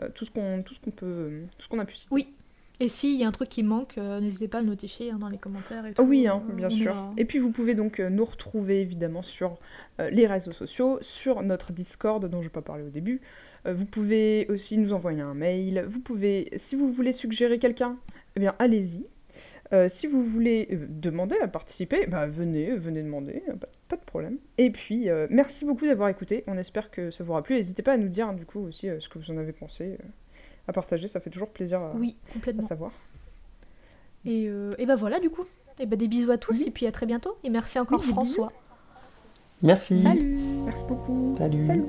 [0.03, 2.13] euh, tout ce qu'on tout ce qu'on peut tout ce qu'on a pu citer.
[2.13, 2.27] Oui.
[2.79, 5.17] Et s'il y a un truc qui manque, euh, n'hésitez pas à le notifier hein,
[5.19, 6.03] dans les commentaires et Ah tout.
[6.03, 6.95] oui, hein, bien sûr.
[7.17, 9.57] Et puis vous pouvez donc nous retrouver évidemment sur
[9.97, 13.19] les réseaux sociaux, sur notre Discord dont je n'ai pas parlé au début.
[13.65, 15.83] Vous pouvez aussi nous envoyer un mail.
[15.87, 17.97] Vous pouvez, si vous voulez suggérer quelqu'un,
[18.35, 19.05] eh bien allez-y.
[19.71, 23.95] Euh, si vous voulez euh, demander à participer, bah, venez, venez demander, euh, pas, pas
[23.97, 24.37] de problème.
[24.57, 26.43] Et puis, euh, merci beaucoup d'avoir écouté.
[26.47, 27.55] On espère que ça vous aura plu.
[27.55, 29.53] N'hésitez pas à nous dire hein, du coup aussi euh, ce que vous en avez
[29.53, 30.03] pensé, euh,
[30.67, 31.07] à partager.
[31.07, 32.67] Ça fait toujours plaisir à, Oui, à complètement.
[32.67, 32.91] savoir.
[34.25, 35.45] Et, euh, et bah voilà, du coup.
[35.79, 36.63] Et bah des bisous à tous, Oui.
[36.67, 37.37] et puis à très bientôt.
[37.43, 38.21] Et merci encore Oui, des bisous.
[38.35, 38.51] François.
[39.61, 40.01] Merci.
[40.01, 41.33] Salut Merci beaucoup.
[41.37, 41.65] Salut.
[41.65, 41.83] Salut.